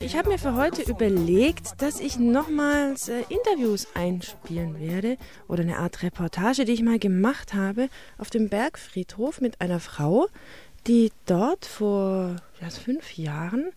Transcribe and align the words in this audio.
Ich 0.00 0.16
habe 0.16 0.28
mir 0.28 0.38
für 0.38 0.54
heute 0.54 0.82
überlegt, 0.88 1.82
dass 1.82 1.98
ich 1.98 2.20
nochmals 2.20 3.08
äh, 3.08 3.24
Interviews 3.28 3.88
einspielen 3.94 4.78
werde 4.78 5.16
oder 5.48 5.62
eine 5.62 5.78
Art 5.78 6.04
Reportage, 6.04 6.64
die 6.64 6.72
ich 6.72 6.84
mal 6.84 7.00
gemacht 7.00 7.52
habe 7.52 7.88
auf 8.16 8.30
dem 8.30 8.48
Bergfriedhof 8.48 9.40
mit 9.40 9.60
einer 9.60 9.80
Frau, 9.80 10.28
die 10.86 11.10
dort 11.26 11.64
vor 11.64 12.36
ja, 12.60 12.70
fünf 12.70 13.16
Jahren 13.16 13.70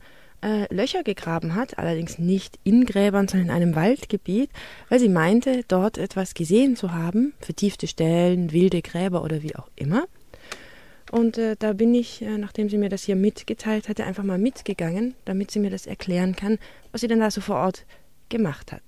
äh, 0.43 0.71
Löcher 0.71 1.01
gegraben 1.01 1.55
hat, 1.55 1.79
allerdings 1.79 2.19
nicht 2.19 2.59
in 2.63 2.85
Gräbern, 2.85 3.27
sondern 3.27 3.49
in 3.49 3.55
einem 3.55 3.75
Waldgebiet, 3.75 4.51
weil 4.89 4.99
sie 4.99 5.09
meinte, 5.09 5.63
dort 5.67 5.97
etwas 5.97 6.35
gesehen 6.35 6.75
zu 6.75 6.93
haben, 6.93 7.33
vertiefte 7.39 7.87
Stellen, 7.87 8.51
wilde 8.51 8.83
Gräber 8.83 9.23
oder 9.23 9.41
wie 9.41 9.55
auch 9.55 9.69
immer. 9.75 10.05
Und 11.11 11.37
äh, 11.37 11.57
da 11.59 11.73
bin 11.73 11.93
ich, 11.93 12.21
äh, 12.21 12.37
nachdem 12.37 12.69
sie 12.69 12.77
mir 12.77 12.87
das 12.87 13.03
hier 13.03 13.17
mitgeteilt 13.17 13.89
hatte, 13.89 14.05
einfach 14.05 14.23
mal 14.23 14.37
mitgegangen, 14.37 15.13
damit 15.25 15.51
sie 15.51 15.59
mir 15.59 15.69
das 15.69 15.85
erklären 15.85 16.37
kann, 16.37 16.57
was 16.93 17.01
sie 17.01 17.07
denn 17.07 17.19
da 17.19 17.29
so 17.29 17.41
vor 17.41 17.57
Ort 17.57 17.85
gemacht 18.29 18.71
hat. 18.71 18.81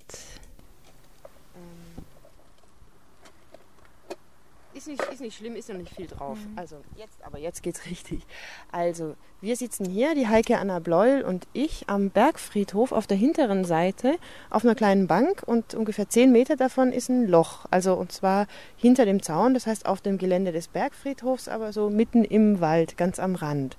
Ist 4.83 4.89
nicht, 4.89 5.13
ist 5.13 5.21
nicht 5.21 5.37
schlimm, 5.37 5.55
ist 5.55 5.69
noch 5.69 5.77
nicht 5.77 5.95
viel 5.95 6.07
drauf. 6.07 6.37
Mhm. 6.37 6.57
Also 6.57 6.75
jetzt, 6.97 7.23
aber 7.23 7.39
jetzt 7.39 7.63
geht's 7.63 7.85
richtig. 7.89 8.23
Also, 8.69 9.15
wir 9.39 9.55
sitzen 9.55 9.85
hier, 9.85 10.13
die 10.13 10.27
Heike 10.27 10.57
Anna 10.57 10.79
Bleul 10.79 11.21
und 11.21 11.47
ich, 11.53 11.85
am 11.87 12.09
Bergfriedhof 12.09 12.91
auf 12.91 13.07
der 13.07 13.15
hinteren 13.15 13.63
Seite 13.63 14.17
auf 14.49 14.65
einer 14.65 14.75
kleinen 14.75 15.07
Bank 15.07 15.41
und 15.45 15.73
ungefähr 15.73 16.09
zehn 16.09 16.33
Meter 16.33 16.57
davon 16.57 16.91
ist 16.91 17.07
ein 17.07 17.29
Loch. 17.29 17.65
Also 17.71 17.93
und 17.93 18.11
zwar 18.11 18.47
hinter 18.75 19.05
dem 19.05 19.23
Zaun, 19.23 19.53
das 19.53 19.67
heißt 19.67 19.85
auf 19.85 20.01
dem 20.01 20.17
Gelände 20.17 20.51
des 20.51 20.67
Bergfriedhofs, 20.67 21.47
aber 21.47 21.71
so 21.71 21.89
mitten 21.89 22.25
im 22.25 22.59
Wald, 22.59 22.97
ganz 22.97 23.19
am 23.19 23.35
Rand. 23.35 23.77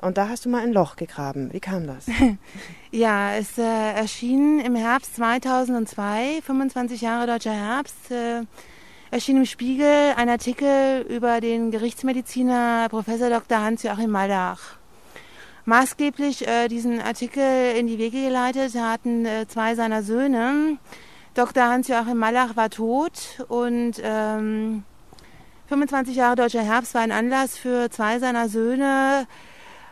Und 0.00 0.16
da 0.16 0.30
hast 0.30 0.46
du 0.46 0.48
mal 0.48 0.62
ein 0.62 0.72
Loch 0.72 0.96
gegraben. 0.96 1.52
Wie 1.52 1.60
kam 1.60 1.86
das? 1.86 2.06
ja, 2.92 3.34
es 3.34 3.58
äh, 3.58 3.62
erschien 3.62 4.60
im 4.60 4.74
Herbst 4.74 5.16
2002, 5.16 6.40
25 6.42 7.02
Jahre 7.02 7.26
deutscher 7.26 7.52
Herbst. 7.52 8.10
Äh, 8.10 8.44
erschien 9.10 9.36
im 9.36 9.46
Spiegel 9.46 10.14
ein 10.16 10.28
Artikel 10.28 11.02
über 11.08 11.40
den 11.40 11.70
Gerichtsmediziner 11.70 12.88
Professor 12.90 13.30
Dr. 13.30 13.60
Hans-Joachim 13.60 14.10
Maldach. 14.10 14.76
Maßgeblich 15.64 16.46
äh, 16.46 16.68
diesen 16.68 17.00
Artikel 17.00 17.74
in 17.76 17.86
die 17.86 17.98
Wege 17.98 18.22
geleitet 18.22 18.74
hatten 18.76 19.26
äh, 19.26 19.46
zwei 19.48 19.74
seiner 19.74 20.02
Söhne. 20.02 20.78
Dr. 21.34 21.64
Hans-Joachim 21.64 22.16
Mallach 22.16 22.56
war 22.56 22.70
tot 22.70 23.44
und 23.48 24.00
ähm, 24.02 24.84
25 25.68 26.16
Jahre 26.16 26.36
Deutscher 26.36 26.62
Herbst 26.62 26.94
war 26.94 27.02
ein 27.02 27.12
Anlass 27.12 27.58
für 27.58 27.90
zwei 27.90 28.20
seiner 28.20 28.48
Söhne, 28.48 29.26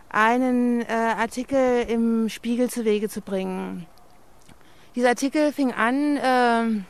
einen 0.09 0.83
äh, 0.83 0.93
Artikel 0.93 1.85
im 1.89 2.29
Spiegel 2.29 2.71
zu 2.71 2.85
Wege 2.85 3.09
zu 3.09 3.21
bringen. 3.21 3.87
Dieser 4.95 5.09
Artikel 5.09 5.53
fing 5.53 5.73
an, 5.73 6.17
äh, 6.17 6.85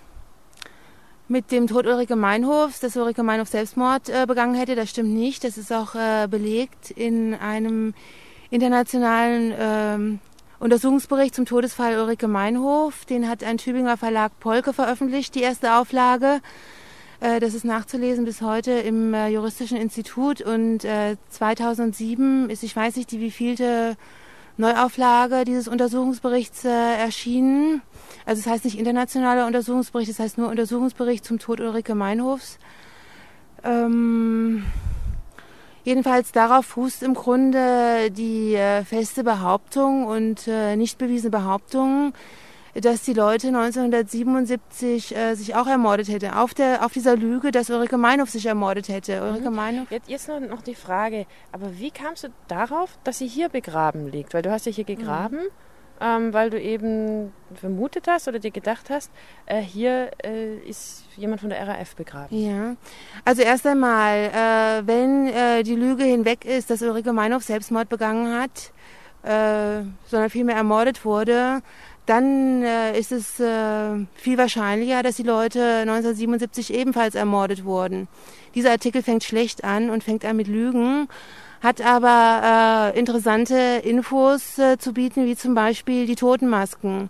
mit 1.29 1.51
dem 1.51 1.67
Tod 1.67 1.87
Ulrike 1.87 2.17
Meinhofs, 2.17 2.81
dass 2.81 2.97
Ulrike 2.97 3.23
Meinhof 3.23 3.49
Selbstmord 3.49 4.09
äh, 4.09 4.27
begangen 4.27 4.55
hätte. 4.55 4.75
Das 4.75 4.91
stimmt 4.91 5.15
nicht. 5.15 5.45
Das 5.45 5.57
ist 5.57 5.73
auch 5.73 5.95
äh, 5.95 6.27
belegt 6.29 6.91
in 6.91 7.35
einem 7.35 7.95
internationalen 8.51 9.55
ähm, 9.59 10.19
Untersuchungsbericht 10.59 11.35
zum 11.35 11.47
Todesfall 11.47 11.99
Ulrike 11.99 12.29
Meinhof. 12.29 13.05
Den 13.05 13.29
hat 13.29 13.43
ein 13.43 13.59
Tübinger 13.59 13.97
Verlag 13.97 14.39
Polke 14.41 14.73
veröffentlicht, 14.73 15.35
die 15.35 15.43
erste 15.43 15.75
Auflage. 15.75 16.41
Äh, 17.21 17.41
das 17.41 17.55
ist 17.55 17.65
nachzulesen 17.65 18.25
bis 18.25 18.43
heute 18.43 18.73
im 18.73 19.15
äh, 19.15 19.29
Juristischen 19.29 19.79
Institut. 19.79 20.41
Und 20.43 20.87
2007 21.31 22.49
äh, 22.49 22.53
ist, 22.53 22.63
ich 22.63 22.77
weiß 22.77 22.97
nicht, 22.97 23.11
die 23.11 23.21
wievielte 23.21 23.97
Neuauflage 24.57 25.45
dieses 25.45 25.67
Untersuchungsberichts 25.67 26.65
erschienen. 26.65 27.83
Also 28.27 28.39
es 28.39 28.45
das 28.45 28.53
heißt 28.53 28.65
nicht 28.65 28.79
internationaler 28.79 29.47
Untersuchungsbericht, 29.47 30.11
es 30.11 30.17
das 30.17 30.25
heißt 30.25 30.39
nur 30.39 30.49
Untersuchungsbericht 30.49 31.25
zum 31.25 31.39
Tod 31.39 31.61
Ulrike 31.61 31.95
Meinhofs. 31.95 32.59
Ähm, 33.63 34.65
jedenfalls 35.85 36.33
darauf 36.33 36.67
fußt 36.67 37.03
im 37.03 37.15
Grunde 37.15 38.11
die 38.11 38.55
äh, 38.55 38.85
feste 38.85 39.25
Behauptung 39.25 40.07
und 40.07 40.47
äh, 40.47 40.77
nicht 40.77 40.99
bewiesene 40.99 41.31
Behauptung, 41.31 42.13
dass 42.75 43.03
die 43.03 43.13
Leute 43.13 43.49
1977 43.49 45.17
äh, 45.17 45.35
sich 45.35 45.55
auch 45.55 45.67
ermordet 45.67 46.09
hätte. 46.09 46.37
Auf, 46.37 46.55
der, 46.55 46.85
auf 46.85 46.93
dieser 46.93 47.17
Lüge, 47.17 47.53
dass 47.53 47.71
Ulrike 47.71 47.97
Meinhof 47.97 48.31
sich 48.31 48.47
ermordet 48.47 48.89
hätte. 48.89 49.23
Ulrike 49.23 49.51
mhm. 49.51 49.57
Meinhof. 49.57 49.91
Jetzt, 49.91 50.09
jetzt 50.09 50.29
noch, 50.29 50.41
noch, 50.41 50.63
die 50.63 50.75
Frage, 50.75 51.27
aber 51.53 51.79
wie 51.79 51.93
kamst 51.93 52.25
du 52.25 52.29
darauf, 52.49 52.99
dass 53.05 53.19
sie 53.19 53.29
hier 53.29 53.49
begraben 53.49 54.11
liegt? 54.11 54.35
Weil 54.35 54.43
du 54.43 54.51
hast 54.51 54.67
ja 54.67 54.73
hier 54.73 54.85
gegraben. 54.85 55.37
Mhm 55.37 55.65
ähm, 56.01 56.33
weil 56.33 56.51
du 56.51 56.61
eben 56.61 57.33
vermutet 57.55 58.07
hast 58.09 58.29
oder 58.29 58.39
dir 58.39 58.51
gedacht 58.51 58.91
hast, 58.91 59.11
äh, 59.47 59.61
hier 59.61 60.11
äh, 60.25 60.57
ist 60.59 61.05
jemand 61.17 61.41
von 61.41 61.51
der 61.51 61.67
RAF 61.67 61.95
begraben. 61.95 62.37
Ja, 62.37 62.77
also 63.25 63.43
erst 63.43 63.67
einmal, 63.67 64.17
äh, 64.17 64.87
wenn 64.87 65.29
äh, 65.29 65.63
die 65.63 65.77
Lüge 65.77 66.05
hinweg 66.05 66.45
ist, 66.45 66.71
dass 66.71 66.83
Ulrike 66.83 67.13
Meinhof 67.13 67.45
Selbstmord 67.45 67.89
begangen 67.89 68.35
hat, 68.35 68.73
äh, 69.23 69.85
sondern 70.07 70.31
vielmehr 70.31 70.57
ermordet 70.57 71.05
wurde, 71.05 71.63
dann 72.07 72.63
äh, 72.63 72.99
ist 72.99 73.13
es 73.13 73.37
viel 73.37 74.39
wahrscheinlicher, 74.39 75.03
dass 75.03 75.17
die 75.17 75.23
Leute 75.23 75.63
1977 75.83 76.75
ebenfalls 76.75 77.15
ermordet 77.15 77.65
wurden. 77.65 78.09
Dieser 78.55 78.73
Artikel 78.73 79.03
fängt 79.03 79.25
schlecht 79.25 79.65
an 79.65 79.89
und 79.89 80.05
fängt 80.05 80.25
an 80.25 80.37
mit 80.37 80.49
Lügen 80.49 81.09
hat 81.65 81.81
aber 81.81 82.93
äh, 82.95 82.99
interessante 82.99 83.57
Infos 83.83 84.59
äh, 84.59 84.77
zu 84.77 84.93
bieten, 84.93 85.25
wie 85.25 85.35
zum 85.35 85.55
Beispiel 85.55 86.05
die 86.07 86.15
Totenmasken. 86.15 87.09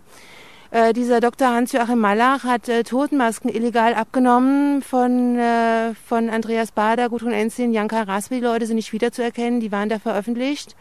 Äh, 0.71 0.93
dieser 0.93 1.19
Dr. 1.19 1.49
Hans-Joachim 1.49 1.99
Mallach 1.99 2.45
hat 2.45 2.69
äh, 2.69 2.83
Totenmasken 2.83 3.53
illegal 3.53 3.93
abgenommen 3.93 4.81
von, 4.81 5.37
äh, 5.37 5.93
von 6.07 6.29
Andreas 6.29 6.71
Bader, 6.71 7.09
Gudrun 7.09 7.33
Enzin, 7.33 7.73
Janka 7.73 8.03
Raspi. 8.03 8.35
Die 8.35 8.45
Leute 8.45 8.65
sind 8.65 8.77
nicht 8.77 8.93
wiederzuerkennen, 8.93 9.59
die 9.59 9.73
waren 9.73 9.89
da 9.89 9.99
veröffentlicht. 9.99 10.77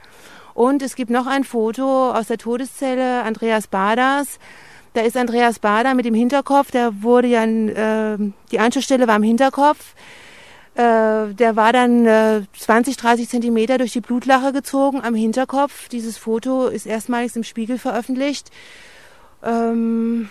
Und 0.55 0.81
es 0.81 0.95
gibt 0.95 1.11
noch 1.11 1.27
ein 1.27 1.43
Foto 1.43 2.13
aus 2.13 2.29
der 2.29 2.39
Todeszelle 2.39 3.25
Andreas 3.25 3.67
Baders. 3.67 4.39
Da 4.93 5.01
ist 5.01 5.17
Andreas 5.17 5.59
Bader 5.59 5.95
mit 5.95 6.05
dem 6.05 6.15
Hinterkopf, 6.15 6.71
der 6.71 7.03
wurde 7.03 7.27
ja, 7.27 7.43
äh, 7.43 8.19
die 8.53 8.61
Anschlussstelle 8.61 9.09
war 9.09 9.17
im 9.17 9.25
Hinterkopf. 9.25 9.95
Äh, 10.75 11.35
der 11.35 11.55
war 11.55 11.73
dann 11.73 12.05
äh, 12.07 12.43
20, 12.59 12.97
30 12.97 13.29
Zentimeter 13.29 13.79
durch 13.79 13.93
die 13.93 14.01
Blutlache 14.01 14.53
gezogen 14.53 15.01
am 15.03 15.15
Hinterkopf. 15.15 15.89
Dieses 15.89 16.19
Foto 16.19 16.67
ist 16.67 16.87
erstmalig 16.87 17.37
im 17.37 17.45
Spiegel 17.45 17.79
veröffentlicht. 17.79 18.51
Ähm, 19.45 20.29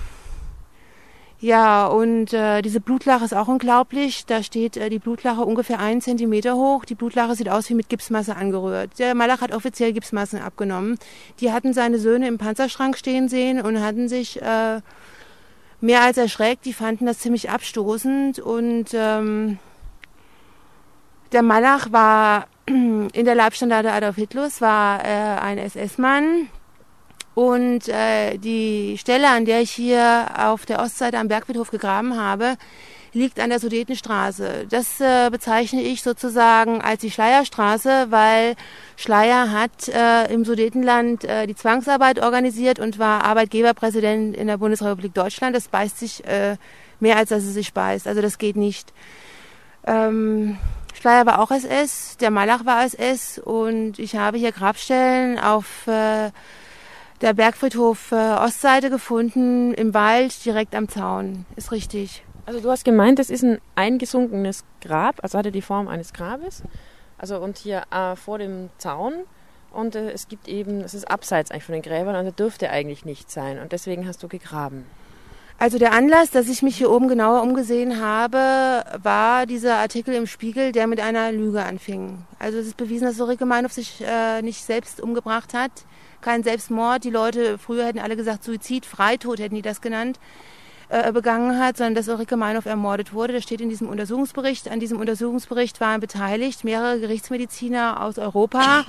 ja, 1.43 1.87
und 1.87 2.31
äh, 2.31 2.61
diese 2.61 2.79
Blutlache 2.79 3.25
ist 3.25 3.33
auch 3.33 3.49
unglaublich. 3.49 4.25
Da 4.25 4.43
steht 4.43 4.77
äh, 4.77 4.89
die 4.89 4.99
Blutlache 4.99 5.41
ungefähr 5.43 5.79
einen 5.79 5.99
Zentimeter 5.99 6.55
hoch. 6.55 6.85
Die 6.85 6.95
Blutlache 6.95 7.35
sieht 7.35 7.49
aus 7.49 7.69
wie 7.69 7.73
mit 7.73 7.89
Gipsmasse 7.89 8.35
angerührt. 8.35 8.97
Der 8.97 9.13
Malach 9.13 9.41
hat 9.41 9.53
offiziell 9.53 9.91
Gipsmassen 9.91 10.41
abgenommen. 10.41 10.97
Die 11.41 11.51
hatten 11.51 11.73
seine 11.73 11.99
Söhne 11.99 12.29
im 12.29 12.37
Panzerschrank 12.37 12.97
stehen 12.97 13.27
sehen 13.27 13.61
und 13.61 13.81
hatten 13.81 14.07
sich 14.07 14.41
äh, 14.41 14.79
mehr 15.81 16.01
als 16.01 16.17
erschreckt. 16.17 16.65
Die 16.65 16.73
fanden 16.73 17.05
das 17.05 17.19
ziemlich 17.19 17.49
abstoßend 17.49 18.39
und 18.39 18.91
ähm, 18.93 19.59
der 21.33 21.41
Malach 21.41 21.91
war 21.91 22.47
in 22.67 23.25
der 23.25 23.35
Leibstandarte 23.35 23.91
Adolf 23.91 24.15
Hitlers, 24.15 24.61
war 24.61 25.03
äh, 25.03 25.39
ein 25.39 25.57
SS-Mann. 25.57 26.47
Und 27.35 27.89
äh, 27.89 28.37
die 28.37 28.95
Stelle, 28.99 29.29
an 29.29 29.45
der 29.45 29.61
ich 29.61 29.71
hier 29.71 30.27
auf 30.37 30.65
der 30.67 30.79
Ostseite 30.79 31.17
am 31.17 31.27
Bergfriedhof 31.27 31.71
gegraben 31.71 32.15
habe, 32.15 32.57
liegt 33.11 33.39
an 33.39 33.49
der 33.49 33.59
Sudetenstraße. 33.59 34.67
Das 34.69 34.99
äh, 34.99 35.29
bezeichne 35.31 35.81
ich 35.81 36.03
sozusagen 36.03 36.81
als 36.81 37.01
die 37.01 37.11
Schleierstraße, 37.11 38.07
weil 38.09 38.55
Schleier 38.97 39.51
hat 39.51 39.87
äh, 39.87 40.31
im 40.33 40.45
Sudetenland 40.45 41.23
äh, 41.23 41.47
die 41.47 41.55
Zwangsarbeit 41.55 42.19
organisiert 42.19 42.79
und 42.79 42.99
war 42.99 43.23
Arbeitgeberpräsident 43.23 44.35
in 44.35 44.47
der 44.47 44.57
Bundesrepublik 44.57 45.13
Deutschland. 45.13 45.55
Das 45.55 45.67
beißt 45.67 45.99
sich 45.99 46.25
äh, 46.25 46.57
mehr, 46.99 47.17
als 47.17 47.29
dass 47.29 47.43
es 47.43 47.53
sich 47.53 47.73
beißt. 47.73 48.07
Also 48.07 48.21
das 48.21 48.37
geht 48.37 48.55
nicht. 48.55 48.93
Ähm, 49.85 50.57
Schleier 51.03 51.25
war 51.25 51.41
auch 51.41 51.51
SS, 51.51 52.15
der 52.15 52.31
Malach 52.31 52.65
war 52.65 52.85
SS 52.85 53.37
und 53.37 53.99
ich 53.99 54.15
habe 54.15 54.37
hier 54.37 54.53
Grabstellen 54.53 55.37
auf 55.37 55.85
äh, 55.85 56.31
der 57.19 57.33
Bergfriedhof 57.33 58.13
äh, 58.13 58.15
Ostseite 58.15 58.89
gefunden, 58.89 59.73
im 59.73 59.93
Wald, 59.93 60.45
direkt 60.45 60.73
am 60.73 60.87
Zaun. 60.87 61.45
Ist 61.57 61.73
richtig. 61.73 62.23
Also 62.45 62.61
du 62.61 62.71
hast 62.71 62.85
gemeint, 62.85 63.19
das 63.19 63.29
ist 63.29 63.43
ein 63.43 63.59
eingesunkenes 63.75 64.63
Grab, 64.79 65.21
also 65.21 65.37
hatte 65.37 65.51
die 65.51 65.61
Form 65.61 65.89
eines 65.89 66.13
Grabes. 66.13 66.63
Also 67.17 67.37
und 67.37 67.57
hier 67.57 67.83
äh, 67.91 68.15
vor 68.15 68.37
dem 68.37 68.69
Zaun 68.77 69.25
und 69.73 69.95
äh, 69.95 70.09
es 70.11 70.29
gibt 70.29 70.47
eben, 70.47 70.79
es 70.79 70.93
ist 70.93 71.11
abseits 71.11 71.51
eigentlich 71.51 71.65
von 71.65 71.73
den 71.73 71.81
Gräbern, 71.81 72.15
also 72.15 72.31
dürfte 72.31 72.69
eigentlich 72.69 73.03
nicht 73.03 73.29
sein 73.29 73.59
und 73.59 73.73
deswegen 73.73 74.07
hast 74.07 74.23
du 74.23 74.29
gegraben. 74.29 74.85
Also 75.63 75.77
der 75.77 75.93
Anlass, 75.93 76.29
dass 76.29 76.49
ich 76.49 76.61
mich 76.61 76.75
hier 76.75 76.91
oben 76.91 77.07
genauer 77.07 77.41
umgesehen 77.41 78.01
habe, 78.01 78.83
war 79.01 79.45
dieser 79.45 79.77
Artikel 79.77 80.13
im 80.13 80.27
Spiegel, 80.27 80.73
der 80.73 80.87
mit 80.87 80.99
einer 80.99 81.31
Lüge 81.31 81.63
anfing. 81.63 82.17
Also 82.37 82.57
es 82.57 82.67
ist 82.67 82.75
bewiesen, 82.75 83.05
dass 83.05 83.17
Ulrike 83.21 83.45
Meinhof 83.45 83.71
sich 83.71 84.03
äh, 84.05 84.41
nicht 84.41 84.61
selbst 84.61 84.99
umgebracht 84.99 85.53
hat. 85.53 85.71
kein 86.19 86.43
Selbstmord. 86.43 87.05
Die 87.05 87.09
Leute, 87.09 87.57
früher 87.57 87.85
hätten 87.85 87.99
alle 87.99 88.17
gesagt 88.17 88.43
Suizid, 88.43 88.85
Freitod 88.85 89.39
hätten 89.39 89.55
die 89.55 89.61
das 89.61 89.79
genannt, 89.79 90.19
äh, 90.89 91.13
begangen 91.13 91.57
hat, 91.57 91.77
sondern 91.77 91.95
dass 91.95 92.09
Ulrike 92.09 92.35
Meinhof 92.35 92.65
ermordet 92.65 93.13
wurde. 93.13 93.31
Das 93.31 93.43
steht 93.43 93.61
in 93.61 93.69
diesem 93.69 93.87
Untersuchungsbericht. 93.87 94.69
An 94.69 94.81
diesem 94.81 94.99
Untersuchungsbericht 94.99 95.79
waren 95.79 96.01
beteiligt 96.01 96.65
mehrere 96.65 96.99
Gerichtsmediziner 96.99 98.03
aus 98.03 98.17
Europa. 98.17 98.83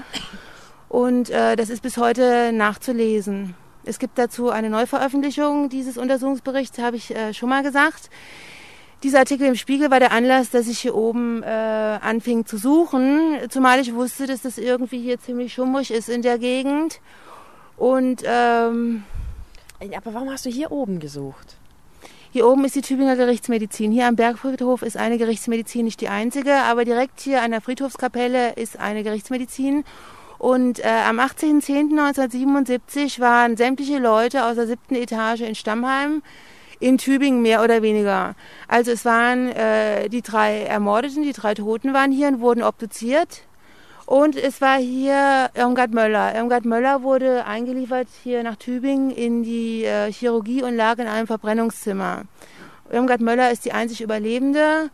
Und 0.88 1.30
äh, 1.30 1.54
das 1.54 1.70
ist 1.70 1.82
bis 1.82 1.98
heute 1.98 2.50
nachzulesen. 2.52 3.54
Es 3.86 3.98
gibt 3.98 4.18
dazu 4.18 4.50
eine 4.50 4.70
Neuveröffentlichung 4.70 5.68
dieses 5.68 5.98
Untersuchungsberichts, 5.98 6.78
habe 6.78 6.96
ich 6.96 7.14
äh, 7.14 7.34
schon 7.34 7.48
mal 7.48 7.62
gesagt. 7.62 8.10
Dieser 9.02 9.18
Artikel 9.18 9.46
im 9.46 9.54
Spiegel 9.54 9.90
war 9.90 10.00
der 10.00 10.12
Anlass, 10.12 10.50
dass 10.50 10.66
ich 10.66 10.78
hier 10.78 10.94
oben 10.94 11.42
äh, 11.42 11.46
anfing 11.46 12.46
zu 12.46 12.56
suchen, 12.56 13.36
zumal 13.50 13.80
ich 13.80 13.94
wusste, 13.94 14.26
dass 14.26 14.42
das 14.42 14.56
irgendwie 14.56 15.02
hier 15.02 15.20
ziemlich 15.20 15.52
schummrig 15.52 15.90
ist 15.90 16.08
in 16.08 16.22
der 16.22 16.38
Gegend. 16.38 17.00
Und 17.76 18.22
ähm, 18.24 19.04
aber 19.94 20.14
warum 20.14 20.30
hast 20.30 20.46
du 20.46 20.50
hier 20.50 20.72
oben 20.72 21.00
gesucht? 21.00 21.56
Hier 22.30 22.48
oben 22.48 22.64
ist 22.64 22.74
die 22.74 22.80
Tübinger 22.80 23.14
Gerichtsmedizin. 23.14 23.92
Hier 23.92 24.06
am 24.06 24.16
Bergfriedhof 24.16 24.82
ist 24.82 24.96
eine 24.96 25.18
Gerichtsmedizin 25.18 25.84
nicht 25.84 26.00
die 26.00 26.08
einzige, 26.08 26.54
aber 26.54 26.84
direkt 26.84 27.20
hier 27.20 27.42
an 27.42 27.50
der 27.50 27.60
Friedhofskapelle 27.60 28.54
ist 28.54 28.78
eine 28.78 29.04
Gerichtsmedizin. 29.04 29.84
Und 30.38 30.80
äh, 30.80 30.88
am 31.08 31.20
18.10.1977 31.20 33.20
waren 33.20 33.56
sämtliche 33.56 33.98
Leute 33.98 34.44
aus 34.44 34.56
der 34.56 34.66
siebten 34.66 34.94
Etage 34.94 35.42
in 35.42 35.54
Stammheim 35.54 36.22
in 36.80 36.98
Tübingen 36.98 37.42
mehr 37.42 37.62
oder 37.62 37.82
weniger. 37.82 38.34
Also 38.68 38.90
es 38.90 39.04
waren 39.04 39.50
äh, 39.52 40.08
die 40.08 40.22
drei 40.22 40.62
Ermordeten, 40.62 41.22
die 41.22 41.32
drei 41.32 41.54
Toten 41.54 41.94
waren 41.94 42.12
hier 42.12 42.28
und 42.28 42.40
wurden 42.40 42.62
obduziert. 42.62 43.42
Und 44.06 44.36
es 44.36 44.60
war 44.60 44.76
hier 44.76 45.50
Irmgard 45.54 45.94
Möller. 45.94 46.34
Irmgard 46.34 46.66
Möller 46.66 47.02
wurde 47.02 47.46
eingeliefert 47.46 48.08
hier 48.22 48.42
nach 48.42 48.56
Tübingen 48.56 49.10
in 49.10 49.42
die 49.42 49.84
äh, 49.84 50.12
Chirurgie 50.12 50.62
und 50.62 50.76
lag 50.76 50.98
in 50.98 51.06
einem 51.06 51.26
Verbrennungszimmer. 51.26 52.24
Irmgard 52.90 53.22
Möller 53.22 53.50
ist 53.50 53.64
die 53.64 53.72
einzig 53.72 54.02
Überlebende 54.02 54.90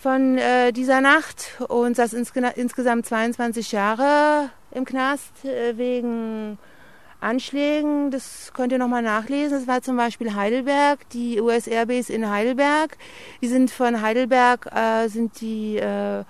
von 0.00 0.38
äh, 0.38 0.72
dieser 0.72 1.02
Nacht 1.02 1.60
und 1.68 1.94
saß 1.94 2.14
insge 2.14 2.40
insgesamt 2.56 3.04
22 3.04 3.72
Jahre 3.72 4.50
im 4.70 4.86
Knast 4.86 5.44
äh, 5.44 5.76
wegen 5.76 6.56
Anschlägen. 7.20 8.10
Das 8.10 8.52
könnt 8.54 8.72
ihr 8.72 8.78
nochmal 8.78 9.02
nachlesen. 9.02 9.58
Das 9.58 9.68
war 9.68 9.82
zum 9.82 9.98
Beispiel 9.98 10.34
Heidelberg, 10.34 11.06
die 11.10 11.38
US 11.38 11.66
Airbase 11.66 12.10
in 12.10 12.30
Heidelberg. 12.30 12.96
Die 13.42 13.48
sind 13.48 13.70
von 13.70 14.00
Heidelberg, 14.00 14.70
äh, 14.74 15.08
sind 15.08 15.38
die, 15.42 15.76
äh, 15.76 16.24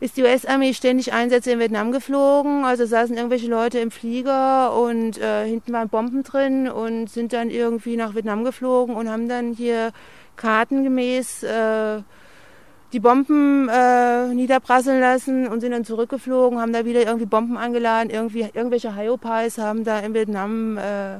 ist 0.00 0.16
die 0.16 0.22
US-Armee 0.22 0.74
ständig 0.74 1.12
Einsätze 1.12 1.52
in 1.52 1.60
Vietnam 1.60 1.92
geflogen. 1.92 2.64
Also 2.64 2.84
saßen 2.84 3.16
irgendwelche 3.16 3.48
Leute 3.48 3.78
im 3.78 3.92
Flieger 3.92 4.76
und 4.76 5.18
äh, 5.18 5.46
hinten 5.46 5.72
waren 5.72 5.88
Bomben 5.88 6.24
drin 6.24 6.68
und 6.68 7.08
sind 7.08 7.32
dann 7.32 7.48
irgendwie 7.48 7.96
nach 7.96 8.16
Vietnam 8.16 8.42
geflogen 8.42 8.96
und 8.96 9.08
haben 9.08 9.28
dann 9.28 9.52
hier 9.52 9.92
kartengemäß 10.34 11.44
äh, 11.44 12.02
die 12.94 13.00
Bomben 13.00 13.68
äh, 13.68 14.28
niederprasseln 14.28 15.00
lassen 15.00 15.48
und 15.48 15.60
sind 15.60 15.72
dann 15.72 15.84
zurückgeflogen, 15.84 16.60
haben 16.60 16.72
da 16.72 16.84
wieder 16.84 17.02
irgendwie 17.02 17.26
Bomben 17.26 17.56
angeladen, 17.56 18.08
irgendwie 18.08 18.42
irgendwelche 18.42 18.94
Hyopies 18.94 19.58
haben 19.58 19.82
da 19.82 19.98
in 19.98 20.14
Vietnam 20.14 20.78
äh, 20.78 21.18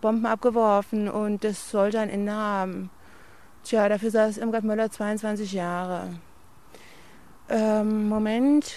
Bomben 0.00 0.24
abgeworfen 0.24 1.10
und 1.10 1.44
das 1.44 1.70
sollte 1.70 2.00
ein 2.00 2.08
Ende 2.08 2.32
haben. 2.32 2.90
Tja, 3.62 3.90
dafür 3.90 4.10
saß 4.10 4.38
Irmgard 4.38 4.64
Möller 4.64 4.90
22 4.90 5.52
Jahre. 5.52 6.08
Ähm, 7.50 8.08
Moment, 8.08 8.72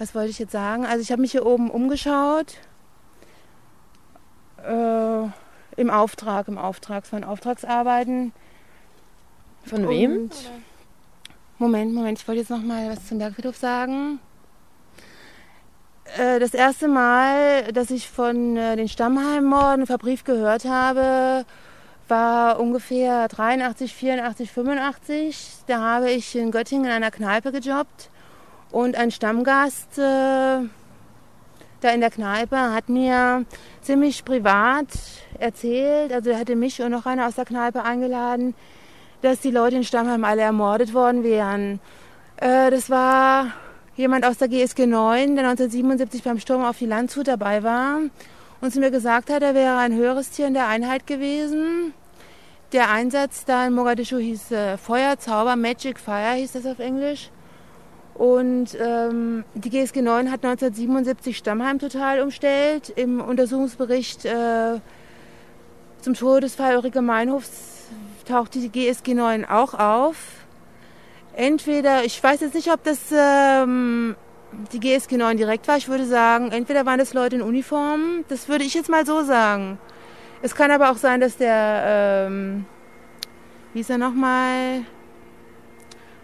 was 0.00 0.12
wollte 0.16 0.30
ich 0.30 0.40
jetzt 0.40 0.52
sagen? 0.52 0.84
Also 0.84 1.02
ich 1.02 1.12
habe 1.12 1.22
mich 1.22 1.30
hier 1.30 1.46
oben 1.46 1.70
umgeschaut. 1.70 2.56
Äh, 4.66 5.22
Im 5.80 5.90
Auftrag, 5.90 6.48
im 6.48 6.58
Auftrag 6.58 7.06
von 7.06 7.22
Auftragsarbeiten 7.22 8.32
von 9.68 9.88
wem? 9.88 10.22
Und, 10.22 10.34
Moment, 11.58 11.92
Moment, 11.92 12.18
ich 12.18 12.28
wollte 12.28 12.40
jetzt 12.40 12.50
noch 12.50 12.62
mal 12.62 12.90
was 12.90 13.06
zum 13.06 13.18
Bergfriedhof 13.18 13.56
sagen. 13.56 14.20
Äh, 16.16 16.38
das 16.38 16.54
erste 16.54 16.88
Mal, 16.88 17.72
dass 17.72 17.90
ich 17.90 18.08
von 18.08 18.56
äh, 18.56 18.76
den 18.76 18.88
Stammheimmorden 18.88 19.86
Verbrief 19.86 20.24
gehört 20.24 20.64
habe, 20.64 21.44
war 22.06 22.58
ungefähr 22.58 23.28
83, 23.28 23.92
84, 23.92 24.50
85. 24.50 25.48
Da 25.66 25.80
habe 25.80 26.10
ich 26.10 26.34
in 26.36 26.50
Göttingen 26.50 26.86
in 26.86 26.92
einer 26.92 27.10
Kneipe 27.10 27.52
gejobbt 27.52 28.10
und 28.70 28.96
ein 28.96 29.10
Stammgast 29.10 29.98
äh, 29.98 30.60
da 31.80 31.90
in 31.90 32.00
der 32.00 32.10
Kneipe 32.10 32.56
hat 32.56 32.88
mir 32.88 33.44
ziemlich 33.82 34.24
privat 34.24 34.88
erzählt, 35.38 36.12
also 36.12 36.30
er 36.30 36.40
hatte 36.40 36.56
mich 36.56 36.82
und 36.82 36.90
noch 36.90 37.06
einer 37.06 37.26
aus 37.28 37.36
der 37.36 37.44
Kneipe 37.44 37.84
eingeladen, 37.84 38.54
dass 39.22 39.40
die 39.40 39.50
Leute 39.50 39.76
in 39.76 39.84
Stammheim 39.84 40.24
alle 40.24 40.42
ermordet 40.42 40.94
worden 40.94 41.24
wären. 41.24 41.80
Äh, 42.36 42.70
das 42.70 42.90
war 42.90 43.52
jemand 43.96 44.24
aus 44.24 44.38
der 44.38 44.48
GSG 44.48 44.86
9, 44.86 45.34
der 45.34 45.48
1977 45.48 46.22
beim 46.22 46.38
Sturm 46.38 46.64
auf 46.64 46.78
die 46.78 46.86
Landshut 46.86 47.28
dabei 47.28 47.62
war 47.62 47.98
und 48.60 48.72
zu 48.72 48.80
mir 48.80 48.90
gesagt 48.90 49.30
hat, 49.30 49.42
er 49.42 49.54
wäre 49.54 49.76
ein 49.76 49.94
höheres 49.94 50.30
Tier 50.30 50.46
in 50.46 50.54
der 50.54 50.68
Einheit 50.68 51.06
gewesen. 51.06 51.92
Der 52.72 52.90
Einsatz 52.90 53.44
da 53.44 53.66
in 53.66 53.74
Mogadischu 53.74 54.18
hieß 54.18 54.52
äh, 54.52 54.76
Feuerzauber, 54.76 55.56
Magic 55.56 55.98
Fire 55.98 56.34
hieß 56.34 56.52
das 56.52 56.66
auf 56.66 56.78
Englisch. 56.78 57.30
Und 58.14 58.76
ähm, 58.80 59.44
die 59.54 59.70
GSG 59.70 60.02
9 60.02 60.30
hat 60.30 60.44
1977 60.44 61.36
Stammheim 61.38 61.78
total 61.78 62.20
umstellt. 62.20 62.90
Im 62.90 63.20
Untersuchungsbericht 63.20 64.24
äh, 64.24 64.80
zum 66.00 66.14
Todesfall 66.14 66.76
Ulrike 66.76 67.00
Meinhofs 67.00 67.77
taucht 68.28 68.54
die 68.54 68.68
GSG 68.68 69.14
9 69.14 69.44
auch 69.44 69.74
auf. 69.74 70.16
Entweder, 71.34 72.04
ich 72.04 72.22
weiß 72.22 72.40
jetzt 72.40 72.54
nicht, 72.54 72.70
ob 72.72 72.82
das 72.84 72.98
ähm, 73.10 74.16
die 74.72 74.80
GSG 74.80 75.16
9 75.16 75.36
direkt 75.36 75.68
war. 75.68 75.76
Ich 75.76 75.88
würde 75.88 76.04
sagen, 76.04 76.50
entweder 76.52 76.84
waren 76.86 76.98
das 76.98 77.14
Leute 77.14 77.36
in 77.36 77.42
Uniform. 77.42 78.24
Das 78.28 78.48
würde 78.48 78.64
ich 78.64 78.74
jetzt 78.74 78.88
mal 78.88 79.06
so 79.06 79.22
sagen. 79.22 79.78
Es 80.42 80.54
kann 80.54 80.70
aber 80.70 80.90
auch 80.90 80.96
sein, 80.96 81.20
dass 81.20 81.36
der, 81.36 82.26
ähm, 82.28 82.66
wie 83.72 83.80
ist 83.80 83.90
er 83.90 83.98
nochmal? 83.98 84.82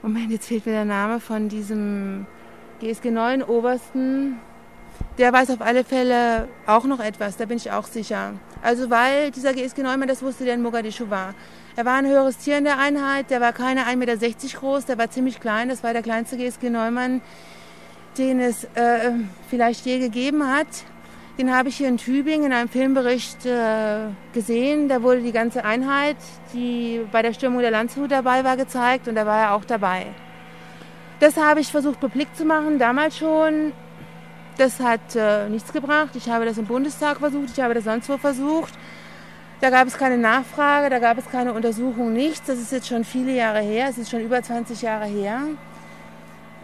Moment, 0.03 0.31
jetzt 0.31 0.47
fehlt 0.47 0.67
mir 0.67 0.73
der 0.73 0.85
Name 0.85 1.19
von 1.21 1.49
diesem 1.49 2.27
GSG 2.81 3.11
9 3.11 3.43
Obersten. 3.43 4.39
Der 5.19 5.33
weiß 5.33 5.51
auf 5.51 5.61
alle 5.61 5.85
Fälle 5.85 6.49
auch 6.67 6.85
noch 6.85 7.01
etwas, 7.01 7.37
da 7.37 7.47
bin 7.47 7.57
ich 7.57 7.71
auch 7.73 7.87
sicher. 7.87 8.35
Also 8.63 8.91
weil 8.91 9.31
dieser 9.31 9.53
GSG 9.53 9.83
9 9.83 10.07
das 10.07 10.23
wusste, 10.23 10.45
der 10.45 10.55
in 10.55 10.63
Mogadischu 10.63 11.09
war. 11.11 11.35
Er 11.77 11.85
war 11.85 11.95
ein 11.95 12.07
höheres 12.07 12.39
Tier 12.39 12.59
in 12.59 12.65
der 12.65 12.79
Einheit, 12.79 13.31
der 13.31 13.41
war 13.41 13.53
keine 13.53 13.87
1,60 13.87 13.97
Meter 13.97 14.59
groß, 14.61 14.87
der 14.87 14.97
war 14.97 15.11
ziemlich 15.11 15.41
klein, 15.41 15.69
das 15.69 15.83
war 15.83 15.93
der 15.93 16.03
kleinste 16.03 16.37
GSG 16.37 16.71
Neumann, 16.71 17.21
den 18.17 18.39
es 18.39 18.63
äh, 18.75 19.11
vielleicht 19.51 19.85
je 19.85 19.99
gegeben 19.99 20.49
hat. 20.49 20.69
Den 21.37 21.53
habe 21.53 21.69
ich 21.69 21.77
hier 21.77 21.89
in 21.89 21.97
Tübingen 21.97 22.47
in 22.47 22.53
einem 22.53 22.69
Filmbericht 22.69 23.45
äh, 23.45 24.07
gesehen. 24.33 24.89
Da 24.89 25.03
wurde 25.03 25.21
die 25.21 25.33
ganze 25.33 25.65
Einheit, 25.65 26.17
die 26.53 27.01
bei 27.11 27.23
der 27.23 27.33
Stürmung 27.33 27.61
der 27.61 27.73
Landshut 27.73 28.13
dabei 28.13 28.45
war, 28.45 28.57
gezeigt 28.57 29.09
und 29.09 29.17
da 29.17 29.27
war 29.27 29.41
er 29.41 29.55
auch 29.55 29.65
dabei. 29.65 30.07
Das 31.19 31.37
habe 31.37 31.59
ich 31.59 31.73
versucht, 31.73 31.99
publik 31.99 32.29
zu 32.37 32.45
machen, 32.45 32.79
damals 32.79 33.19
schon. 33.19 33.73
Das 34.59 34.79
hat 34.79 35.17
äh, 35.17 35.49
nichts 35.49 35.73
gebracht. 35.73 36.11
Ich 36.15 36.29
habe 36.29 36.45
das 36.45 36.57
im 36.57 36.67
Bundestag 36.67 37.19
versucht, 37.19 37.51
ich 37.53 37.61
habe 37.61 37.75
das 37.75 37.83
sonst 37.83 38.09
wo 38.09 38.17
versucht. 38.17 38.75
Da 39.65 39.71
gab 39.71 39.89
es 39.89 39.97
keine 39.97 40.19
Nachfrage, 40.19 40.91
da 40.91 40.99
gab 40.99 41.17
es 41.17 41.25
keine 41.31 41.55
Untersuchung, 41.55 42.13
nichts. 42.13 42.43
Das 42.47 42.59
ist 42.59 42.71
jetzt 42.71 42.87
schon 42.87 43.03
viele 43.03 43.33
Jahre 43.33 43.61
her, 43.61 43.87
es 43.89 43.97
ist 43.97 44.11
schon 44.11 44.21
über 44.21 44.43
20 44.43 44.83
Jahre 44.83 45.07
her. 45.07 45.41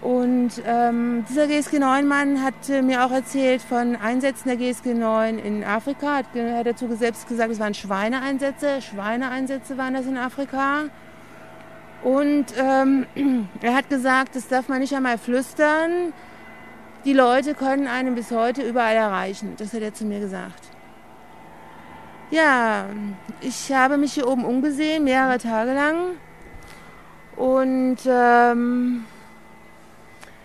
Und 0.02 0.50
ähm, 0.66 1.24
dieser 1.26 1.46
GSG 1.46 1.78
9-Mann 1.78 2.44
hat 2.44 2.68
äh, 2.68 2.82
mir 2.82 3.06
auch 3.06 3.10
erzählt 3.10 3.62
von 3.62 3.96
Einsätzen 3.96 4.48
der 4.48 4.58
GSG 4.58 4.92
9 4.92 5.38
in 5.38 5.64
Afrika. 5.64 6.16
Hat, 6.16 6.26
hat 6.34 6.66
dazu 6.66 6.94
selbst 6.94 7.26
gesagt, 7.26 7.50
es 7.50 7.58
waren 7.58 7.72
Schweineeinsätze. 7.72 8.82
Schweineeinsätze 8.82 9.78
waren 9.78 9.94
das 9.94 10.04
in 10.04 10.18
Afrika. 10.18 10.82
Und 12.02 12.52
ähm, 12.58 13.06
er 13.62 13.76
hat 13.76 13.88
gesagt, 13.88 14.36
das 14.36 14.46
darf 14.46 14.68
man 14.68 14.80
nicht 14.80 14.94
einmal 14.94 15.16
flüstern. 15.16 16.12
Die 17.06 17.14
Leute 17.14 17.54
können 17.54 17.86
einen 17.86 18.14
bis 18.14 18.30
heute 18.30 18.60
überall 18.60 18.96
erreichen. 18.96 19.54
Das 19.56 19.72
hat 19.72 19.80
er 19.80 19.94
zu 19.94 20.04
mir 20.04 20.20
gesagt. 20.20 20.69
Ja, 22.30 22.86
ich 23.40 23.72
habe 23.72 23.96
mich 23.96 24.14
hier 24.14 24.28
oben 24.28 24.44
umgesehen, 24.44 25.04
mehrere 25.04 25.38
Tage 25.38 25.72
lang. 25.72 26.16
Und 27.36 27.98
ähm, 28.06 29.04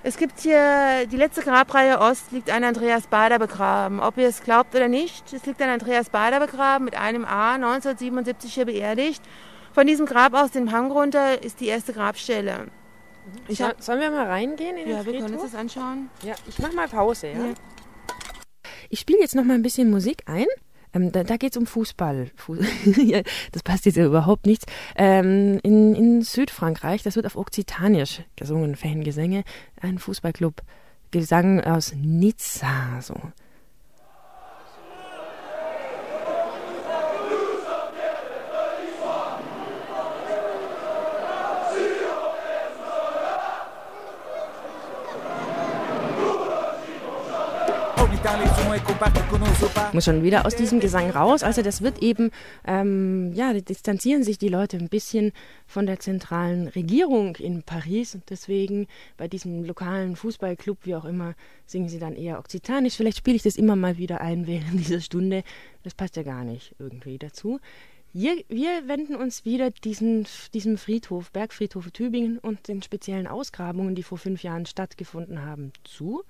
es 0.01 0.17
gibt 0.17 0.39
hier 0.39 1.05
die 1.11 1.17
letzte 1.17 1.41
Grabreihe 1.41 1.99
Ost, 1.99 2.31
liegt 2.31 2.49
ein 2.49 2.63
Andreas 2.63 3.07
Bader 3.07 3.37
begraben. 3.37 3.99
Ob 3.99 4.17
ihr 4.17 4.27
es 4.27 4.41
glaubt 4.41 4.73
oder 4.75 4.87
nicht, 4.87 5.33
es 5.33 5.45
liegt 5.45 5.61
ein 5.61 5.69
Andreas 5.69 6.09
Bader 6.09 6.39
begraben 6.39 6.85
mit 6.85 6.95
einem 6.95 7.25
A, 7.25 7.55
1977 7.55 8.53
hier 8.53 8.65
beerdigt. 8.65 9.23
Von 9.73 9.87
diesem 9.87 10.05
Grab 10.05 10.33
aus 10.33 10.51
dem 10.51 10.71
Hang 10.71 10.91
runter 10.91 11.43
ist 11.43 11.59
die 11.59 11.67
erste 11.67 11.91
Grabstelle. 11.91 12.67
Ich 13.47 13.61
hab, 13.61 13.81
Sollen 13.81 13.99
wir 13.99 14.11
mal 14.11 14.27
reingehen 14.27 14.77
in 14.77 14.85
den 14.85 14.95
Ja, 14.95 15.05
wir 15.05 15.19
können 15.19 15.33
uns 15.33 15.51
das 15.51 15.55
anschauen. 15.55 16.09
Ja, 16.23 16.35
ich 16.47 16.59
mach 16.59 16.71
mal 16.73 16.87
Pause, 16.87 17.27
ja? 17.27 17.33
ja. 17.33 17.53
Ich 18.89 18.99
spiele 18.99 19.19
jetzt 19.19 19.35
noch 19.35 19.43
mal 19.43 19.55
ein 19.55 19.63
bisschen 19.63 19.89
Musik 19.89 20.23
ein. 20.27 20.45
Ähm, 20.95 21.11
da 21.11 21.23
da 21.23 21.37
geht 21.37 21.51
es 21.51 21.57
um 21.57 21.67
Fußball. 21.67 22.31
Fu 22.35 22.55
ja, 22.97 23.21
das 23.51 23.61
passt 23.63 23.85
jetzt 23.85 23.97
ja 23.97 24.05
überhaupt 24.05 24.45
nichts. 24.45 24.65
Ähm, 24.95 25.59
in, 25.61 25.93
in 25.93 26.21
Südfrankreich, 26.21 27.03
das 27.03 27.15
wird 27.15 27.25
auf 27.25 27.35
Okzitanisch 27.35 28.23
gesungen, 28.35 28.75
Fangesänge. 28.75 29.43
Ein 29.81 29.99
Fußballclub, 29.99 30.61
Gesang 31.11 31.61
aus 31.61 31.93
Nizza. 31.95 33.01
So. 33.01 33.15
Muss 49.93 50.05
schon 50.05 50.23
wieder 50.23 50.45
aus 50.45 50.55
diesem 50.55 50.79
Gesang 50.79 51.09
raus. 51.09 51.43
Also 51.43 51.61
das 51.61 51.81
wird 51.81 52.01
eben, 52.01 52.31
ähm, 52.65 53.31
ja, 53.33 53.53
distanzieren 53.53 54.23
sich 54.23 54.37
die 54.37 54.49
Leute 54.49 54.77
ein 54.77 54.89
bisschen 54.89 55.31
von 55.65 55.85
der 55.85 55.99
zentralen 55.99 56.67
Regierung 56.67 57.35
in 57.37 57.63
Paris 57.63 58.15
und 58.15 58.29
deswegen 58.29 58.87
bei 59.17 59.27
diesem 59.27 59.63
lokalen 59.63 60.15
Fußballclub, 60.15 60.79
wie 60.83 60.95
auch 60.95 61.05
immer, 61.05 61.35
singen 61.65 61.89
sie 61.89 61.99
dann 61.99 62.15
eher 62.15 62.39
Okzitanisch. 62.39 62.95
Vielleicht 62.95 63.19
spiele 63.19 63.35
ich 63.35 63.43
das 63.43 63.55
immer 63.55 63.75
mal 63.75 63.97
wieder 63.97 64.21
ein 64.21 64.47
während 64.47 64.79
dieser 64.79 65.01
Stunde. 65.01 65.43
Das 65.83 65.93
passt 65.93 66.15
ja 66.15 66.23
gar 66.23 66.43
nicht 66.43 66.75
irgendwie 66.79 67.17
dazu. 67.17 67.59
Wir, 68.17 68.43
wir, 68.47 68.87
wenden 68.87 69.15
uns 69.15 69.43
wieder 69.43 69.71
diesen, 69.71 70.25
diesem 70.53 70.77
Friedhof, 70.77 71.31
Bergfriedhof 71.31 71.91
Tübingen 71.91 72.37
und 72.39 72.69
den 72.69 72.81
speziellen 72.81 73.27
Ausgrabungen, 73.27 73.93
die 73.93 74.03
vor 74.03 74.17
fünf 74.17 74.41
Jahren 74.41 74.65
stattgefunden 74.65 75.41
haben, 75.41 75.73
zu. 75.83 76.23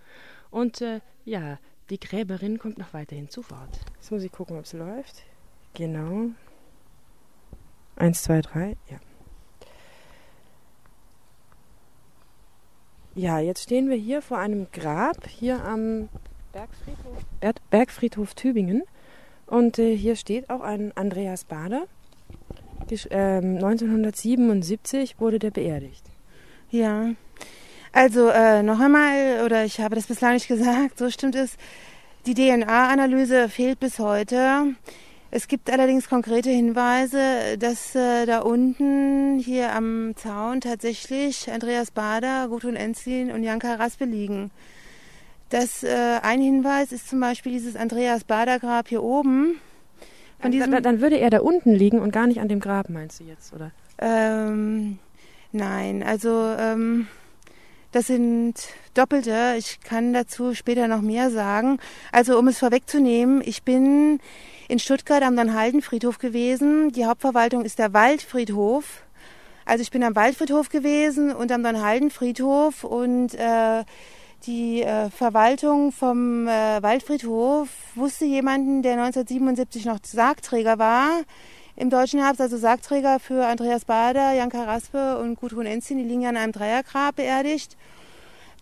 Und 0.50 0.82
äh, 0.82 1.02
ja, 1.26 1.60
die 1.90 2.00
Gräberin 2.00 2.60
kommt 2.60 2.78
noch 2.78 2.94
weiterhin 2.94 3.30
zu 3.30 3.50
Wort. 3.50 3.80
Jetzt 3.96 4.12
muss 4.12 4.24
ich 4.24 4.32
gucken, 4.32 4.58
ob 4.58 4.66
es 4.66 4.74
läuft. 4.74 5.24
Genau. 5.74 6.30
Eins, 7.96 8.24
zwei, 8.24 8.42
drei, 8.42 8.76
ja. 8.90 8.98
Ja, 13.18 13.40
jetzt 13.40 13.64
stehen 13.64 13.90
wir 13.90 13.96
hier 13.96 14.22
vor 14.22 14.40
einem 14.40 14.68
Grab, 14.74 15.28
hier 15.28 15.64
am 15.64 16.10
Bergfriedhof, 16.52 17.26
Bergfriedhof 17.70 18.34
Tübingen. 18.34 18.84
Und 19.48 19.80
äh, 19.80 19.96
hier 19.96 20.16
steht 20.16 20.50
auch 20.50 20.62
ein 20.62 20.92
Andreas 20.98 21.46
Bader. 21.46 21.86
äh, 22.90 23.38
1977 23.38 25.20
wurde 25.20 25.40
der 25.40 25.52
beerdigt. 25.52 26.04
Ja, 26.70 27.12
also 27.96 28.28
äh, 28.28 28.62
noch 28.62 28.82
einmal, 28.82 29.42
oder 29.46 29.64
ich 29.64 29.80
habe 29.80 29.96
das 29.96 30.08
bislang 30.08 30.34
nicht 30.34 30.50
gesagt, 30.50 30.98
so 30.98 31.10
stimmt 31.10 31.36
es, 31.36 31.56
die 32.26 32.34
DNA-Analyse 32.34 33.48
fehlt 33.48 33.80
bis 33.80 34.00
heute. 34.00 34.76
Es 35.32 35.48
gibt 35.48 35.72
allerdings 35.72 36.10
konkrete 36.10 36.50
Hinweise, 36.50 37.58
dass 37.58 37.96
äh, 37.96 38.26
da 38.26 38.40
unten 38.40 39.40
hier 39.40 39.74
am 39.74 40.14
Zaun 40.18 40.60
tatsächlich 40.60 41.50
Andreas 41.50 41.92
Bader, 41.92 42.50
Gudrun 42.50 42.76
Enzlin 42.76 43.32
und 43.32 43.44
Janka 43.44 43.76
Raspe 43.76 44.04
liegen. 44.04 44.52
Das, 45.48 45.84
äh, 45.84 46.20
ein 46.22 46.42
Hinweis 46.42 46.92
ist 46.92 47.08
zum 47.08 47.22
Beispiel 47.22 47.54
dieses 47.54 47.78
Andreas 47.78 48.26
Bader 48.26 48.60
Grab 48.60 48.90
hier 48.90 49.04
oben. 49.04 49.62
Von 50.40 50.52
diesem, 50.52 50.70
dann, 50.70 50.84
dann 50.84 51.00
würde 51.00 51.18
er 51.18 51.30
da 51.30 51.40
unten 51.40 51.72
liegen 51.72 52.00
und 52.00 52.12
gar 52.12 52.28
nicht 52.28 52.42
an 52.42 52.50
dem 52.50 52.60
Grab, 52.60 52.90
meinst 52.90 53.22
du 53.22 53.24
jetzt, 53.24 53.54
oder? 53.54 53.72
Ähm, 54.00 55.00
nein, 55.54 56.04
also 56.04 56.54
ähm, 56.60 57.08
das 57.96 58.08
sind 58.08 58.56
Doppelte. 58.94 59.56
Ich 59.58 59.80
kann 59.80 60.12
dazu 60.12 60.54
später 60.54 60.90
noch 60.90 61.00
mehr 61.00 61.32
sagen. 61.32 61.80
Also 62.12 62.38
um 62.38 62.50
es 62.50 62.60
vorwegzunehmen, 62.60 63.42
ich 63.46 63.64
bin 63.64 64.20
in 64.68 64.80
Stuttgart 64.80 65.24
am 65.24 65.38
Dannhalden-Friedhof 65.38 66.18
gewesen. 66.18 66.92
Die 66.92 67.06
Hauptverwaltung 67.06 67.64
ist 67.64 67.80
der 67.80 67.94
Waldfriedhof. 67.94 69.04
Also 69.64 69.82
ich 69.82 69.92
bin 69.92 70.04
am 70.04 70.14
Waldfriedhof 70.14 70.68
gewesen 70.68 71.34
und 71.34 71.54
am 71.54 71.64
Dannhalden-Friedhof 71.64 72.84
und 72.84 73.34
äh, 73.36 73.86
die 74.46 74.82
äh, 74.82 75.10
Verwaltung 75.10 75.94
vom 75.94 76.50
äh, 76.50 76.84
Waldfriedhof 76.84 77.70
wusste 77.96 78.26
jemanden, 78.26 78.82
der 78.82 78.98
1977 79.02 79.86
noch 79.86 80.00
Sargträger 80.04 80.78
war 80.80 81.22
im 81.76 81.90
Deutschen 81.90 82.22
Herbst, 82.22 82.42
also 82.42 82.58
Sargträger 82.58 83.20
für 83.20 83.46
Andreas 83.46 83.86
Bader, 83.86 84.34
Janka 84.34 84.64
Raspe 84.64 85.18
und 85.18 85.36
Gudrun 85.36 85.66
Enzin, 85.66 85.98
die 85.98 86.06
liegen 86.06 86.22
ja 86.22 86.30
an 86.30 86.38
einem 86.38 86.54
Dreiergrab 86.54 87.18
beerdigt. 87.18 87.76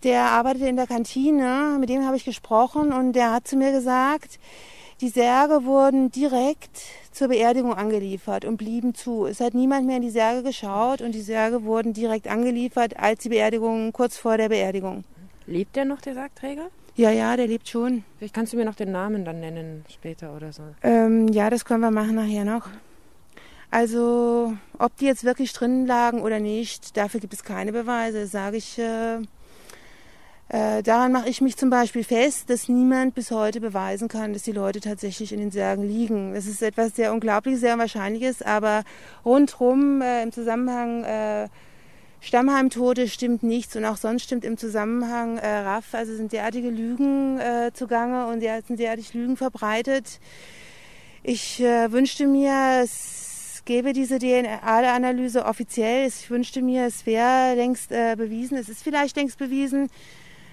Der 0.04 0.24
arbeitete 0.24 0.68
in 0.68 0.76
der 0.76 0.88
Kantine, 0.88 1.78
mit 1.80 1.90
dem 1.90 2.06
habe 2.06 2.18
ich 2.18 2.26
gesprochen 2.26 2.92
und 2.92 3.14
der 3.14 3.32
hat 3.32 3.48
zu 3.48 3.56
mir 3.56 3.72
gesagt, 3.72 4.40
die 5.00 5.10
Särge 5.10 5.64
wurden 5.64 6.12
direkt 6.12 6.82
zur 7.12 7.28
Beerdigung 7.28 7.74
angeliefert 7.74 8.46
und 8.46 8.58
blieben 8.58 8.96
zu. 8.96 9.26
Es 9.26 9.40
hat 9.40 9.54
niemand 9.54 9.86
mehr 9.86 9.98
in 9.98 10.02
die 10.02 10.10
Särge 10.10 10.44
geschaut 10.44 11.02
und 11.02 11.14
die 11.14 11.22
Särge 11.22 11.64
wurden 11.64 11.94
direkt 11.94 12.28
angeliefert 12.28 12.98
als 12.98 13.22
die 13.22 13.30
Beerdigung, 13.30 13.94
kurz 13.94 14.18
vor 14.18 14.38
der 14.38 14.50
Beerdigung. 14.50 15.04
Lebt 15.46 15.76
der 15.76 15.86
noch, 15.86 16.02
der 16.02 16.16
Sargträger? 16.16 16.68
Ja, 16.96 17.12
ja, 17.12 17.36
der 17.38 17.48
lebt 17.48 17.68
schon. 17.68 18.04
Vielleicht 18.18 18.34
kannst 18.34 18.54
du 18.54 18.58
mir 18.58 18.66
noch 18.66 18.76
den 18.76 18.92
Namen 18.92 19.26
dann 19.26 19.40
nennen 19.40 19.84
später 19.90 20.36
oder 20.36 20.54
so. 20.54 20.64
Ähm, 20.84 21.28
ja, 21.30 21.50
das 21.50 21.66
können 21.66 21.82
wir 21.82 21.92
machen 21.92 22.16
nachher 22.16 22.46
noch. 22.46 22.70
Also, 23.74 24.54
ob 24.78 24.96
die 24.98 25.06
jetzt 25.06 25.24
wirklich 25.24 25.52
drin 25.52 25.88
lagen 25.88 26.22
oder 26.22 26.40
nicht, 26.40 26.96
dafür 26.96 27.20
gibt 27.20 27.34
es 27.34 27.44
keine 27.44 27.72
Beweise, 27.72 28.28
sage 28.28 28.58
ich. 28.58 28.78
Äh, 28.78 29.16
äh, 30.50 30.84
daran 30.84 31.12
mache 31.12 31.28
ich 31.28 31.42
mich 31.42 31.58
zum 31.58 31.72
Beispiel 31.72 32.04
fest, 32.04 32.52
dass 32.52 32.70
niemand 32.70 33.16
bis 33.16 33.32
heute 33.32 33.60
beweisen 33.60 34.10
kann, 34.10 34.32
dass 34.32 34.44
die 34.44 34.52
Leute 34.52 34.80
tatsächlich 34.80 35.34
in 35.34 35.40
den 35.40 35.50
Särgen 35.50 35.88
liegen. 35.88 36.36
Das 36.36 36.46
ist 36.46 36.62
etwas 36.62 36.96
sehr 36.96 37.12
Unglaubliches, 37.12 37.62
sehr 37.62 37.74
Unwahrscheinliches, 37.74 38.44
aber 38.44 38.84
rundherum 39.26 40.04
äh, 40.04 40.22
im 40.22 40.32
Zusammenhang 40.32 41.04
äh, 41.04 41.50
Stammheimtote 42.22 43.08
stimmt 43.08 43.42
nichts 43.42 43.76
und 43.76 43.86
auch 43.86 43.98
sonst 43.98 44.22
stimmt 44.22 44.46
im 44.46 44.56
Zusammenhang 44.56 45.40
äh, 45.40 45.48
RAF, 45.48 45.96
also 45.96 46.16
sind 46.16 46.32
derartige 46.32 46.70
Lügen 46.70 47.40
äh, 47.40 47.72
zugange 47.74 48.28
und 48.28 48.42
sind 48.68 48.80
derartig 48.80 49.16
Lügen 49.16 49.36
verbreitet. 49.36 50.20
Ich 51.24 51.60
äh, 51.60 51.92
wünschte 51.92 52.28
mir, 52.28 52.82
es 52.84 53.23
gäbe 53.66 53.94
diese 53.94 54.20
DNA-Analyse 54.20 55.46
offiziell. 55.46 56.08
Ich 56.08 56.30
wünschte 56.30 56.62
mir, 56.62 56.86
es 56.86 57.06
wäre 57.06 57.56
längst 57.56 57.92
äh, 57.92 58.16
bewiesen. 58.16 58.58
Es 58.58 58.70
ist 58.70 58.84
vielleicht 58.84 59.16
längst 59.16 59.38
bewiesen. 59.38 59.90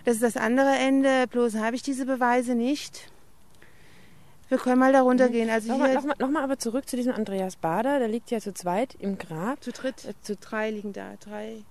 Das 0.05 0.15
ist 0.15 0.23
das 0.23 0.37
andere 0.37 0.71
Ende. 0.71 1.27
Bloß 1.29 1.57
habe 1.57 1.77
ich 1.77 1.83
diese 1.83 2.07
Beweise 2.07 2.55
nicht. 2.55 3.11
Wir 4.49 4.59
können 4.59 4.81
mal 4.81 4.93
darunter 4.93 5.29
mhm. 5.29 5.33
gehen. 5.33 5.51
Also 5.51 5.69
Nochmal 5.69 5.95
noch 5.95 6.05
mal, 6.05 6.15
noch 6.19 6.31
mal 6.31 6.43
aber 6.43 6.59
zurück 6.59 6.89
zu 6.89 6.97
diesem 6.97 7.15
Andreas 7.15 7.57
Bader. 7.57 7.99
Der 7.99 8.09
liegt 8.09 8.31
ja 8.31 8.41
zu 8.41 8.53
zweit 8.53 8.97
im 8.99 9.19
Grab. 9.19 9.63
Zu 9.63 9.73
dritt. 9.73 10.05
Äh, 10.05 10.15
zu 10.23 10.37
drei 10.37 10.71
liegen 10.71 10.93
da. 10.93 11.15
Drei. 11.21 11.63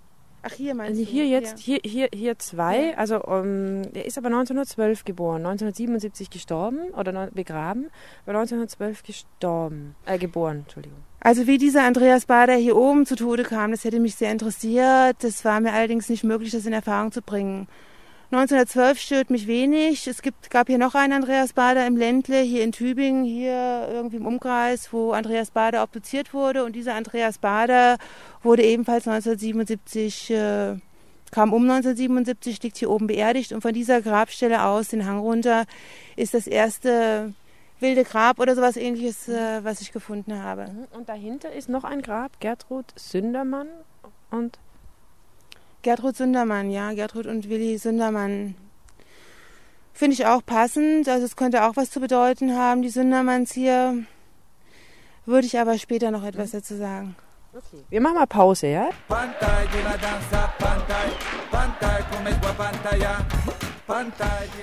Ach, 0.41 0.53
hier 0.53 0.73
meinst 0.73 0.97
also 0.97 1.11
hier 1.11 1.25
du? 1.25 1.29
jetzt, 1.29 1.59
ja. 1.59 1.65
hier, 1.65 1.79
hier, 1.83 2.09
hier 2.13 2.39
zwei. 2.39 2.91
Ja. 2.91 2.97
Also, 2.97 3.21
um, 3.21 3.81
er 3.93 4.05
ist 4.05 4.17
aber 4.17 4.27
1912 4.27 5.03
geboren, 5.03 5.45
1977 5.45 6.29
gestorben 6.29 6.91
oder 6.91 7.27
begraben, 7.31 7.89
aber 8.23 8.39
1912 8.39 9.03
gestorben, 9.03 9.95
äh, 10.05 10.17
geboren, 10.17 10.59
Entschuldigung. 10.59 11.08
Also 11.21 11.47
wie 11.47 11.57
dieser 11.57 11.83
Andreas 11.83 12.25
Bader 12.25 12.55
hier 12.55 12.77
oben 12.77 13.05
zu 13.05 13.15
Tode 13.15 13.43
kam, 13.43 13.71
das 13.71 13.83
hätte 13.83 13.99
mich 13.99 14.15
sehr 14.15 14.31
interessiert. 14.31 15.17
Das 15.19 15.43
war 15.43 15.59
mir 15.59 15.73
allerdings 15.73 16.07
nicht 16.07 16.23
möglich, 16.23 16.51
das 16.51 16.65
in 16.65 16.73
Erfahrung 16.73 17.11
zu 17.11 17.21
bringen. 17.21 17.67
1912 18.31 18.99
stört 18.99 19.29
mich 19.31 19.47
wenig. 19.47 20.07
Es 20.07 20.21
gibt, 20.21 20.51
gab 20.51 20.67
hier 20.67 20.77
noch 20.77 20.93
einen 20.93 21.13
Andreas 21.13 21.53
Bader 21.53 21.87
im 21.87 21.97
Ländle, 21.97 22.39
hier 22.41 22.63
in 22.63 22.71
Tübingen, 22.71 23.25
hier 23.25 23.89
irgendwie 23.91 24.17
im 24.17 24.27
Umkreis, 24.27 24.93
wo 24.93 25.11
Andreas 25.11 25.49
Bader 25.49 25.81
obduziert 25.83 26.33
wurde. 26.33 26.63
Und 26.63 26.75
dieser 26.75 26.93
Andreas 26.93 27.39
Bader 27.39 27.97
wurde 28.43 28.63
ebenfalls 28.63 29.07
1977, 29.07 30.29
äh, 30.29 30.75
kam 31.31 31.53
um 31.53 31.63
1977, 31.63 32.61
liegt 32.61 32.77
hier 32.77 32.91
oben 32.91 33.07
beerdigt. 33.07 33.51
Und 33.51 33.61
von 33.61 33.73
dieser 33.73 34.01
Grabstelle 34.01 34.63
aus, 34.63 34.89
den 34.89 35.07
Hang 35.07 35.19
runter, 35.19 35.65
ist 36.15 36.35
das 36.35 36.45
erste 36.45 37.33
wilde 37.79 38.03
Grab 38.03 38.39
oder 38.39 38.55
sowas 38.55 38.77
ähnliches, 38.77 39.27
äh, 39.27 39.63
was 39.63 39.81
ich 39.81 39.91
gefunden 39.91 40.41
habe. 40.41 40.67
Mhm. 40.67 40.87
Und 40.97 41.09
dahinter 41.09 41.51
ist 41.51 41.69
noch 41.69 41.83
ein 41.83 42.01
Grab, 42.01 42.39
Gertrud 42.39 42.85
Sündermann 42.95 43.67
und 44.31 44.59
Gertrud 45.81 46.15
Sündermann, 46.15 46.69
ja, 46.69 46.93
Gertrud 46.93 47.25
und 47.25 47.49
Willi 47.49 47.77
Sündermann. 47.77 48.55
Finde 49.93 50.13
ich 50.13 50.25
auch 50.25 50.45
passend, 50.45 51.07
also 51.07 51.25
es 51.25 51.35
könnte 51.35 51.63
auch 51.63 51.75
was 51.75 51.91
zu 51.91 51.99
bedeuten 51.99 52.57
haben, 52.57 52.81
die 52.81 52.89
Sündermanns 52.89 53.51
hier. 53.51 54.03
Würde 55.25 55.45
ich 55.45 55.59
aber 55.59 55.77
später 55.77 56.11
noch 56.11 56.23
etwas 56.23 56.51
dazu 56.51 56.75
sagen. 56.75 57.15
Okay. 57.53 57.83
Wir 57.89 58.01
machen 58.01 58.15
mal 58.15 58.27
Pause, 58.27 58.67
ja? 58.67 58.89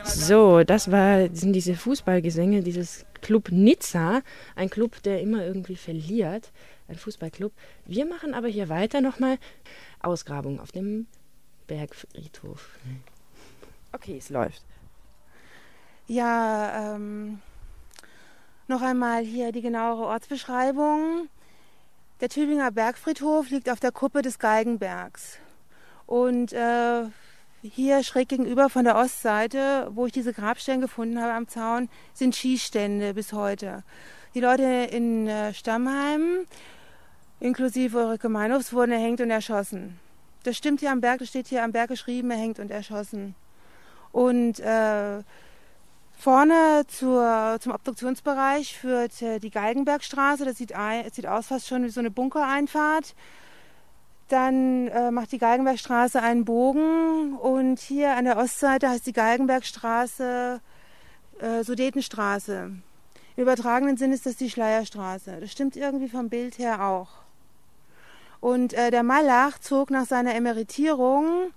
So, 0.04 0.62
das 0.62 0.90
war, 0.90 1.28
sind 1.35 1.52
diese 1.52 1.75
Fußballgesänge 1.75 2.62
dieses 2.62 3.04
Club 3.23 3.50
Nizza, 3.50 4.23
ein 4.54 4.71
Club, 4.71 5.02
der 5.02 5.21
immer 5.21 5.45
irgendwie 5.45 5.76
verliert, 5.76 6.52
ein 6.88 6.97
Fußballclub. 6.97 7.52
Wir 7.87 8.06
machen 8.06 8.35
aber 8.35 8.49
hier 8.49 8.68
weiter 8.68 9.00
nochmal 9.00 9.38
Ausgrabung 10.00 10.61
auf 10.61 10.71
dem 10.71 11.06
Bergfriedhof. 11.66 12.71
Okay, 13.92 14.16
es 14.18 14.30
läuft. 14.30 14.62
Ja, 16.06 16.95
ähm, 16.95 17.40
noch 18.68 18.83
einmal 18.83 19.25
hier 19.25 19.50
die 19.50 19.62
genauere 19.62 20.06
Ortsbeschreibung. 20.06 21.28
Der 22.21 22.28
Tübinger 22.28 22.71
Bergfriedhof 22.71 23.50
liegt 23.50 23.68
auf 23.71 23.80
der 23.80 23.92
Kuppe 23.92 24.23
des 24.23 24.38
Geigenbergs. 24.38 25.38
Und 26.06 26.52
äh, 26.52 27.06
hier 27.62 28.02
schräg 28.02 28.28
gegenüber 28.28 28.68
von 28.68 28.84
der 28.84 28.96
Ostseite, 28.96 29.88
wo 29.92 30.06
ich 30.06 30.12
diese 30.12 30.32
Grabstellen 30.32 30.80
gefunden 30.80 31.20
habe 31.20 31.32
am 31.32 31.48
Zaun, 31.48 31.88
sind 32.12 32.36
Schießstände 32.36 33.14
bis 33.14 33.32
heute. 33.32 33.82
Die 34.34 34.40
Leute 34.40 34.64
in 34.64 35.26
äh, 35.26 35.54
Stammheim, 35.54 36.46
inklusive 37.40 37.98
Ulrike 37.98 38.28
Meinhofs, 38.28 38.72
wurden 38.72 38.92
erhängt 38.92 39.20
und 39.20 39.30
erschossen. 39.30 39.98
Das 40.42 40.56
stimmt 40.56 40.80
hier 40.80 40.92
am 40.92 41.00
Berg, 41.00 41.18
das 41.18 41.28
steht 41.28 41.48
hier 41.48 41.64
am 41.64 41.72
Berg 41.72 41.88
geschrieben, 41.88 42.30
erhängt 42.30 42.58
und 42.58 42.70
erschossen. 42.70 43.34
Und 44.12 44.60
äh, 44.60 45.22
vorne 46.16 46.84
zur, 46.88 47.58
zum 47.60 47.72
Obduktionsbereich 47.72 48.78
führt 48.78 49.20
äh, 49.22 49.38
die 49.38 49.50
Galgenbergstraße. 49.50 50.44
Das 50.44 50.56
sieht, 50.56 50.75
ein, 50.75 51.04
das 51.04 51.16
sieht 51.16 51.26
aus 51.26 51.48
fast 51.48 51.66
schon 51.66 51.84
wie 51.84 51.88
so 51.88 52.00
eine 52.00 52.10
Bunkereinfahrt. 52.10 53.14
Dann 54.28 54.88
äh, 54.88 55.11
macht 55.11 55.30
die 55.33 55.38
Galgenbergstraße 55.38 56.21
einen 56.21 56.45
Bogen 56.45 57.37
und 57.37 57.78
hier 57.78 58.16
an 58.16 58.25
der 58.25 58.38
Ostseite 58.38 58.88
heißt 58.88 59.06
die 59.06 59.12
Galgenbergstraße 59.12 60.61
äh, 61.38 61.62
Sudetenstraße. 61.62 62.73
Im 63.37 63.42
übertragenen 63.42 63.97
Sinn 63.97 64.12
ist 64.12 64.26
das 64.26 64.37
die 64.37 64.50
Schleierstraße. 64.50 65.38
Das 65.40 65.52
stimmt 65.52 65.76
irgendwie 65.76 66.09
vom 66.09 66.28
Bild 66.28 66.59
her 66.59 66.85
auch. 66.85 67.09
Und 68.40 68.73
äh, 68.73 68.90
der 68.90 69.02
Malach 69.02 69.59
zog 69.59 69.90
nach 69.90 70.06
seiner 70.06 70.35
Emeritierung 70.35 71.52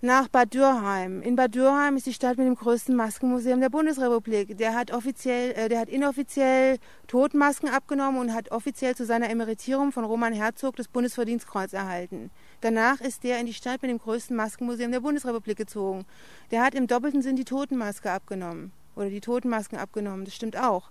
nach 0.00 0.28
Bad 0.28 0.54
Dürheim. 0.54 1.22
In 1.22 1.34
Bad 1.34 1.54
Dürheim 1.54 1.96
ist 1.96 2.06
die 2.06 2.12
Stadt 2.12 2.38
mit 2.38 2.46
dem 2.46 2.54
größten 2.54 2.94
Maskenmuseum 2.94 3.60
der 3.60 3.68
Bundesrepublik. 3.68 4.56
Der 4.56 4.74
hat 4.74 4.92
offiziell, 4.92 5.52
äh, 5.52 5.68
der 5.68 5.80
hat 5.80 5.88
inoffiziell 5.88 6.78
Totmasken 7.08 7.68
abgenommen 7.68 8.20
und 8.20 8.32
hat 8.32 8.52
offiziell 8.52 8.94
zu 8.94 9.04
seiner 9.04 9.28
Emeritierung 9.28 9.90
von 9.90 10.04
Roman 10.04 10.32
Herzog 10.32 10.76
das 10.76 10.88
Bundesverdienstkreuz 10.88 11.72
erhalten. 11.72 12.30
Danach 12.60 13.00
ist 13.00 13.24
der 13.24 13.40
in 13.40 13.46
die 13.46 13.54
Stadt 13.54 13.82
mit 13.82 13.90
dem 13.90 13.98
größten 13.98 14.36
Maskenmuseum 14.36 14.92
der 14.92 15.00
Bundesrepublik 15.00 15.56
gezogen. 15.56 16.04
Der 16.50 16.62
hat 16.62 16.74
im 16.74 16.86
doppelten 16.86 17.22
Sinn 17.22 17.36
die 17.36 17.44
Totenmaske 17.44 18.10
abgenommen 18.10 18.72
oder 18.94 19.10
die 19.10 19.20
Totenmasken 19.20 19.78
abgenommen. 19.78 20.24
Das 20.24 20.34
stimmt 20.34 20.56
auch. 20.56 20.90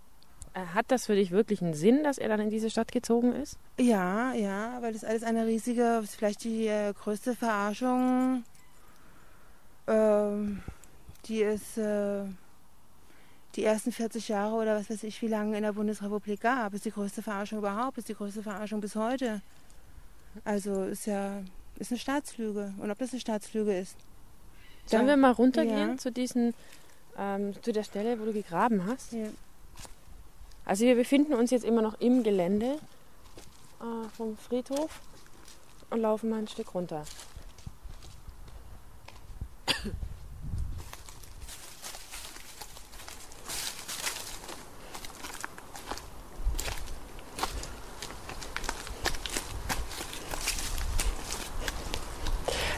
Äh, 0.54 0.66
hat 0.74 0.86
das 0.90 1.06
für 1.06 1.16
dich 1.16 1.32
wirklich 1.32 1.62
einen 1.62 1.76
Sinn, 1.76 2.04
dass 2.04 2.18
er 2.18 2.28
dann 2.28 2.42
in 2.42 2.50
diese 2.50 2.70
Stadt 2.70 2.92
gezogen 2.92 3.32
ist? 3.32 3.58
Ja, 3.80 4.34
ja, 4.34 4.82
weil 4.82 4.92
das 4.92 5.06
alles 5.06 5.24
eine 5.24 5.46
riesige, 5.46 6.04
vielleicht 6.06 6.44
die 6.44 6.68
äh, 6.68 6.92
größte 6.94 7.36
Verarschung 7.36 8.44
ähm, 9.88 10.62
die 11.25 11.44
es 11.44 11.77
äh, 11.77 12.24
die 13.56 13.63
ersten 13.63 13.91
40 13.91 14.27
Jahre 14.27 14.56
oder 14.56 14.75
was 14.75 14.89
weiß 14.89 15.03
ich, 15.03 15.22
wie 15.22 15.27
lange 15.27 15.58
in 15.58 15.63
der 15.63 15.74
Bundesrepublik 15.74 16.41
gab. 16.41 16.74
Ist 16.74 16.86
die 16.86 16.91
größte 16.91 17.22
Verarschung 17.22 17.60
überhaupt, 17.60 17.98
ist 17.98 18.10
die 18.10 18.13
größte 18.13 18.44
Verarschung 18.44 18.82
bis 18.82 18.96
heute. 18.96 19.41
Also 20.46 20.84
ist 20.84 21.08
ja 21.08 21.41
ist 21.79 21.91
eine 21.91 22.00
Staatslüge. 22.00 22.74
Und 22.77 22.91
ob 22.91 22.98
das 22.98 23.12
eine 23.12 23.20
Staatslüge 23.20 23.77
ist. 23.77 23.96
Sollen 24.86 25.06
da, 25.06 25.13
wir 25.13 25.17
mal 25.17 25.32
runtergehen 25.32 25.89
ja. 25.89 25.98
zu 25.98 26.12
diesen, 26.12 26.53
ähm, 27.17 27.53
zu 27.62 27.72
der 27.72 27.84
Stelle, 27.84 28.20
wo 28.20 28.25
du 28.25 28.34
gegraben 28.34 28.86
hast? 28.86 29.13
Ja. 29.13 29.27
Also 30.65 30.86
wir 30.86 30.96
befinden 30.96 31.34
uns 31.34 31.51
jetzt 31.51 31.65
immer 31.65 31.82
noch 31.82 32.00
im 32.00 32.24
Gelände 32.24 32.77
äh, 33.79 34.10
vom 34.15 34.38
Friedhof 34.38 35.01
und 35.89 36.01
laufen 36.01 36.29
mal 36.29 36.39
ein 36.39 36.48
Stück 36.48 36.74
runter. 36.74 37.03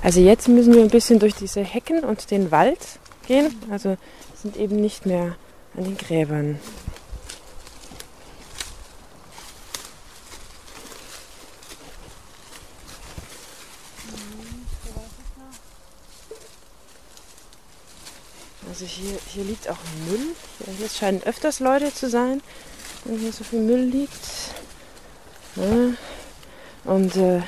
Also 0.10 0.22
jetzt 0.22 0.48
müssen 0.48 0.74
wir 0.74 0.82
ein 0.82 0.89
bisschen 0.89 1.19
durch 1.19 1.36
diese 1.36 1.62
Hecken 1.62 2.04
und 2.04 2.32
den 2.32 2.50
Wald 2.50 2.80
gehen. 3.28 3.56
Also 3.69 3.95
sind 4.41 4.58
eben 4.58 4.78
nicht 4.78 5.06
mehr 5.06 5.36
an 5.78 5.84
den 5.84 5.98
Gräbern. 6.00 6.60
Also 18.67 18.86
hier, 18.86 19.19
hier 19.28 19.43
liegt 19.43 19.69
auch 19.69 19.78
Müll. 20.08 20.34
Hier 20.76 20.89
scheinen 20.89 21.22
öfters 21.22 21.60
Leute 21.60 21.93
zu 21.93 22.10
sein, 22.10 22.41
wenn 23.06 23.19
hier 23.19 23.32
so 23.32 23.43
viel 23.43 23.60
Müll 23.60 23.84
liegt. 23.84 24.26
Ja. 25.56 25.93
Und 26.91 27.15
äh, 27.15 27.41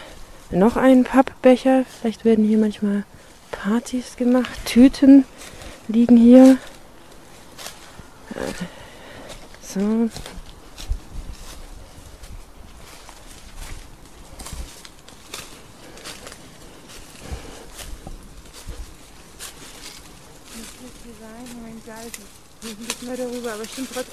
noch 0.52 0.78
ein 0.78 1.04
Pappbecher. 1.04 1.86
Vielleicht 2.00 2.26
werden 2.26 2.46
hier 2.46 2.58
manchmal 2.58 3.04
Partys 3.52 4.16
gemacht. 4.16 4.66
Tüten 4.66 5.26
liegen 5.88 6.18
hier. 6.18 6.58
So. 9.62 10.10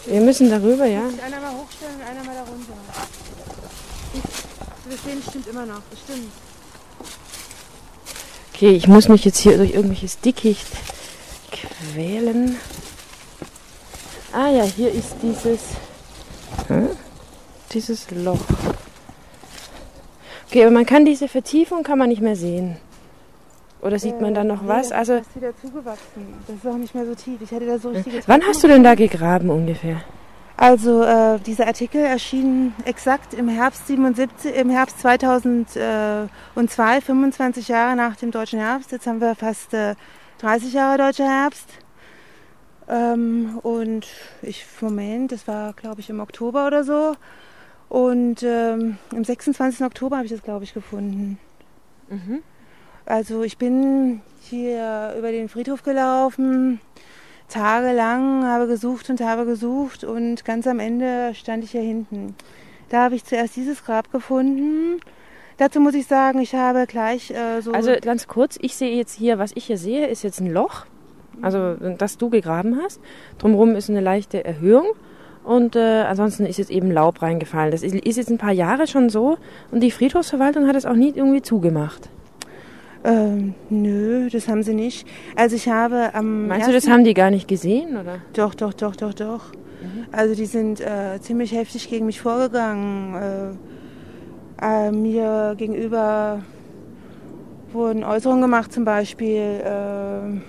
Wir 0.07 0.21
müssen 0.21 0.51
darüber, 0.51 0.87
ja. 0.87 1.03
Einer 1.25 1.41
mal 1.41 1.53
hochstellen 1.53 1.97
und 1.97 2.03
einer 2.03 2.25
mal 2.25 2.35
darunter. 2.35 2.75
Das 4.91 5.03
Sehen 5.03 5.23
stimmt 5.23 5.47
immer 5.49 5.67
noch, 5.67 5.83
das 5.91 6.01
stimmt. 6.01 6.33
Okay, 8.55 8.71
ich 8.71 8.89
muss 8.89 9.09
mich 9.09 9.25
jetzt 9.25 9.39
hier 9.39 9.57
durch 9.57 9.75
irgendwelches 9.75 10.19
Dickicht 10.21 10.67
quälen. 11.53 12.57
Ah 14.33 14.49
ja, 14.49 14.65
hier 14.65 14.91
ist 14.91 15.17
dieses, 15.23 15.61
hm? 16.69 16.91
dieses 17.73 18.11
Loch. 18.11 18.41
Okay, 20.49 20.63
aber 20.63 20.73
man 20.73 20.87
kann 20.87 21.05
diese 21.05 21.29
Vertiefung 21.29 21.83
kann 21.83 21.99
man 21.99 22.09
nicht 22.09 22.23
mehr 22.23 22.37
sehen. 22.37 22.79
Oder 23.81 23.99
sieht 23.99 24.21
man 24.21 24.35
da 24.35 24.43
noch 24.43 24.63
nee, 24.63 24.69
was? 24.69 24.91
Also, 24.91 25.19
das 25.19 25.27
ist 25.27 25.37
wieder 25.37 25.57
zugewachsen. 25.57 26.35
Das 26.47 26.57
ist 26.57 26.67
auch 26.67 26.77
nicht 26.77 26.95
mehr 26.95 27.07
so 27.07 27.15
tief. 27.15 27.41
Ich 27.43 27.51
hätte 27.51 27.67
da 27.67 27.79
so 27.79 27.91
richtige 27.91 28.23
Wann 28.27 28.43
hast 28.43 28.65
du 28.65 28.69
denn 28.69 28.83
da 28.83 28.95
gegraben 28.95 29.51
ungefähr? 29.51 30.03
Also 30.59 31.05
äh, 31.05 31.39
dieser 31.39 31.69
Artikel 31.69 32.01
erschien 32.01 32.75
exakt 32.85 33.33
im 33.33 33.49
Herbst 33.49 33.87
77, 33.87 34.57
im 34.57 34.71
Herbst 34.71 34.99
2002, 34.99 37.01
25 37.01 37.69
Jahre 37.69 37.95
nach 37.95 38.17
dem 38.17 38.33
deutschen 38.33 38.59
Herbst. 38.59 38.91
Jetzt 38.91 39.07
haben 39.07 39.21
wir 39.21 39.37
fast 39.37 39.73
äh, 39.73 39.95
30 40.39 40.73
Jahre 40.73 40.99
deutscher 40.99 41.29
Herbst. 41.29 41.69
Ähm, 42.89 43.61
und 43.63 44.09
ich, 44.43 44.67
Moment, 44.81 45.31
das 45.31 45.47
war 45.47 45.75
glaube 45.75 46.01
ich 46.01 46.11
im 46.11 46.19
Oktober 46.19 46.67
oder 46.67 46.83
so. 46.83 47.15
Und 47.89 48.43
ähm, 48.43 48.99
am 49.13 49.23
26. 49.23 49.87
Oktober 49.87 50.17
habe 50.17 50.27
ich 50.27 50.33
das 50.33 50.43
glaube 50.43 50.65
ich 50.65 50.75
gefunden. 50.75 51.39
Mhm. 52.09 52.43
Also 53.07 53.45
ich 53.45 53.59
bin 53.59 54.23
hier 54.41 55.15
über 55.17 55.31
den 55.31 55.49
Friedhof 55.49 55.85
gelaufen 55.85 56.81
tagelang, 57.49 58.45
habe 58.45 58.67
gesucht 58.67 59.11
und 59.11 59.21
habe 59.21 59.45
gesucht 59.45 60.05
und 60.05 60.45
ganz 60.45 60.67
am 60.67 60.81
Ende 60.81 61.35
stand 61.35 61.65
ich 61.65 61.73
hier 61.73 61.83
hinten. 61.83 62.35
Da 62.89 63.05
habe 63.05 63.15
ich 63.15 63.25
zuerst 63.25 63.57
dieses 63.57 63.85
Grab 63.85 64.11
gefunden. 64.13 65.01
Dazu 65.57 65.81
muss 65.81 65.95
ich 65.95 66.07
sagen, 66.07 66.41
ich 66.41 66.55
habe 66.55 66.87
gleich 66.87 67.31
äh, 67.31 67.61
so. 67.61 67.73
Also 67.73 67.93
ganz 68.01 68.29
kurz, 68.29 68.59
ich 68.61 68.77
sehe 68.77 68.97
jetzt 68.97 69.15
hier, 69.15 69.39
was 69.39 69.51
ich 69.55 69.65
hier 69.65 69.79
sehe, 69.79 70.07
ist 70.07 70.23
jetzt 70.23 70.41
ein 70.41 70.53
Loch, 70.53 70.87
also 71.43 71.75
das 71.75 72.17
du 72.17 72.31
gegraben 72.31 72.79
hast. 72.83 73.01
Drumherum 73.39 73.75
ist 73.75 73.91
eine 73.91 74.01
leichte 74.01 74.45
Erhöhung 74.45 74.87
und 75.45 75.75
äh, 75.75 76.03
ansonsten 76.03 76.47
ist 76.47 76.59
jetzt 76.59 76.71
eben 76.71 76.91
Laub 76.91 77.23
reingefallen. 77.23 77.73
Das 77.73 77.83
ist, 77.83 77.95
ist 77.95 78.17
jetzt 78.17 78.31
ein 78.31 78.39
paar 78.39 78.53
Jahre 78.53 78.87
schon 78.87 79.09
so 79.09 79.37
und 79.71 79.81
die 79.81 79.91
Friedhofsverwaltung 79.91 80.69
hat 80.69 80.77
es 80.77 80.87
auch 80.87 80.95
nie 80.95 81.13
irgendwie 81.15 81.43
zugemacht. 81.43 82.09
Ähm, 83.05 83.55
nö, 83.71 84.29
das 84.31 84.49
haben 84.49 84.63
sie 84.63 84.75
nicht. 84.75 85.07
Also 85.37 85.57
ich 85.57 85.69
habe 85.69 86.15
am. 86.15 86.49
Meinst 86.49 86.69
du, 86.69 86.73
das 86.73 86.89
haben 86.89 87.05
die 87.05 87.15
gar 87.15 87.31
nicht 87.31 87.49
gesehen, 87.49 87.97
oder? 87.97 88.19
Doch, 88.33 88.55
doch, 88.55 88.75
doch, 88.75 88.97
doch, 88.97 89.15
doch. 89.15 89.53
Mhm. 89.53 90.07
Also 90.11 90.35
die 90.35 90.47
sind 90.47 90.81
äh, 90.81 91.21
ziemlich 91.21 91.53
heftig 91.53 91.89
gegen 91.89 92.07
mich 92.07 92.21
vorgegangen. 92.21 93.57
Äh, 94.61 94.87
äh, 94.89 94.91
mir 94.91 95.55
gegenüber 95.57 96.43
wurden 97.73 98.03
Äußerungen 98.03 98.43
gemacht, 98.43 98.73
zum 98.73 98.85
Beispiel 98.85 99.61
äh, 99.63 100.41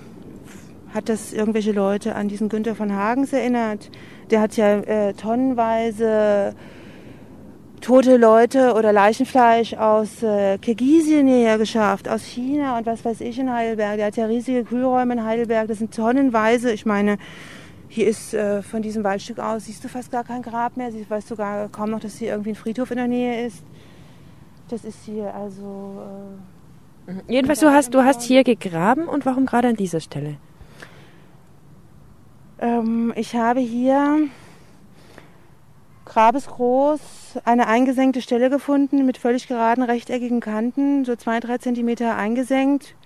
hat 0.94 1.08
das 1.08 1.32
irgendwelche 1.32 1.72
Leute 1.72 2.16
an 2.16 2.28
diesen 2.28 2.48
Günther 2.48 2.74
von 2.74 2.94
Hagens 2.94 3.32
erinnert. 3.32 3.90
Der 4.30 4.40
hat 4.40 4.56
ja 4.56 4.78
äh, 4.80 5.14
tonnenweise 5.14 6.54
tote 7.80 8.16
Leute 8.16 8.74
oder 8.74 8.92
Leichenfleisch 8.92 9.74
aus 9.74 10.22
äh, 10.22 10.58
Kirgisien 10.58 11.26
hierher 11.26 11.58
geschafft, 11.58 12.08
aus 12.08 12.24
China 12.24 12.78
und 12.78 12.86
was 12.86 13.04
weiß 13.04 13.20
ich 13.20 13.38
in 13.38 13.52
Heidelberg. 13.52 13.96
Der 13.96 14.06
hat 14.06 14.16
ja 14.16 14.26
riesige 14.26 14.64
Kühlräume 14.64 15.14
in 15.14 15.24
Heidelberg, 15.24 15.68
das 15.68 15.78
sind 15.78 15.94
tonnenweise. 15.94 16.72
Ich 16.72 16.86
meine, 16.86 17.18
hier 17.88 18.06
ist 18.06 18.34
äh, 18.34 18.62
von 18.62 18.82
diesem 18.82 19.02
Waldstück 19.02 19.38
aus, 19.38 19.64
siehst 19.66 19.82
du 19.82 19.88
fast 19.88 20.12
gar 20.12 20.24
kein 20.24 20.42
Grab 20.42 20.76
mehr. 20.76 20.92
Sie 20.92 21.04
weißt 21.08 21.28
sogar 21.28 21.68
kaum 21.68 21.90
noch, 21.90 22.00
dass 22.00 22.18
hier 22.18 22.28
irgendwie 22.28 22.50
ein 22.50 22.54
Friedhof 22.54 22.90
in 22.90 22.98
der 22.98 23.08
Nähe 23.08 23.46
ist. 23.46 23.64
Das 24.68 24.84
ist 24.84 25.04
hier 25.04 25.34
also. 25.34 26.02
Äh, 27.08 27.12
mhm. 27.12 27.22
Jedenfalls, 27.26 27.60
du 27.60 27.70
hast, 27.70 27.92
du 27.92 28.04
hast 28.04 28.22
hier 28.22 28.44
gegraben 28.44 29.08
und 29.08 29.26
warum 29.26 29.46
gerade 29.46 29.68
an 29.68 29.76
dieser 29.76 30.00
Stelle? 30.00 30.36
Ähm, 32.60 33.12
ich 33.16 33.34
habe 33.34 33.60
hier 33.60 34.28
grabesgroß 36.10 37.00
eine 37.44 37.68
eingesenkte 37.68 38.20
Stelle 38.20 38.50
gefunden 38.50 39.06
mit 39.06 39.16
völlig 39.16 39.46
geraden 39.46 39.84
rechteckigen 39.84 40.40
Kanten, 40.40 41.04
so 41.04 41.14
zwei, 41.14 41.38
drei 41.38 41.58
Zentimeter 41.58 42.16
eingesenkt. 42.16 42.96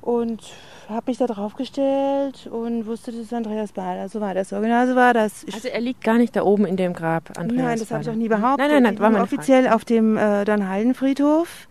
Und 0.00 0.40
habe 0.88 1.10
mich 1.10 1.18
da 1.18 1.26
drauf 1.26 1.56
gestellt 1.56 2.46
und 2.46 2.86
wusste, 2.86 3.10
das 3.10 3.20
ist 3.22 3.34
Andreas 3.34 3.72
Bader. 3.72 4.08
So 4.08 4.20
war 4.20 4.34
das. 4.34 4.50
So 4.50 4.60
genau 4.60 4.86
so 4.86 4.94
war 4.94 5.12
das. 5.12 5.44
Ich 5.44 5.54
also 5.54 5.68
er 5.68 5.80
liegt 5.80 6.04
gar 6.04 6.16
nicht 6.16 6.36
da 6.36 6.42
oben 6.42 6.64
in 6.64 6.76
dem 6.76 6.92
Grab, 6.92 7.36
Andreas 7.36 7.62
Nein, 7.62 7.78
das 7.80 7.90
habe 7.90 8.02
ich 8.02 8.08
auch 8.08 8.14
nie 8.14 8.28
behauptet. 8.28 8.58
Nein, 8.58 8.82
nein, 8.82 8.94
nein, 8.94 8.98
war 9.00 9.10
meine 9.10 9.24
offiziell 9.24 9.64
Frage. 9.64 9.74
auf 9.74 9.84
dem 9.84 10.16
äh, 10.16 10.44
Dannhaldenfriedhof. 10.44 11.68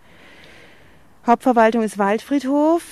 Hauptverwaltung 1.26 1.82
ist 1.82 1.98
Waldfriedhof. 1.98 2.84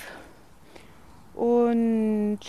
Und 1.36 2.40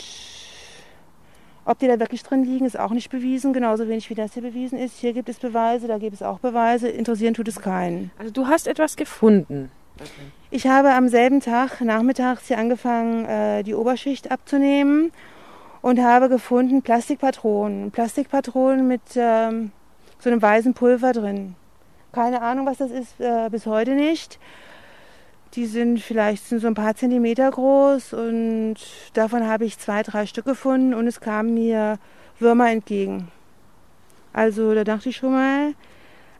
ob 1.64 1.78
die 1.78 1.86
da 1.86 1.98
wirklich 1.98 2.22
drin 2.22 2.44
liegen, 2.44 2.66
ist 2.66 2.78
auch 2.78 2.90
nicht 2.90 3.10
bewiesen, 3.10 3.52
genauso 3.52 3.88
wenig 3.88 4.10
wie 4.10 4.14
das 4.14 4.34
hier 4.34 4.42
bewiesen 4.42 4.78
ist. 4.78 4.98
Hier 4.98 5.12
gibt 5.12 5.28
es 5.28 5.38
Beweise, 5.38 5.88
da 5.88 5.98
gibt 5.98 6.14
es 6.14 6.22
auch 6.22 6.38
Beweise. 6.38 6.88
Interessieren 6.88 7.34
tut 7.34 7.48
es 7.48 7.60
keinen. 7.60 8.10
Also 8.18 8.32
du 8.32 8.46
hast 8.46 8.66
etwas 8.66 8.96
gefunden. 8.96 9.70
Okay. 9.98 10.10
Ich 10.50 10.66
habe 10.66 10.92
am 10.92 11.08
selben 11.08 11.40
Tag 11.40 11.80
nachmittags 11.80 12.48
hier 12.48 12.58
angefangen, 12.58 13.24
äh, 13.26 13.62
die 13.62 13.74
Oberschicht 13.74 14.30
abzunehmen 14.30 15.12
und 15.82 16.00
habe 16.00 16.28
gefunden 16.28 16.82
Plastikpatronen. 16.82 17.90
Plastikpatronen 17.90 18.86
mit 18.86 19.02
ähm, 19.16 19.72
so 20.18 20.30
einem 20.30 20.42
weißen 20.42 20.74
Pulver 20.74 21.12
drin. 21.12 21.54
Keine 22.12 22.42
Ahnung, 22.42 22.66
was 22.66 22.78
das 22.78 22.90
ist, 22.90 23.20
äh, 23.20 23.48
bis 23.50 23.66
heute 23.66 23.94
nicht. 23.94 24.38
Die 25.56 25.66
sind 25.66 26.00
vielleicht 26.00 26.48
sind 26.48 26.58
so 26.58 26.66
ein 26.66 26.74
paar 26.74 26.96
Zentimeter 26.96 27.48
groß 27.48 28.12
und 28.12 28.74
davon 29.12 29.46
habe 29.46 29.64
ich 29.64 29.78
zwei, 29.78 30.02
drei 30.02 30.26
Stück 30.26 30.46
gefunden 30.46 30.94
und 30.94 31.06
es 31.06 31.20
kamen 31.20 31.54
mir 31.54 31.98
Würmer 32.40 32.70
entgegen. 32.70 33.28
Also 34.32 34.74
da 34.74 34.82
dachte 34.82 35.10
ich 35.10 35.16
schon 35.16 35.30
mal, 35.30 35.74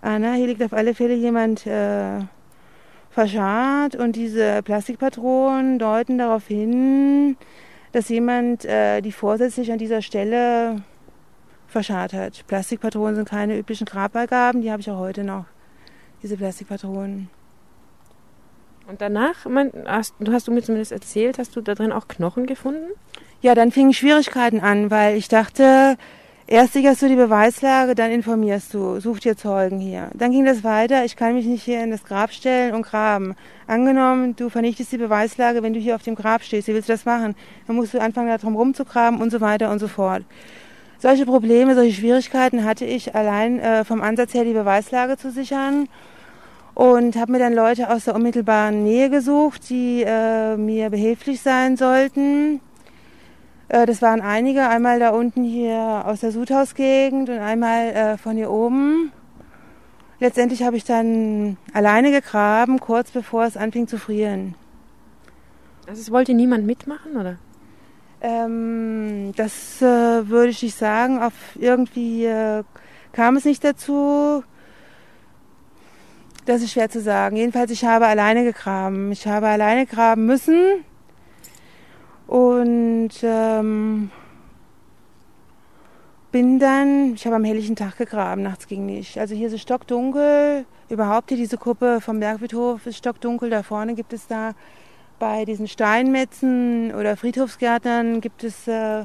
Anna, 0.03 0.33
hier 0.33 0.49
liegt 0.49 0.63
auf 0.65 0.73
alle 0.73 0.95
Fälle 0.95 1.15
jemand 1.15 1.65
äh, 1.65 2.23
verscharrt 3.11 3.95
und 3.95 4.17
diese 4.17 4.63
Plastikpatronen 4.65 5.79
deuten 5.79 6.19
darauf 6.19 6.49
hin, 6.49 7.37
dass 7.93 8.09
jemand 8.09 8.65
äh, 8.65 9.01
die 9.01 9.13
vorsätzlich 9.13 9.71
an 9.71 9.79
dieser 9.79 10.03
Stelle 10.03 10.83
verscharrt 11.69 12.13
hat. 12.13 12.45
Plastikpatronen 12.49 13.15
sind 13.15 13.29
keine 13.29 13.57
üblichen 13.57 13.85
Grabbeigaben, 13.85 14.61
die 14.61 14.73
habe 14.73 14.81
ich 14.81 14.91
auch 14.91 14.99
heute 14.99 15.23
noch, 15.23 15.45
diese 16.21 16.37
Plastikpatronen. 16.37 17.31
Und 18.87 19.01
danach, 19.01 19.47
mein, 19.47 19.73
hast, 19.87 20.15
du 20.21 20.33
hast 20.33 20.47
du 20.47 20.53
mir 20.53 20.63
zumindest 20.63 20.93
erzählt, 20.93 21.39
hast 21.39 21.57
du 21.57 21.61
da 21.61 21.75
drin 21.75 21.93
auch 21.93 22.09
Knochen 22.09 22.47
gefunden? 22.47 22.91
Ja, 23.41 23.55
dann 23.55 23.73
fingen 23.73 23.93
Schwierigkeiten 23.93 24.61
an, 24.61 24.91
weil 24.91 25.17
ich 25.17 25.29
dachte, 25.29 25.97
Erst 26.47 26.75
sicherst 26.75 27.01
du 27.01 27.09
die 27.09 27.17
Beweislage, 27.17 27.95
dann 27.95 28.11
informierst 28.11 28.75
du, 28.75 29.01
such 29.01 29.21
dir 29.21 29.35
Zeugen 29.35 29.81
hier. 29.81 30.11
Dann 30.13 30.31
ging 30.31 30.45
das 30.45 30.63
weiter, 30.63 31.03
ich 31.07 31.17
kann 31.17 31.33
mich 31.33 31.47
nicht 31.47 31.63
hier 31.63 31.83
in 31.83 31.91
das 31.91 32.05
Grab 32.05 32.33
stellen 32.33 32.75
und 32.75 32.83
graben. 32.83 33.35
Angenommen, 33.67 34.37
du 34.37 34.51
vernichtest 34.51 34.93
die 34.93 34.99
Beweislage, 34.99 35.63
wenn 35.63 35.73
du 35.73 35.81
hier 35.81 35.95
auf 35.95 36.03
dem 36.03 36.15
Grab 36.15 36.43
stehst, 36.43 36.69
wie 36.69 36.75
willst 36.75 36.91
du 36.91 36.93
das 36.93 37.07
machen? 37.07 37.35
Dann 37.67 37.77
musst 37.77 37.95
du 37.95 37.99
anfangen, 37.99 38.29
da 38.29 38.37
drum 38.37 38.57
rumzugraben 38.57 39.23
und 39.23 39.31
so 39.31 39.41
weiter 39.41 39.71
und 39.71 39.79
so 39.79 39.89
fort. 39.89 40.23
Solche 40.99 41.25
Probleme, 41.25 41.75
solche 41.75 41.95
Schwierigkeiten 41.95 42.63
hatte 42.63 42.85
ich 42.85 43.15
allein 43.15 43.59
äh, 43.59 43.85
vom 43.85 44.03
Ansatz 44.03 44.35
her, 44.35 44.45
die 44.45 44.53
Beweislage 44.53 45.17
zu 45.17 45.31
sichern 45.31 45.89
und 46.75 47.17
habe 47.17 47.33
mir 47.33 47.39
dann 47.39 47.55
Leute 47.55 47.91
aus 47.91 48.05
der 48.05 48.15
unmittelbaren 48.15 48.83
Nähe 48.83 49.11
gesucht, 49.11 49.69
die 49.71 50.03
äh, 50.05 50.57
mir 50.57 50.91
behilflich 50.91 51.41
sein 51.41 51.77
sollten. 51.77 52.61
Äh, 53.69 53.87
das 53.87 54.03
waren 54.03 54.21
einige, 54.21 54.69
einmal 54.69 54.99
da 54.99 55.11
unten 55.11 55.45
hier 55.45 56.03
aus 56.05 56.21
der 56.21 56.33
Sudhausgegend 56.33 57.29
und 57.29 57.39
einmal 57.39 57.89
äh, 57.89 58.19
von 58.19 58.37
hier 58.37 58.51
oben. 58.51 59.13
Letztendlich 60.21 60.63
habe 60.63 60.77
ich 60.77 60.85
dann 60.85 61.57
alleine 61.73 62.11
gegraben, 62.11 62.81
kurz 62.81 63.11
bevor 63.11 63.45
es 63.45 63.57
anfing 63.57 63.87
zu 63.87 63.99
frieren. 63.99 64.55
Also 65.87 66.01
es 66.01 66.11
wollte 66.11 66.35
niemand 66.35 66.67
mitmachen, 66.67 67.17
oder? 67.17 67.37
Ähm, 68.21 69.33
das 69.37 69.83
äh, 69.83 70.29
würde 70.29 70.49
ich 70.49 70.63
nicht 70.63 70.79
sagen. 70.79 71.23
Auf 71.23 71.35
irgendwie 71.57 72.25
äh, 72.25 72.65
kam 73.13 73.37
es 73.37 73.45
nicht 73.45 73.63
dazu. 73.63 74.43
Das 76.45 76.63
ist 76.63 76.73
schwer 76.73 76.91
zu 76.91 77.01
sagen. 77.01 77.37
Jedenfalls, 77.37 77.71
ich 77.71 77.85
habe 77.85 78.07
alleine 78.07 78.45
gegraben. 78.45 79.13
Ich 79.13 79.27
habe 79.27 79.49
alleine 79.49 79.87
graben 79.87 80.27
müssen. 80.27 80.85
Und 82.27 83.13
ähm, 83.23 84.11
bin 86.33 86.59
dann, 86.59 87.15
ich 87.15 87.27
habe 87.27 87.37
am 87.37 87.45
helllichen 87.45 87.77
Tag 87.77 87.97
gegraben, 87.97 88.43
nachts 88.43 88.67
ging 88.67 88.87
nicht. 88.87 89.19
Also 89.19 89.35
hier 89.35 89.47
ist 89.47 89.53
es 89.53 89.63
stockdunkel, 89.63 90.65
überhaupt 90.89 91.29
hier 91.29 91.39
diese 91.39 91.59
Kuppe 91.59 92.01
vom 92.01 92.19
Bergfriedhof 92.19 92.87
ist 92.87 92.97
stockdunkel. 92.97 93.51
Da 93.51 93.63
vorne 93.63 93.95
gibt 93.95 94.13
es 94.13 94.27
da 94.27 94.55
bei 95.19 95.45
diesen 95.45 95.69
Steinmetzen 95.69 96.95
oder 96.95 97.17
Friedhofsgärtnern 97.17 98.21
gibt 98.21 98.43
es 98.43 98.67
äh, 98.67 99.05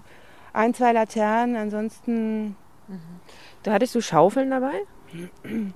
ein, 0.54 0.74
zwei 0.74 0.92
Laternen, 0.92 1.56
ansonsten... 1.56 2.56
Mhm. 2.88 3.20
Da 3.62 3.74
hattest 3.74 3.94
du 3.94 4.02
Schaufeln 4.02 4.50
dabei? 4.50 4.74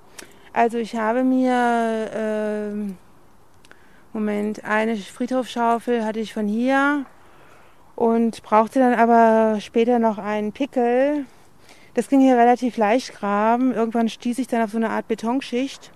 Also 0.54 0.78
ich 0.78 0.96
habe 0.96 1.24
mir, 1.24 2.12
äh, 2.14 2.94
Moment, 4.14 4.64
eine 4.64 4.96
Friedhofschaufel 4.96 6.06
hatte 6.06 6.20
ich 6.20 6.32
von 6.32 6.48
hier 6.48 7.06
und 7.96 8.44
brauchte 8.44 8.78
dann 8.78 8.94
aber 8.94 9.60
später 9.62 9.98
noch 9.98 10.20
einen 10.20 10.52
Pickel. 10.52 11.26
Das 11.96 12.08
ging 12.08 12.22
hier 12.22 12.38
relativ 12.38 12.78
leicht 12.78 13.16
graben. 13.16 13.74
Irgendwann 13.74 14.10
stieß 14.10 14.38
ich 14.38 14.48
dann 14.48 14.62
auf 14.62 14.70
so 14.70 14.78
eine 14.78 14.92
Art 14.92 15.08
Betonschicht. 15.08 15.92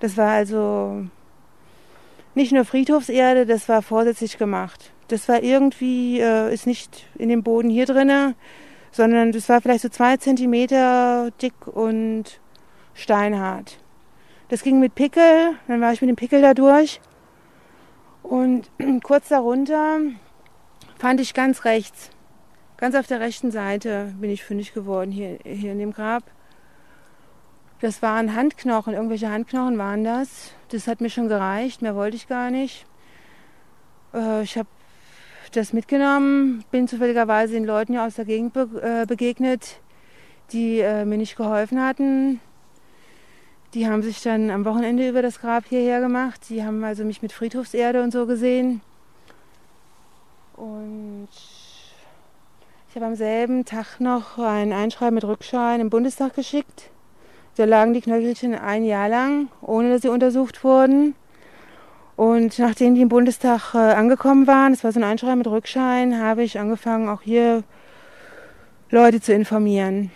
Das 0.00 0.16
war 0.16 0.30
also 0.30 1.06
nicht 2.34 2.50
nur 2.50 2.64
Friedhofserde, 2.64 3.46
das 3.46 3.68
war 3.68 3.82
vorsätzlich 3.82 4.38
gemacht. 4.38 4.90
Das 5.06 5.28
war 5.28 5.40
irgendwie, 5.42 6.18
äh, 6.20 6.52
ist 6.52 6.66
nicht 6.66 7.06
in 7.16 7.28
dem 7.28 7.44
Boden 7.44 7.70
hier 7.70 7.86
drinne, 7.86 8.34
sondern 8.90 9.30
das 9.30 9.48
war 9.48 9.60
vielleicht 9.60 9.82
so 9.82 9.88
zwei 9.88 10.16
Zentimeter 10.16 11.30
dick 11.40 11.66
und 11.66 12.40
steinhart. 12.98 13.78
Das 14.48 14.62
ging 14.62 14.80
mit 14.80 14.94
Pickel, 14.94 15.56
dann 15.66 15.80
war 15.80 15.92
ich 15.92 16.00
mit 16.00 16.08
dem 16.08 16.16
Pickel 16.16 16.42
da 16.42 16.54
durch. 16.54 17.00
Und 18.22 18.70
kurz 19.02 19.28
darunter 19.28 19.98
fand 20.98 21.20
ich 21.20 21.34
ganz 21.34 21.64
rechts. 21.64 22.10
Ganz 22.76 22.94
auf 22.94 23.06
der 23.06 23.20
rechten 23.20 23.50
Seite 23.50 24.14
bin 24.20 24.30
ich 24.30 24.44
fündig 24.44 24.72
geworden, 24.72 25.10
hier, 25.10 25.38
hier 25.44 25.72
in 25.72 25.78
dem 25.78 25.92
Grab. 25.92 26.22
Das 27.80 28.02
waren 28.02 28.34
Handknochen, 28.34 28.94
irgendwelche 28.94 29.30
Handknochen 29.30 29.78
waren 29.78 30.04
das. 30.04 30.52
Das 30.70 30.86
hat 30.86 31.00
mir 31.00 31.10
schon 31.10 31.28
gereicht, 31.28 31.82
mehr 31.82 31.94
wollte 31.94 32.16
ich 32.16 32.28
gar 32.28 32.50
nicht. 32.50 32.86
Äh, 34.14 34.42
ich 34.42 34.56
habe 34.56 34.68
das 35.52 35.72
mitgenommen, 35.72 36.64
bin 36.70 36.88
zufälligerweise 36.88 37.54
den 37.54 37.64
Leuten 37.64 37.96
aus 37.96 38.16
der 38.16 38.24
Gegend 38.24 38.56
äh, 38.56 39.06
begegnet, 39.06 39.80
die 40.52 40.80
äh, 40.80 41.04
mir 41.04 41.18
nicht 41.18 41.36
geholfen 41.36 41.82
hatten. 41.82 42.40
Die 43.74 43.86
haben 43.86 44.02
sich 44.02 44.22
dann 44.22 44.50
am 44.50 44.64
Wochenende 44.64 45.06
über 45.06 45.20
das 45.20 45.40
Grab 45.40 45.64
hierher 45.68 46.00
gemacht. 46.00 46.40
Die 46.48 46.64
haben 46.64 46.82
also 46.84 47.04
mich 47.04 47.20
mit 47.20 47.32
Friedhofserde 47.32 48.02
und 48.02 48.12
so 48.12 48.26
gesehen. 48.26 48.80
Und 50.56 51.28
ich 52.88 52.96
habe 52.96 53.04
am 53.04 53.14
selben 53.14 53.66
Tag 53.66 54.00
noch 54.00 54.38
ein 54.38 54.72
Einschreiben 54.72 55.14
mit 55.14 55.24
Rückschein 55.24 55.80
im 55.80 55.90
Bundestag 55.90 56.34
geschickt. 56.34 56.90
Da 57.56 57.64
lagen 57.66 57.92
die 57.92 58.00
Knöchelchen 58.00 58.54
ein 58.54 58.84
Jahr 58.84 59.10
lang, 59.10 59.48
ohne 59.60 59.90
dass 59.90 60.02
sie 60.02 60.08
untersucht 60.08 60.64
wurden. 60.64 61.14
Und 62.16 62.58
nachdem 62.58 62.96
die 62.96 63.02
im 63.02 63.08
Bundestag 63.08 63.74
äh, 63.74 63.78
angekommen 63.78 64.46
waren, 64.46 64.72
das 64.72 64.82
war 64.82 64.92
so 64.92 64.98
ein 64.98 65.04
Einschreiben 65.04 65.38
mit 65.38 65.46
Rückschein, 65.46 66.20
habe 66.20 66.42
ich 66.42 66.58
angefangen, 66.58 67.08
auch 67.08 67.22
hier 67.22 67.62
Leute 68.90 69.20
zu 69.20 69.32
informieren. 69.34 70.10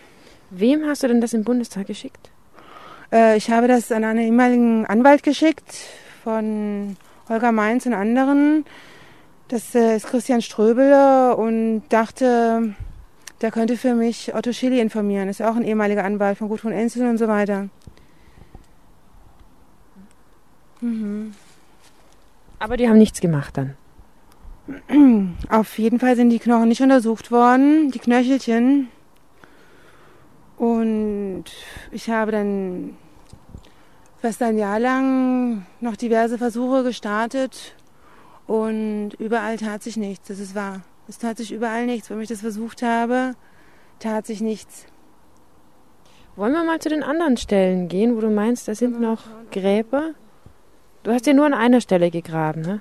Wem 0.51 0.85
hast 0.87 1.03
du 1.03 1.09
denn 1.09 1.21
das 1.21 1.35
im 1.35 1.45
Bundestag 1.45 1.87
geschickt? 1.87 2.32
Äh, 3.12 3.37
ich 3.37 3.51
habe 3.51 3.68
das 3.68 3.92
an 3.92 4.05
einen 4.05 4.20
ehemaligen 4.20 4.87
Anwalt 4.87 5.22
geschickt 5.22 5.75
von 6.25 6.96
Holger 7.29 7.53
Mainz 7.53 7.87
und 7.87 7.94
anderen. 7.94 8.64
Das 9.48 9.75
äh, 9.75 9.96
ist 9.96 10.07
Christian 10.07 10.40
Ströbele 10.40 11.37
und 11.37 11.83
dachte, 11.90 12.75
der 13.42 13.51
könnte 13.51 13.77
für 13.77 13.94
mich 13.94 14.35
Otto 14.35 14.53
Schilly 14.53 14.81
informieren. 14.81 15.29
Ist 15.29 15.40
ja 15.40 15.51
auch 15.51 15.57
ein 15.57 15.64
ehemaliger 15.64 16.05
Anwalt 16.05 16.38
von 16.38 16.48
Gudrun 16.48 16.72
Enzel 16.72 17.09
und 17.09 17.18
so 17.18 17.29
weiter. 17.29 17.68
Mhm. 20.81 21.35
Aber 22.59 22.77
die 22.77 22.88
haben 22.88 22.98
nichts 22.98 23.20
gemacht 23.20 23.57
dann? 23.57 23.75
Auf 25.51 25.79
jeden 25.79 25.98
Fall 25.98 26.16
sind 26.16 26.31
die 26.31 26.38
Knochen 26.38 26.68
nicht 26.68 26.81
untersucht 26.81 27.31
worden, 27.31 27.90
die 27.90 27.98
Knöchelchen. 27.98 28.88
Und 30.57 31.44
ich 31.90 32.09
habe 32.09 32.31
dann 32.31 32.96
fast 34.23 34.41
ein 34.41 34.57
Jahr 34.57 34.79
lang 34.79 35.67
noch 35.81 35.97
diverse 35.97 36.39
Versuche 36.39 36.85
gestartet 36.85 37.75
und 38.47 39.15
überall 39.19 39.57
tat 39.57 39.83
sich 39.83 39.97
nichts. 39.97 40.29
Das 40.29 40.39
ist 40.39 40.55
wahr. 40.55 40.83
Es 41.09 41.19
tat 41.19 41.39
sich 41.39 41.51
überall 41.51 41.87
nichts. 41.87 42.09
Wenn 42.09 42.21
ich 42.21 42.29
das 42.29 42.41
versucht 42.41 42.83
habe, 42.83 43.35
tat 43.99 44.25
sich 44.25 44.41
nichts. 44.41 44.87
Wollen 46.37 46.53
wir 46.53 46.63
mal 46.63 46.79
zu 46.79 46.89
den 46.89 47.03
anderen 47.03 47.37
Stellen 47.37 47.89
gehen, 47.89 48.15
wo 48.17 48.21
du 48.21 48.31
meinst, 48.31 48.69
da 48.69 48.77
sind 48.77 49.01
noch 49.01 49.25
Gräber? 49.51 50.13
Du 51.03 51.11
hast 51.11 51.27
ja 51.27 51.33
nur 51.33 51.47
an 51.47 51.53
einer 51.53 51.81
Stelle 51.81 52.13
gegraben, 52.13 52.63
ne? 52.63 52.81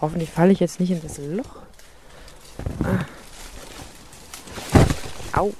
Hoffentlich 0.00 0.30
falle 0.30 0.52
ich 0.52 0.60
jetzt 0.60 0.78
nicht 0.78 0.92
in 0.92 1.02
das 1.02 1.18
Loch. 1.18 1.62
Ah. 2.84 3.04
Au. 5.40 5.52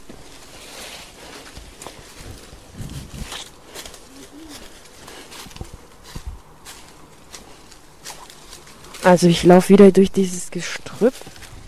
Also 9.05 9.27
ich 9.27 9.45
laufe 9.45 9.69
wieder 9.69 9.93
durch 9.93 10.11
dieses 10.11 10.51
Gestrüpp. 10.51 11.13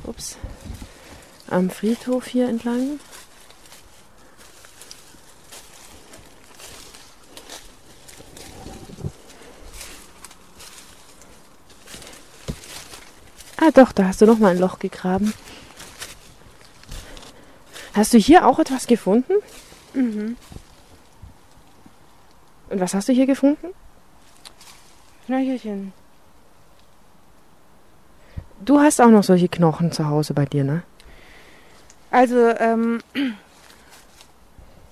Ups. 0.05 0.39
Am 1.49 1.69
Friedhof 1.69 2.27
hier 2.27 2.49
entlang. 2.49 2.99
Ah 13.59 13.71
doch, 13.71 13.93
da 13.93 14.07
hast 14.07 14.23
du 14.23 14.27
noch 14.27 14.39
mal 14.39 14.53
ein 14.53 14.59
Loch 14.59 14.79
gegraben. 14.79 15.35
Hast 17.93 18.15
du 18.15 18.19
hier 18.19 18.47
auch 18.47 18.59
etwas 18.59 18.87
gefunden? 18.87 19.35
Mhm. 19.93 20.39
Und 22.71 22.81
was 22.81 22.95
hast 22.95 23.09
du 23.09 23.13
hier 23.13 23.27
gefunden? 23.27 23.69
Knöchelchen. 25.27 25.93
Du 28.67 28.81
hast 28.81 29.01
auch 29.01 29.11
noch 29.11 29.23
solche 29.23 29.49
Knochen 29.49 29.93
zu 29.93 30.09
Hause 30.09 30.35
bei 30.35 30.45
dir, 30.45 30.65
ne? 30.65 30.83
Also 32.11 32.49
ähm, 32.59 32.99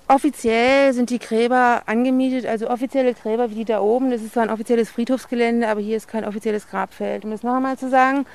offiziell 0.07 0.93
sind 0.93 1.09
die 1.09 1.19
Gräber 1.19 1.83
angemietet, 1.85 2.45
also 2.45 2.69
offizielle 2.69 3.13
Gräber 3.13 3.49
wie 3.49 3.55
die 3.55 3.65
da 3.65 3.81
oben. 3.81 4.11
Das 4.11 4.21
ist 4.21 4.33
zwar 4.33 4.43
ein 4.43 4.49
offizielles 4.49 4.89
Friedhofsgelände, 4.89 5.67
aber 5.67 5.81
hier 5.81 5.97
ist 5.97 6.07
kein 6.07 6.23
offizielles 6.23 6.69
Grabfeld. 6.69 7.25
Um 7.25 7.31
das 7.31 7.43
noch 7.43 7.53
einmal 7.53 7.77
zu 7.77 7.89
sagen, 7.89 8.25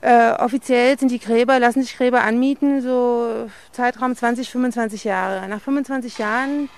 äh, 0.00 0.32
offiziell 0.38 0.98
sind 0.98 1.10
die 1.10 1.18
Gräber, 1.18 1.58
lassen 1.58 1.82
sich 1.82 1.94
Gräber 1.94 2.22
anmieten, 2.22 2.80
so 2.80 3.50
Zeitraum 3.72 4.16
20, 4.16 4.50
25 4.50 5.04
Jahre. 5.04 5.46
Nach 5.48 5.60
25 5.60 6.16
Jahren 6.16 6.70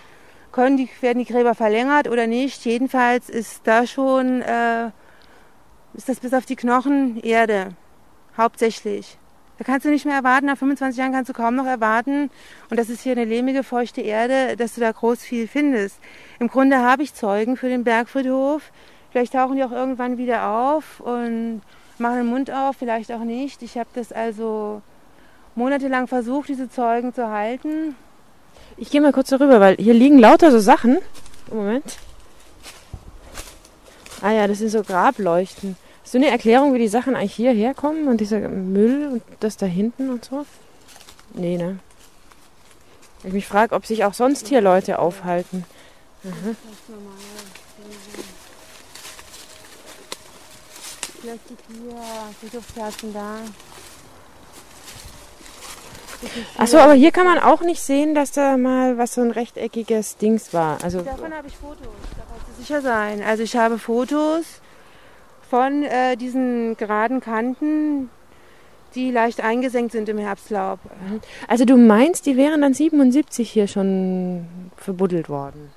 können 0.51 0.77
die, 0.77 0.89
werden 1.01 1.21
die 1.21 1.33
Gräber 1.33 1.55
verlängert 1.55 2.09
oder 2.09 2.27
nicht. 2.27 2.65
Jedenfalls 2.65 3.31
ist 3.31 3.61
da 3.65 3.87
schon, 3.87 4.43
äh, 4.43 4.87
ist 5.95 6.09
das 6.09 6.19
bis 6.19 6.35
auf 6.35 6.45
die 6.45 6.57
Knochen 6.57 7.21
Erde, 7.23 7.69
hauptsächlich. 8.37 9.19
Da 9.59 9.65
kannst 9.65 9.87
du 9.87 9.91
nicht 9.91 10.05
mehr 10.05 10.17
erwarten, 10.17 10.47
nach 10.47 10.59
25 10.59 10.99
Jahren 10.99 11.13
kannst 11.13 11.29
du 11.29 11.33
kaum 11.33 11.55
noch 11.55 11.67
erwarten, 11.67 12.31
und 12.71 12.77
das 12.77 12.91
ist 12.91 13.03
hier 13.03 13.13
eine 13.13 13.25
lehmige, 13.25 13.63
feuchte 13.63 14.01
Erde, 14.01 14.57
dass 14.57 14.75
du 14.75 14.81
da 14.81 14.91
groß 14.91 15.23
viel 15.23 15.47
findest. 15.47 15.99
Im 16.41 16.49
Grunde 16.49 16.79
habe 16.79 17.05
ich 17.05 17.15
Zeugen 17.15 17.57
für 17.57 17.69
den 17.69 17.85
Bergfriedhof. 17.85 18.63
Vielleicht 19.13 19.35
tauchen 19.35 19.57
die 19.57 19.63
auch 19.63 19.71
irgendwann 19.71 20.19
wieder 20.19 20.49
auf 20.49 20.99
und 20.99 21.63
machen 21.99 22.17
den 22.17 22.27
Mund 22.27 22.51
auf, 22.51 22.77
vielleicht 22.77 23.13
auch 23.13 23.21
nicht. 23.21 23.63
Ich 23.63 23.79
habe 23.79 23.89
das 23.95 24.11
also 24.11 24.83
monatelang 25.55 26.09
versucht, 26.09 26.49
diese 26.49 26.69
Zeugen 26.69 27.15
zu 27.15 27.31
halten. 27.31 27.95
Ich 28.77 28.91
gehe 28.91 29.01
mal 29.01 29.13
kurz 29.13 29.29
darüber, 29.29 29.61
weil 29.61 29.77
hier 29.77 29.95
liegen 29.95 30.19
lauter 30.19 30.51
so 30.51 30.59
Sachen. 30.59 30.99
Moment. 31.53 31.99
Ah 34.21 34.33
ja, 34.33 34.49
das 34.49 34.59
sind 34.59 34.71
so 34.71 34.83
Grableuchten. 34.83 35.77
Hast 36.05 36.13
du 36.13 36.19
eine 36.19 36.29
Erklärung, 36.29 36.75
wie 36.75 36.79
die 36.79 36.89
Sachen 36.89 37.17
eigentlich 37.17 37.35
hierher 37.35 37.73
kommen 37.73 38.09
und 38.09 38.21
dieser 38.21 38.39
Müll 38.41 39.09
und 39.11 39.23
das 39.41 39.57
da 39.57 39.65
hinten 39.65 40.11
und 40.11 40.23
so? 40.23 40.45
Nee, 41.33 41.57
ne? 41.57 41.79
Ich 43.23 43.33
mich 43.33 43.47
frage, 43.47 43.75
ob 43.75 43.87
sich 43.87 44.05
auch 44.05 44.13
sonst 44.13 44.49
hier 44.49 44.61
Leute 44.61 44.99
aufhalten. 44.99 45.65
Mhm. 46.23 46.57
Vielleicht 51.23 51.49
liegt 51.49 51.63
hier 51.69 51.97
Friedhofskerzen 52.39 53.15
da. 53.15 53.37
Achso, 56.59 56.77
aber 56.77 56.93
hier 56.93 57.13
kann 57.13 57.25
man 57.25 57.39
auch 57.39 57.63
nicht 57.63 57.81
sehen, 57.81 58.15
dass 58.15 58.31
da 58.33 58.59
mal 58.59 58.99
was 58.99 59.15
so 59.15 59.23
ein 59.23 59.31
rechteckiges 59.31 60.19
Dings 60.19 60.53
war. 60.53 60.85
Also 60.85 61.01
Davon 61.01 61.33
habe 61.33 61.49
ich 61.49 61.57
Fotos, 61.57 61.79
da 62.17 62.25
kannst 62.29 62.47
du 62.47 62.63
sicher 62.63 62.83
sein. 62.83 63.23
Also 63.23 63.43
ich 63.43 63.57
habe 63.57 63.79
Fotos 63.79 64.45
von 65.49 65.83
äh, 65.83 66.17
diesen 66.17 66.77
geraden 66.77 67.21
Kanten, 67.21 68.11
die 68.95 69.11
leicht 69.11 69.43
eingesenkt 69.43 69.93
sind 69.93 70.09
im 70.09 70.19
Herbstlaub. 70.19 70.79
Also 71.49 71.65
du 71.65 71.77
meinst, 71.77 72.27
die 72.27 72.37
wären 72.37 72.63
dann 72.63 72.75
77 72.75 73.51
hier 73.51 73.67
schon 73.67 74.47
verbuddelt 74.77 75.29
worden? 75.29 75.71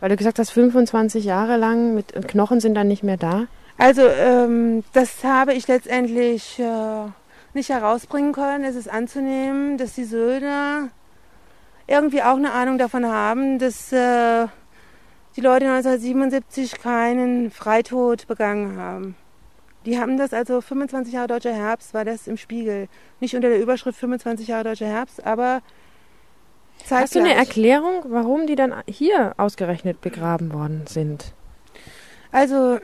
Weil 0.00 0.10
du 0.10 0.16
gesagt 0.16 0.38
hast, 0.38 0.50
25 0.50 1.24
Jahre 1.24 1.56
lang 1.56 1.94
mit 1.94 2.12
Knochen 2.28 2.60
sind 2.60 2.74
dann 2.74 2.88
nicht 2.88 3.02
mehr 3.02 3.16
da? 3.16 3.46
Also 3.78 4.02
ähm, 4.02 4.84
das 4.92 5.24
habe 5.24 5.54
ich 5.54 5.68
letztendlich 5.68 6.58
äh, 6.58 7.08
nicht 7.54 7.70
herausbringen 7.70 8.32
können. 8.32 8.64
Es 8.64 8.76
ist 8.76 8.88
anzunehmen, 8.88 9.78
dass 9.78 9.94
die 9.94 10.04
Söhne 10.04 10.90
irgendwie 11.86 12.22
auch 12.22 12.36
eine 12.36 12.52
Ahnung 12.52 12.78
davon 12.78 13.06
haben, 13.06 13.58
dass 13.58 13.92
äh, 13.92 14.46
die 15.36 15.42
Leute 15.42 15.66
1977 15.66 16.80
keinen 16.80 17.50
Freitod 17.50 18.26
begangen 18.26 18.78
haben. 18.78 19.16
Die 19.84 20.00
haben 20.00 20.16
das 20.16 20.32
also 20.32 20.62
25 20.62 21.12
Jahre 21.14 21.28
deutscher 21.28 21.52
Herbst, 21.52 21.94
war 21.94 22.04
das 22.04 22.26
im 22.26 22.38
Spiegel. 22.38 22.88
Nicht 23.20 23.36
unter 23.36 23.50
der 23.50 23.60
Überschrift 23.60 23.98
25 23.98 24.48
Jahre 24.48 24.64
deutscher 24.64 24.86
Herbst, 24.86 25.24
aber 25.24 25.60
zeitgleich. 26.78 27.02
Hast 27.02 27.14
du 27.14 27.18
eine 27.20 27.34
Erklärung, 27.34 28.04
warum 28.08 28.46
die 28.46 28.56
dann 28.56 28.74
hier 28.88 29.34
ausgerechnet 29.36 30.00
begraben 30.00 30.52
worden 30.52 30.84
sind? 30.88 31.34
Also 32.32 32.80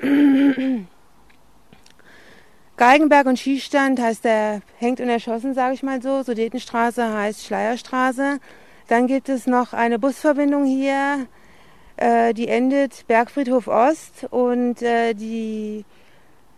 Geigenberg 2.76 3.26
und 3.26 3.38
Schießstand 3.38 4.00
heißt 4.00 4.24
der 4.24 4.60
hängt 4.76 5.00
und 5.00 5.08
erschossen, 5.08 5.54
sage 5.54 5.74
ich 5.74 5.82
mal 5.82 6.02
so. 6.02 6.22
Sudetenstraße 6.22 7.12
heißt 7.12 7.44
Schleierstraße. 7.46 8.38
Dann 8.88 9.06
gibt 9.06 9.28
es 9.28 9.46
noch 9.46 9.72
eine 9.72 9.98
Busverbindung 9.98 10.66
hier, 10.66 11.26
äh, 12.02 12.34
die 12.34 12.48
endet 12.48 13.06
Bergfriedhof 13.06 13.68
Ost 13.68 14.26
und 14.30 14.82
äh, 14.82 15.14
die 15.14 15.84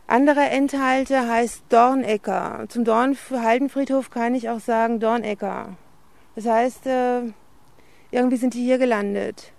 andere 0.06 0.40
Endhalte 0.40 1.28
heißt 1.28 1.64
Dornecker. 1.68 2.64
Zum 2.68 2.84
Dornhaldenfriedhof 2.84 4.10
kann 4.10 4.34
ich 4.34 4.48
auch 4.48 4.60
sagen 4.60 5.00
Dornecker. 5.00 5.76
Das 6.34 6.46
heißt, 6.46 6.86
äh, 6.86 7.20
irgendwie 8.10 8.36
sind 8.36 8.54
die 8.54 8.64
hier 8.64 8.78
gelandet. 8.78 9.52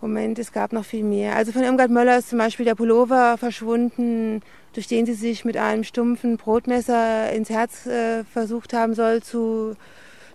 Moment, 0.00 0.38
es 0.38 0.52
gab 0.52 0.72
noch 0.72 0.84
viel 0.84 1.04
mehr. 1.04 1.36
Also 1.36 1.52
von 1.52 1.62
Irmgard 1.62 1.90
Möller 1.90 2.18
ist 2.18 2.30
zum 2.30 2.38
Beispiel 2.38 2.66
der 2.66 2.74
Pullover 2.74 3.36
verschwunden, 3.38 4.40
durch 4.72 4.86
den 4.86 5.06
sie 5.06 5.14
sich 5.14 5.44
mit 5.44 5.56
einem 5.56 5.84
stumpfen 5.84 6.36
Brotmesser 6.38 7.30
ins 7.32 7.50
Herz 7.50 7.86
äh, 7.86 8.24
versucht 8.24 8.72
haben 8.72 8.94
soll 8.94 9.22
zu 9.22 9.76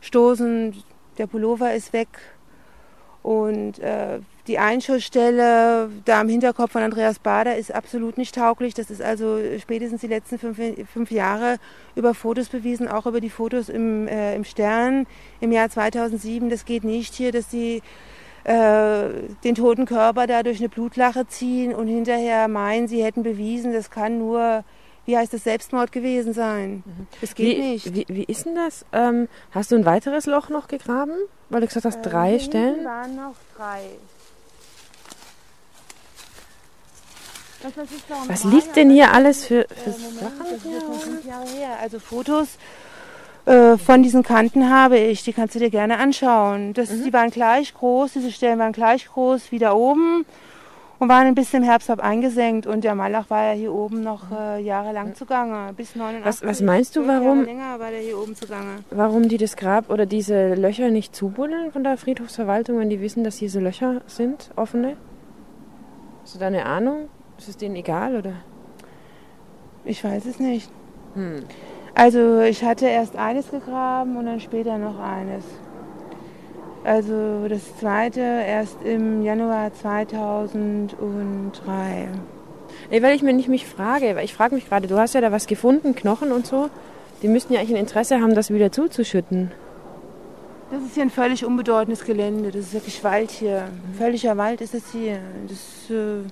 stoßen. 0.01 0.75
Der 1.17 1.27
Pullover 1.27 1.73
ist 1.73 1.91
weg. 1.91 2.07
Und 3.21 3.79
äh, 3.79 4.19
die 4.47 4.57
Einschussstelle 4.57 5.89
da 6.05 6.21
am 6.21 6.29
Hinterkopf 6.29 6.71
von 6.71 6.81
Andreas 6.81 7.19
Bader 7.19 7.57
ist 7.57 7.73
absolut 7.73 8.17
nicht 8.17 8.33
tauglich. 8.35 8.73
Das 8.73 8.89
ist 8.89 9.01
also 9.01 9.39
spätestens 9.59 10.01
die 10.01 10.07
letzten 10.07 10.39
fünf, 10.39 10.59
fünf 10.91 11.11
Jahre 11.11 11.57
über 11.95 12.13
Fotos 12.13 12.49
bewiesen, 12.49 12.87
auch 12.87 13.05
über 13.05 13.21
die 13.21 13.29
Fotos 13.29 13.69
im, 13.69 14.07
äh, 14.07 14.35
im 14.35 14.45
Stern 14.45 15.05
im 15.41 15.51
Jahr 15.51 15.69
2007. 15.69 16.49
Das 16.49 16.65
geht 16.65 16.83
nicht 16.83 17.13
hier, 17.13 17.31
dass 17.31 17.49
die 17.49 17.81
äh, 18.45 19.09
den 19.43 19.55
toten 19.55 19.85
Körper 19.85 20.25
da 20.25 20.43
durch 20.43 20.59
eine 20.59 20.69
Blutlache 20.69 21.27
ziehen 21.27 21.75
und 21.75 21.87
hinterher 21.87 22.47
meinen, 22.47 22.87
sie 22.87 23.03
hätten 23.03 23.21
bewiesen, 23.21 23.73
das 23.73 23.91
kann 23.91 24.17
nur, 24.17 24.63
wie 25.09 25.17
heißt 25.17 25.33
das, 25.33 25.43
Selbstmord 25.43 25.91
gewesen 25.91 26.33
sein. 26.33 26.83
Mhm. 26.85 27.07
Das 27.19 27.33
geht 27.33 27.57
wie, 27.57 27.61
nicht. 27.61 27.95
Wie, 27.95 28.05
wie 28.09 28.23
ist 28.25 28.45
denn 28.45 28.53
das? 28.53 28.85
Ähm, 28.93 29.27
hast 29.51 29.71
du 29.71 29.75
ein 29.75 29.83
weiteres 29.83 30.27
Loch 30.27 30.49
noch 30.49 30.67
gegraben? 30.67 31.13
Weil 31.49 31.61
du 31.61 31.67
gesagt 31.67 31.85
hast, 31.85 32.05
äh, 32.05 32.09
drei 32.09 32.37
Stellen? 32.37 32.85
waren 32.85 33.15
noch 33.15 33.33
drei. 33.57 33.81
Was, 37.63 38.29
was 38.29 38.43
liegt 38.43 38.75
denn 38.75 38.91
hier 38.91 39.11
alles 39.11 39.45
für, 39.45 39.65
für 39.83 39.89
äh, 39.89 39.93
Sachen? 39.93 40.45
Das. 41.25 41.81
Also 41.81 41.99
Fotos 41.99 42.47
äh, 43.45 43.77
von 43.77 44.03
diesen 44.03 44.21
Kanten 44.21 44.69
habe 44.69 44.99
ich. 44.99 45.23
Die 45.23 45.33
kannst 45.33 45.55
du 45.55 45.59
dir 45.59 45.71
gerne 45.71 45.97
anschauen. 45.97 46.73
Das, 46.73 46.91
mhm. 46.91 47.03
Die 47.05 47.13
waren 47.13 47.31
gleich 47.31 47.73
groß, 47.73 48.13
diese 48.13 48.31
Stellen 48.31 48.59
waren 48.59 48.73
gleich 48.73 49.07
groß 49.07 49.51
wie 49.51 49.57
da 49.57 49.73
oben. 49.73 50.25
Und 50.99 51.07
waren 51.07 51.33
bis 51.33 51.53
im 51.53 51.63
Herbst 51.63 51.89
ab 51.89 51.99
eingesenkt. 52.01 52.67
Und 52.67 52.83
der 52.83 52.93
Malach 52.93 53.29
war 53.29 53.43
ja 53.45 53.53
hier 53.53 53.73
oben 53.73 54.03
noch 54.03 54.31
äh, 54.31 54.61
jahrelang 54.61 55.15
zugange, 55.15 55.73
bis 55.73 55.95
89. 55.95 56.25
Was, 56.25 56.45
was 56.45 56.61
meinst 56.61 56.95
du, 56.95 57.07
warum, 57.07 57.45
länger 57.45 57.79
war 57.79 57.89
der 57.89 58.01
hier 58.01 58.17
oben 58.19 58.35
zugange. 58.35 58.83
warum 58.91 59.27
die 59.27 59.37
das 59.37 59.55
Grab 59.55 59.89
oder 59.89 60.05
diese 60.05 60.53
Löcher 60.55 60.89
nicht 60.89 61.15
zubuddeln 61.15 61.71
von 61.71 61.83
der 61.83 61.97
Friedhofsverwaltung, 61.97 62.79
wenn 62.79 62.89
die 62.89 63.01
wissen, 63.01 63.23
dass 63.23 63.37
hier 63.37 63.49
so 63.49 63.59
Löcher 63.59 64.01
sind, 64.07 64.51
offene? 64.55 64.97
Hast 66.23 66.35
du 66.35 66.39
da 66.39 66.47
eine 66.47 66.65
Ahnung? 66.65 67.07
Ist 67.37 67.49
es 67.49 67.57
denen 67.57 67.75
egal 67.75 68.15
oder? 68.15 68.33
Ich 69.85 70.03
weiß 70.03 70.25
es 70.25 70.39
nicht. 70.39 70.69
Hm. 71.15 71.43
Also 71.95 72.39
ich 72.41 72.63
hatte 72.63 72.85
erst 72.85 73.15
eines 73.15 73.49
gegraben 73.49 74.17
und 74.17 74.25
dann 74.25 74.39
später 74.39 74.77
noch 74.77 74.99
eines. 74.99 75.43
Also 76.89 77.47
das 77.47 77.77
zweite 77.77 78.19
erst 78.19 78.81
im 78.83 79.21
Januar 79.21 79.71
2003. 79.71 82.07
Nee, 82.89 83.03
weil 83.03 83.15
ich 83.15 83.21
mir 83.21 83.33
nicht 83.33 83.47
mich 83.47 83.67
frage, 83.67 84.15
weil 84.15 84.25
ich 84.25 84.33
frage 84.33 84.55
mich 84.55 84.67
gerade, 84.67 84.87
du 84.87 84.97
hast 84.97 85.13
ja 85.13 85.21
da 85.21 85.31
was 85.31 85.45
gefunden, 85.45 85.93
Knochen 85.93 86.31
und 86.31 86.47
so. 86.47 86.71
Die 87.21 87.27
müssten 87.27 87.53
ja 87.53 87.59
eigentlich 87.59 87.75
ein 87.75 87.81
Interesse 87.81 88.21
haben, 88.21 88.33
das 88.33 88.51
wieder 88.51 88.71
zuzuschütten. 88.71 89.51
Das 90.71 90.81
ist 90.81 90.95
hier 90.95 91.03
ein 91.03 91.11
völlig 91.11 91.45
unbedeutendes 91.45 92.05
Gelände. 92.05 92.49
Das 92.49 92.61
ist 92.61 92.73
wirklich 92.73 93.03
Wald 93.03 93.29
hier. 93.29 93.67
Völliger 93.95 94.35
Wald 94.37 94.61
ist 94.61 94.73
das 94.73 94.91
hier. 94.91 95.19
Das, 95.47 95.95
äh, 95.95 96.23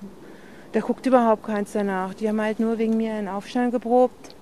da 0.72 0.80
guckt 0.80 1.06
überhaupt 1.06 1.44
keins 1.44 1.70
danach. 1.70 2.14
Die 2.14 2.28
haben 2.28 2.40
halt 2.40 2.58
nur 2.58 2.78
wegen 2.78 2.96
mir 2.96 3.14
einen 3.14 3.28
Aufstand 3.28 3.70
geprobt. 3.70 4.34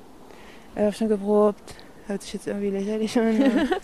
Äh, 0.77 0.89
Aufstand 0.89 1.11
geprobt. 1.11 1.75
Hört 2.07 2.23
sich 2.23 2.33
jetzt 2.33 2.47
irgendwie 2.47 2.71
lächerlich 2.71 3.19
an. 3.19 3.69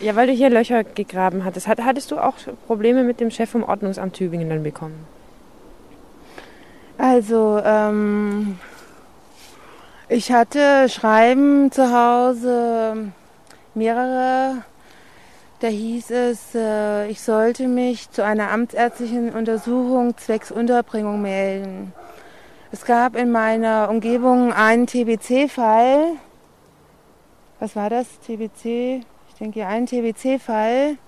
ja. 0.00 0.16
Weil 0.16 0.26
du 0.26 0.32
hier 0.32 0.50
Löcher 0.50 0.84
gegraben 0.84 1.44
hattest. 1.44 1.66
Hat, 1.66 1.80
hattest 1.80 2.10
du 2.10 2.18
auch 2.18 2.34
Probleme 2.66 3.04
mit 3.04 3.20
dem 3.20 3.30
Chef 3.30 3.50
vom 3.50 3.62
Ordnungsamt 3.62 4.14
Tübingen 4.14 4.48
dann 4.48 4.62
bekommen? 4.62 5.06
Also, 6.98 7.60
ähm, 7.64 8.58
ich 10.08 10.30
hatte 10.30 10.88
Schreiben 10.88 11.72
zu 11.72 11.92
Hause, 11.92 13.12
mehrere. 13.74 14.62
Da 15.60 15.68
hieß 15.68 16.10
es, 16.10 16.54
äh, 16.54 17.08
ich 17.08 17.20
sollte 17.22 17.68
mich 17.68 18.10
zu 18.10 18.24
einer 18.24 18.50
amtsärztlichen 18.50 19.30
Untersuchung 19.30 20.16
zwecks 20.16 20.50
Unterbringung 20.50 21.22
melden. 21.22 21.92
Es 22.72 22.84
gab 22.84 23.16
in 23.16 23.30
meiner 23.30 23.88
Umgebung 23.88 24.52
einen 24.52 24.86
TBC-Fall. 24.86 26.14
Was 27.60 27.76
war 27.76 27.90
das? 27.90 28.06
TBC? 28.26 29.04
Ich 29.42 29.50
denke, 29.50 29.66
einen 29.66 29.86
TBC-Fall. 29.86 30.98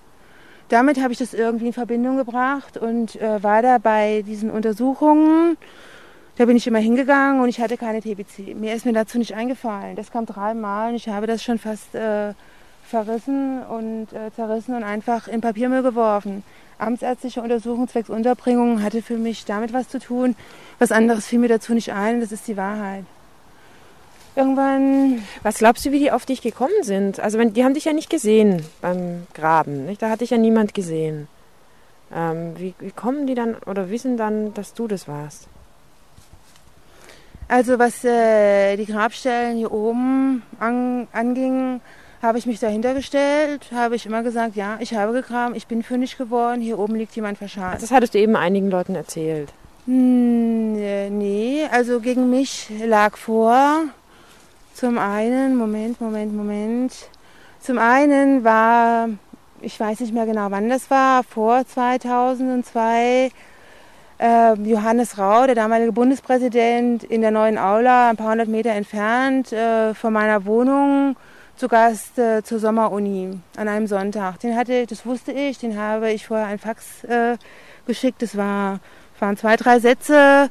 Damit 0.67 1.01
habe 1.01 1.13
ich 1.13 1.19
das 1.19 1.33
irgendwie 1.33 1.67
in 1.67 1.73
Verbindung 1.73 2.17
gebracht 2.17 2.75
und 2.75 3.15
äh, 3.15 3.41
war 3.41 3.61
da 3.61 3.77
bei 3.77 4.25
diesen 4.27 4.51
Untersuchungen. 4.51 5.55
Da 6.35 6.43
bin 6.43 6.57
ich 6.57 6.67
immer 6.67 6.79
hingegangen 6.79 7.41
und 7.41 7.47
ich 7.47 7.61
hatte 7.61 7.77
keine 7.77 8.01
TBC. 8.01 8.53
Mir 8.53 8.73
ist 8.73 8.85
mir 8.85 8.91
dazu 8.91 9.19
nicht 9.19 9.35
eingefallen. 9.35 9.95
Das 9.95 10.11
kam 10.11 10.25
dreimal 10.25 10.89
und 10.89 10.95
ich 10.95 11.07
habe 11.07 11.27
das 11.27 11.43
schon 11.43 11.59
fast 11.59 11.95
äh, 11.95 12.33
verrissen 12.85 13.63
und 13.63 14.11
äh, 14.11 14.33
zerrissen 14.35 14.75
und 14.75 14.83
einfach 14.83 15.29
in 15.29 15.39
Papiermüll 15.39 15.81
geworfen. 15.81 16.43
Amtsärztliche 16.77 17.41
Untersuchung 17.41 17.87
zwecks 17.87 18.09
Unterbringung 18.09 18.83
hatte 18.83 19.01
für 19.01 19.17
mich 19.17 19.45
damit 19.45 19.71
was 19.71 19.87
zu 19.87 19.97
tun. 19.97 20.35
Was 20.77 20.91
anderes 20.91 21.25
fiel 21.25 21.39
mir 21.39 21.47
dazu 21.47 21.73
nicht 21.73 21.93
ein. 21.93 22.19
Das 22.19 22.33
ist 22.33 22.49
die 22.49 22.57
Wahrheit. 22.57 23.05
Irgendwann 24.35 25.23
Was 25.43 25.59
glaubst 25.59 25.85
du, 25.85 25.91
wie 25.91 25.99
die 25.99 26.11
auf 26.11 26.25
dich 26.25 26.41
gekommen 26.41 26.83
sind? 26.83 27.19
Also 27.19 27.37
wenn, 27.37 27.53
die 27.53 27.63
haben 27.63 27.73
dich 27.73 27.85
ja 27.85 27.93
nicht 27.93 28.09
gesehen 28.09 28.65
beim 28.81 29.27
Graben, 29.33 29.85
nicht? 29.85 30.01
Da 30.01 30.09
hat 30.09 30.21
dich 30.21 30.31
ja 30.31 30.37
niemand 30.37 30.73
gesehen. 30.73 31.27
Ähm, 32.13 32.53
wie, 32.57 32.73
wie 32.79 32.91
kommen 32.91 33.27
die 33.27 33.35
dann 33.35 33.55
oder 33.65 33.89
wissen 33.89 34.17
dann, 34.17 34.53
dass 34.53 34.73
du 34.73 34.87
das 34.87 35.07
warst? 35.07 35.47
Also 37.47 37.77
was 37.77 38.03
äh, 38.03 38.75
die 38.75 38.85
Grabstellen 38.85 39.57
hier 39.57 39.71
oben 39.71 40.41
an, 40.59 41.07
anging, 41.11 41.79
habe 42.21 42.39
ich 42.39 42.47
mich 42.47 42.59
dahinter 42.59 42.93
gestellt, 42.95 43.67
habe 43.73 43.95
ich 43.95 44.05
immer 44.05 44.23
gesagt, 44.23 44.55
ja, 44.55 44.77
ich 44.79 44.95
habe 44.95 45.13
gegraben, 45.13 45.53
ich 45.55 45.67
bin 45.67 45.83
fündig 45.83 46.17
geworden, 46.17 46.61
hier 46.61 46.79
oben 46.79 46.95
liegt 46.95 47.15
jemand 47.15 47.37
verscharrt. 47.37 47.83
Das 47.83 47.91
hattest 47.91 48.15
du 48.15 48.19
eben 48.19 48.35
einigen 48.35 48.71
Leuten 48.71 48.95
erzählt. 48.95 49.53
Hm, 49.85 50.75
äh, 50.77 51.09
nee, 51.11 51.67
also 51.71 51.99
gegen 51.99 52.31
mich 52.31 52.71
lag 52.83 53.15
vor, 53.15 53.83
zum 54.75 54.97
einen, 54.97 55.55
Moment, 55.55 56.01
Moment, 56.01 56.35
Moment, 56.35 56.93
zum 57.61 57.77
einen 57.77 58.43
war, 58.43 59.07
ich 59.61 59.79
weiß 59.79 60.01
nicht 60.01 60.13
mehr 60.13 60.25
genau 60.25 60.51
wann 60.51 60.67
das 60.67 60.91
war, 60.91 61.23
vor 61.23 61.65
2002, 61.65 63.31
äh, 64.19 64.53
Johannes 64.55 65.17
Rau, 65.17 65.45
der 65.45 65.55
damalige 65.55 65.93
Bundespräsident, 65.93 67.05
in 67.05 67.21
der 67.21 67.31
neuen 67.31 67.57
Aula, 67.57 68.09
ein 68.09 68.17
paar 68.17 68.31
hundert 68.31 68.49
Meter 68.49 68.71
entfernt 68.71 69.53
äh, 69.53 69.93
von 69.93 70.11
meiner 70.11 70.45
Wohnung, 70.45 71.15
zu 71.55 71.69
Gast 71.69 72.19
äh, 72.19 72.43
zur 72.43 72.59
Sommeruni 72.59 73.39
an 73.55 73.69
einem 73.69 73.87
Sonntag. 73.87 74.41
Den 74.41 74.57
hatte, 74.57 74.85
das 74.87 75.05
wusste 75.05 75.31
ich, 75.31 75.57
den 75.57 75.79
habe 75.79 76.11
ich 76.11 76.27
vorher 76.27 76.47
ein 76.47 76.59
Fax 76.59 77.05
äh, 77.05 77.37
geschickt. 77.87 78.21
Das 78.21 78.35
war, 78.35 78.81
waren 79.21 79.37
zwei, 79.37 79.55
drei 79.55 79.79
Sätze. 79.79 80.49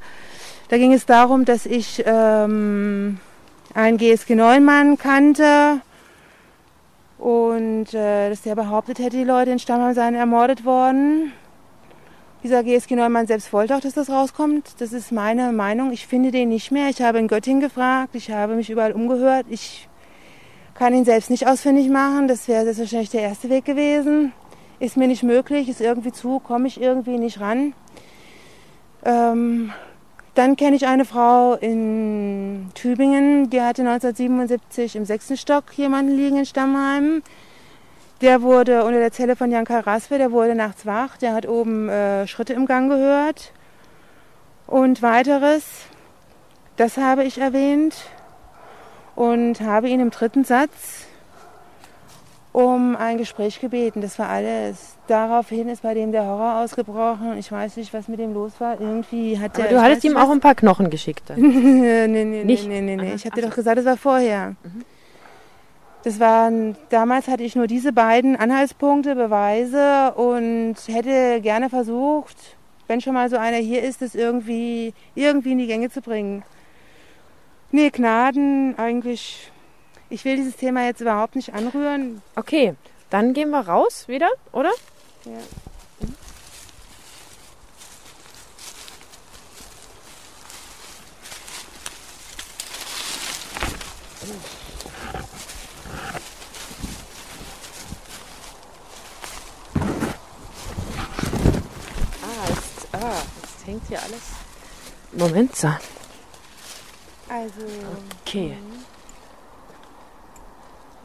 Da 0.68 0.78
ging 0.78 0.94
es 0.94 1.04
darum, 1.04 1.44
dass 1.44 1.66
ich 1.66 2.02
ähm, 2.06 3.20
einen 3.74 3.98
GSG 3.98 4.36
9 4.36 4.64
Mann 4.64 4.96
kannte 4.96 5.80
und 7.18 7.92
äh, 7.92 8.30
dass 8.30 8.42
der 8.42 8.54
behauptet 8.54 8.98
hätte, 8.98 9.16
die 9.16 9.24
Leute 9.24 9.50
in 9.50 9.58
Stammheim 9.58 9.94
seien 9.94 10.14
ermordet 10.14 10.64
worden. 10.64 11.32
Dieser 12.42 12.62
GSG 12.62 12.94
9 12.94 13.10
Mann 13.10 13.26
selbst 13.26 13.52
wollte 13.52 13.74
auch, 13.74 13.80
dass 13.80 13.94
das 13.94 14.10
rauskommt. 14.10 14.74
Das 14.78 14.92
ist 14.92 15.10
meine 15.12 15.52
Meinung. 15.52 15.92
Ich 15.92 16.06
finde 16.06 16.30
den 16.30 16.50
nicht 16.50 16.70
mehr. 16.70 16.88
Ich 16.88 17.00
habe 17.02 17.18
in 17.18 17.26
Göttingen 17.26 17.60
gefragt, 17.60 18.14
ich 18.14 18.30
habe 18.30 18.54
mich 18.54 18.70
überall 18.70 18.92
umgehört. 18.92 19.46
Ich 19.48 19.88
kann 20.74 20.94
ihn 20.94 21.04
selbst 21.04 21.30
nicht 21.30 21.46
ausfindig 21.46 21.88
machen. 21.88 22.28
Das 22.28 22.46
wäre 22.46 22.64
selbstverständlich 22.64 23.10
der 23.10 23.22
erste 23.22 23.48
Weg 23.48 23.64
gewesen. 23.64 24.32
Ist 24.78 24.96
mir 24.96 25.08
nicht 25.08 25.22
möglich, 25.22 25.68
ist 25.68 25.80
irgendwie 25.80 26.12
zu, 26.12 26.38
komme 26.40 26.66
ich 26.68 26.80
irgendwie 26.80 27.16
nicht 27.16 27.40
ran. 27.40 27.72
Ähm, 29.04 29.72
dann 30.34 30.56
kenne 30.56 30.76
ich 30.76 30.86
eine 30.86 31.04
Frau 31.04 31.54
in 31.54 32.70
Tübingen, 32.74 33.50
die 33.50 33.60
hatte 33.60 33.82
1977 33.82 34.96
im 34.96 35.04
sechsten 35.04 35.36
Stock 35.36 35.64
jemanden 35.76 36.16
liegen 36.16 36.38
in 36.38 36.46
Stammheim. 36.46 37.22
Der 38.20 38.42
wurde 38.42 38.84
unter 38.84 38.98
der 38.98 39.12
Zelle 39.12 39.36
von 39.36 39.50
Jan 39.50 39.64
Karl 39.64 39.80
Raspe, 39.80 40.18
der 40.18 40.32
wurde 40.32 40.54
nachts 40.54 40.86
wach, 40.86 41.16
der 41.18 41.34
hat 41.34 41.46
oben 41.46 41.88
äh, 41.88 42.26
Schritte 42.26 42.52
im 42.54 42.66
Gang 42.66 42.90
gehört. 42.90 43.52
Und 44.66 45.02
weiteres, 45.02 45.64
das 46.76 46.96
habe 46.96 47.24
ich 47.24 47.38
erwähnt 47.38 47.94
und 49.14 49.60
habe 49.60 49.88
ihn 49.88 50.00
im 50.00 50.10
dritten 50.10 50.44
Satz 50.44 51.06
um 52.54 52.94
ein 52.94 53.18
Gespräch 53.18 53.60
gebeten. 53.60 54.00
Das 54.00 54.16
war 54.16 54.28
alles. 54.28 54.94
Daraufhin 55.08 55.68
ist 55.68 55.82
bei 55.82 55.92
dem 55.92 56.12
der 56.12 56.24
Horror 56.24 56.60
ausgebrochen. 56.62 57.36
Ich 57.36 57.50
weiß 57.50 57.76
nicht, 57.76 57.92
was 57.92 58.06
mit 58.06 58.20
dem 58.20 58.32
los 58.32 58.52
war. 58.60 58.80
Irgendwie 58.80 59.36
hat 59.40 59.56
der. 59.56 59.64
Aber 59.64 59.74
du 59.74 59.82
hattest 59.82 60.04
ihm 60.04 60.16
auch 60.16 60.30
ein 60.30 60.38
paar 60.38 60.54
Knochen 60.54 60.88
geschickt. 60.88 61.24
Dann. 61.28 61.40
nee, 61.40 62.06
nee, 62.06 62.24
nee, 62.24 62.44
Nicht? 62.44 62.68
nee, 62.68 62.80
nee, 62.80 62.94
nee. 62.94 63.08
Aha. 63.08 63.14
Ich 63.16 63.26
habe 63.26 63.34
dir 63.34 63.48
doch 63.48 63.54
gesagt, 63.56 63.78
das 63.78 63.84
war 63.84 63.96
vorher. 63.96 64.54
Das 66.04 66.20
waren, 66.20 66.76
damals 66.90 67.26
hatte 67.26 67.42
ich 67.42 67.56
nur 67.56 67.66
diese 67.66 67.92
beiden 67.92 68.36
Anhaltspunkte, 68.36 69.16
Beweise 69.16 70.12
und 70.14 70.76
hätte 70.86 71.40
gerne 71.40 71.70
versucht, 71.70 72.36
wenn 72.86 73.00
schon 73.00 73.14
mal 73.14 73.28
so 73.30 73.36
einer 73.36 73.56
hier 73.56 73.82
ist, 73.82 74.00
das 74.00 74.14
irgendwie, 74.14 74.94
irgendwie 75.16 75.52
in 75.52 75.58
die 75.58 75.66
Gänge 75.66 75.90
zu 75.90 76.00
bringen. 76.02 76.44
Nee, 77.72 77.90
Gnaden 77.90 78.78
eigentlich. 78.78 79.50
Ich 80.10 80.24
will 80.24 80.36
dieses 80.36 80.56
Thema 80.56 80.84
jetzt 80.84 81.00
überhaupt 81.00 81.34
nicht 81.34 81.54
anrühren. 81.54 82.22
Okay, 82.36 82.74
dann 83.10 83.32
gehen 83.34 83.50
wir 83.50 83.60
raus 83.60 84.06
wieder, 84.06 84.30
oder? 84.52 84.70
Ja. 85.24 85.38
Ah, 102.22 102.48
jetzt, 102.48 102.88
ah, 102.94 103.22
jetzt 103.42 103.66
hängt 103.66 103.82
hier 103.88 104.02
alles. 104.02 104.22
Moment, 105.12 105.56
so. 105.56 105.68
Also, 107.28 107.66
Okay. 108.22 108.56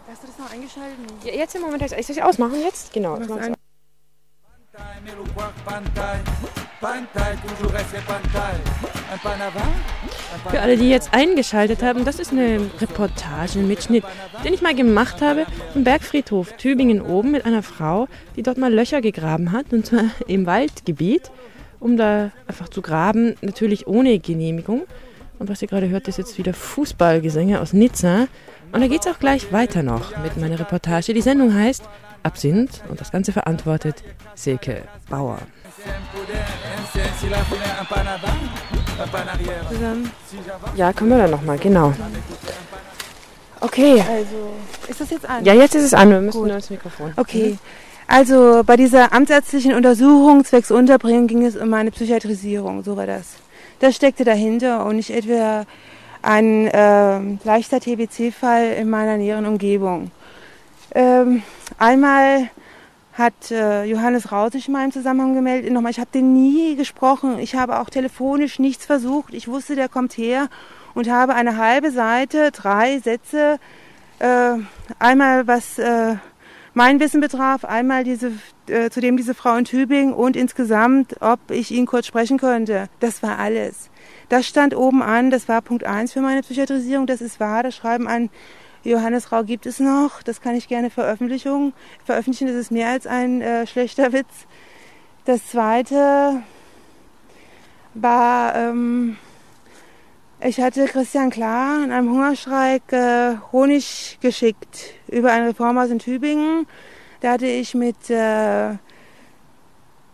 Hast 0.09 0.23
du 0.23 0.27
das 0.27 0.37
noch 0.39 0.51
eingeschaltet? 0.51 0.97
Ja, 1.23 1.33
jetzt 1.33 1.55
im 1.55 1.61
Moment, 1.61 1.83
ich 1.83 1.89
soll 1.89 1.99
ich 1.99 2.23
ausmachen 2.23 2.61
jetzt? 2.61 2.91
Genau. 2.93 3.17
jetzt 3.17 3.29
Für 10.49 10.61
alle, 10.61 10.77
die 10.77 10.89
jetzt 10.89 11.13
eingeschaltet 11.13 11.83
haben, 11.83 12.05
das 12.05 12.19
ist 12.19 12.31
eine 12.31 12.59
Reportage, 12.79 13.59
ein 13.59 13.67
Mitschnitt, 13.67 14.03
den 14.43 14.53
ich 14.53 14.61
mal 14.61 14.73
gemacht 14.73 15.21
habe 15.21 15.45
im 15.75 15.83
Bergfriedhof 15.83 16.53
Tübingen 16.53 17.01
oben 17.01 17.31
mit 17.31 17.45
einer 17.45 17.61
Frau, 17.61 18.07
die 18.35 18.43
dort 18.43 18.57
mal 18.57 18.73
Löcher 18.73 19.01
gegraben 19.01 19.51
hat, 19.51 19.71
und 19.71 19.85
zwar 19.85 20.05
im 20.27 20.45
Waldgebiet. 20.45 21.31
um 21.79 21.95
da 21.95 22.31
einfach 22.45 22.67
zu 22.69 22.81
graben, 22.81 23.35
natürlich 23.41 23.87
ohne 23.87 24.19
Genehmigung. 24.19 24.85
Und 25.39 25.47
was 25.47 25.61
ihr 25.61 25.69
gerade 25.69 25.87
hört, 25.87 26.07
ist 26.09 26.17
jetzt 26.17 26.37
wieder 26.37 26.53
Fußballgesänge 26.53 27.61
aus 27.61 27.71
Nizza. 27.71 28.27
Und 28.71 28.81
da 28.81 28.87
geht 28.87 29.01
es 29.01 29.07
auch 29.07 29.19
gleich 29.19 29.51
weiter 29.51 29.83
noch 29.83 30.17
mit 30.23 30.37
meiner 30.37 30.59
Reportage. 30.59 31.13
Die 31.13 31.21
Sendung 31.21 31.53
heißt 31.53 31.83
Absinth 32.23 32.83
und 32.89 33.01
das 33.01 33.11
Ganze 33.11 33.31
verantwortet 33.31 34.03
Silke 34.35 34.83
Bauer. 35.09 35.39
Ja, 40.75 40.93
kommen 40.93 41.09
wir 41.09 41.17
dann 41.17 41.31
nochmal, 41.31 41.57
genau. 41.57 41.93
Okay. 43.61 44.01
Also, 44.01 44.53
ist 44.87 45.01
das 45.01 45.09
jetzt 45.09 45.29
an? 45.29 45.43
Ja, 45.43 45.53
jetzt 45.53 45.75
ist 45.75 45.83
es 45.83 45.93
an. 45.93 46.09
Wir 46.09 46.21
müssen 46.21 46.37
Gut. 46.37 46.47
nur 46.47 46.55
ins 46.55 46.69
Mikrofon. 46.69 47.13
Okay. 47.15 47.57
Also 48.07 48.63
bei 48.65 48.75
dieser 48.75 49.13
amtsärztlichen 49.13 49.75
Untersuchung 49.75 50.43
zwecks 50.43 50.71
Unterbringung 50.71 51.27
ging 51.27 51.45
es 51.45 51.55
um 51.55 51.71
eine 51.75 51.91
Psychiatrisierung, 51.91 52.83
so 52.83 52.97
war 52.97 53.05
das. 53.05 53.35
Das 53.79 53.95
steckte 53.95 54.23
dahinter 54.23 54.83
und 54.85 54.95
nicht 54.95 55.11
etwa 55.11 55.65
ein 56.21 56.67
äh, 56.67 57.19
leichter 57.43 57.79
TBC-Fall 57.79 58.73
in 58.79 58.89
meiner 58.89 59.17
näheren 59.17 59.45
Umgebung. 59.45 60.11
Ähm, 60.93 61.43
einmal 61.77 62.49
hat 63.13 63.51
äh, 63.51 63.83
Johannes 63.83 64.31
Rau 64.31 64.49
sich 64.49 64.67
in 64.67 64.73
meinem 64.73 64.91
Zusammenhang 64.91 65.33
gemeldet. 65.33 65.71
Nochmal, 65.71 65.91
ich 65.91 65.99
habe 65.99 66.09
den 66.13 66.33
nie 66.33 66.75
gesprochen. 66.75 67.37
Ich 67.39 67.55
habe 67.55 67.79
auch 67.79 67.89
telefonisch 67.89 68.59
nichts 68.59 68.85
versucht. 68.85 69.33
Ich 69.33 69.47
wusste, 69.47 69.75
der 69.75 69.89
kommt 69.89 70.17
her 70.17 70.49
und 70.93 71.09
habe 71.09 71.35
eine 71.35 71.57
halbe 71.57 71.91
Seite, 71.91 72.51
drei 72.51 72.99
Sätze, 72.99 73.59
äh, 74.19 74.53
einmal 74.99 75.47
was 75.47 75.77
äh, 75.79 76.15
mein 76.73 76.99
Wissen 76.99 77.19
betraf, 77.19 77.65
einmal 77.65 78.03
diese, 78.03 78.31
äh, 78.67 78.89
zudem 78.89 79.17
diese 79.17 79.33
Frau 79.33 79.55
in 79.55 79.65
Tübingen 79.65 80.13
und 80.13 80.35
insgesamt, 80.35 81.15
ob 81.19 81.39
ich 81.51 81.71
ihn 81.71 81.85
kurz 81.85 82.07
sprechen 82.07 82.37
könnte. 82.37 82.89
Das 82.99 83.21
war 83.21 83.37
alles. 83.37 83.89
Das 84.29 84.47
stand 84.47 84.75
oben 84.75 85.01
an, 85.01 85.31
das 85.31 85.47
war 85.47 85.61
Punkt 85.61 85.83
eins 85.83 86.13
für 86.13 86.21
meine 86.21 86.41
Psychiatrisierung, 86.41 87.07
das 87.07 87.19
ist 87.19 87.39
wahr, 87.39 87.63
das 87.63 87.75
Schreiben 87.75 88.07
an 88.07 88.29
Johannes 88.83 89.31
Rau 89.31 89.43
gibt 89.43 89.65
es 89.65 89.79
noch, 89.79 90.23
das 90.23 90.39
kann 90.39 90.55
ich 90.55 90.67
gerne 90.67 90.89
veröffentlichen. 90.89 91.73
Veröffentlichen, 92.05 92.47
das 92.47 92.55
ist 92.55 92.71
mehr 92.71 92.89
als 92.89 93.07
ein 93.07 93.41
äh, 93.41 93.67
schlechter 93.67 94.13
Witz. 94.13 94.47
Das 95.25 95.47
zweite 95.47 96.41
war, 97.93 98.55
ähm, 98.55 99.17
ich 100.41 100.61
hatte 100.61 100.85
Christian 100.85 101.29
Klar 101.29 101.83
in 101.83 101.91
einem 101.91 102.09
Hungerstreik 102.09 102.93
äh, 102.93 103.35
Honig 103.51 104.17
geschickt 104.21 104.93
über 105.07 105.31
ein 105.31 105.43
Reformhaus 105.43 105.89
in 105.89 105.99
Tübingen. 105.99 106.65
Da 107.19 107.33
hatte 107.33 107.47
ich 107.47 107.75
mit 107.75 108.09
äh, 108.09 108.75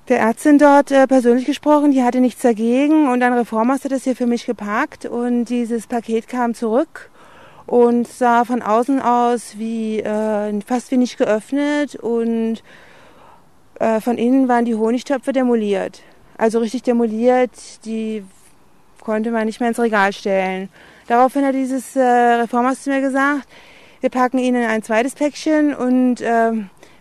der 0.08 0.20
Ärztin 0.20 0.58
dort 0.58 0.92
äh, 0.92 1.08
persönlich 1.08 1.46
gesprochen, 1.46 1.92
die 1.92 2.04
hatte 2.04 2.20
nichts 2.20 2.42
dagegen 2.42 3.10
und 3.10 3.24
ein 3.24 3.34
Reformhaus 3.34 3.84
hat 3.84 3.92
das 3.92 4.04
hier 4.04 4.16
für 4.16 4.28
mich 4.28 4.46
gepackt 4.46 5.06
und 5.06 5.46
dieses 5.46 5.88
Paket 5.88 6.28
kam 6.28 6.54
zurück 6.54 7.10
und 7.66 8.08
sah 8.08 8.46
von 8.46 8.62
außen 8.62 9.02
aus 9.02 9.58
wie 9.58 10.00
äh, 10.00 10.62
fast 10.62 10.92
wie 10.92 10.98
nicht 10.98 11.18
geöffnet 11.18 11.96
und 11.96 12.62
äh, 13.80 14.00
von 14.00 14.18
innen 14.18 14.48
waren 14.48 14.66
die 14.66 14.76
Honigtöpfe 14.76 15.34
demoliert. 15.34 16.02
Also 16.38 16.60
richtig 16.60 16.84
demoliert, 16.84 17.86
die 17.86 18.24
konnte 19.02 19.32
man 19.32 19.46
nicht 19.46 19.60
mehr 19.60 19.70
ins 19.70 19.80
Regal 19.80 20.14
stellen. 20.14 20.70
Daraufhin 21.08 21.46
hat 21.46 21.56
dieses 21.56 21.96
äh, 21.96 22.02
Reformhaus 22.02 22.84
zu 22.84 22.90
mir 22.90 23.02
gesagt, 23.02 23.48
wir 24.02 24.10
packen 24.10 24.38
ihnen 24.38 24.66
ein 24.66 24.84
zweites 24.84 25.16
Päckchen 25.16 25.74
und 25.74 26.22
äh, 26.22 26.52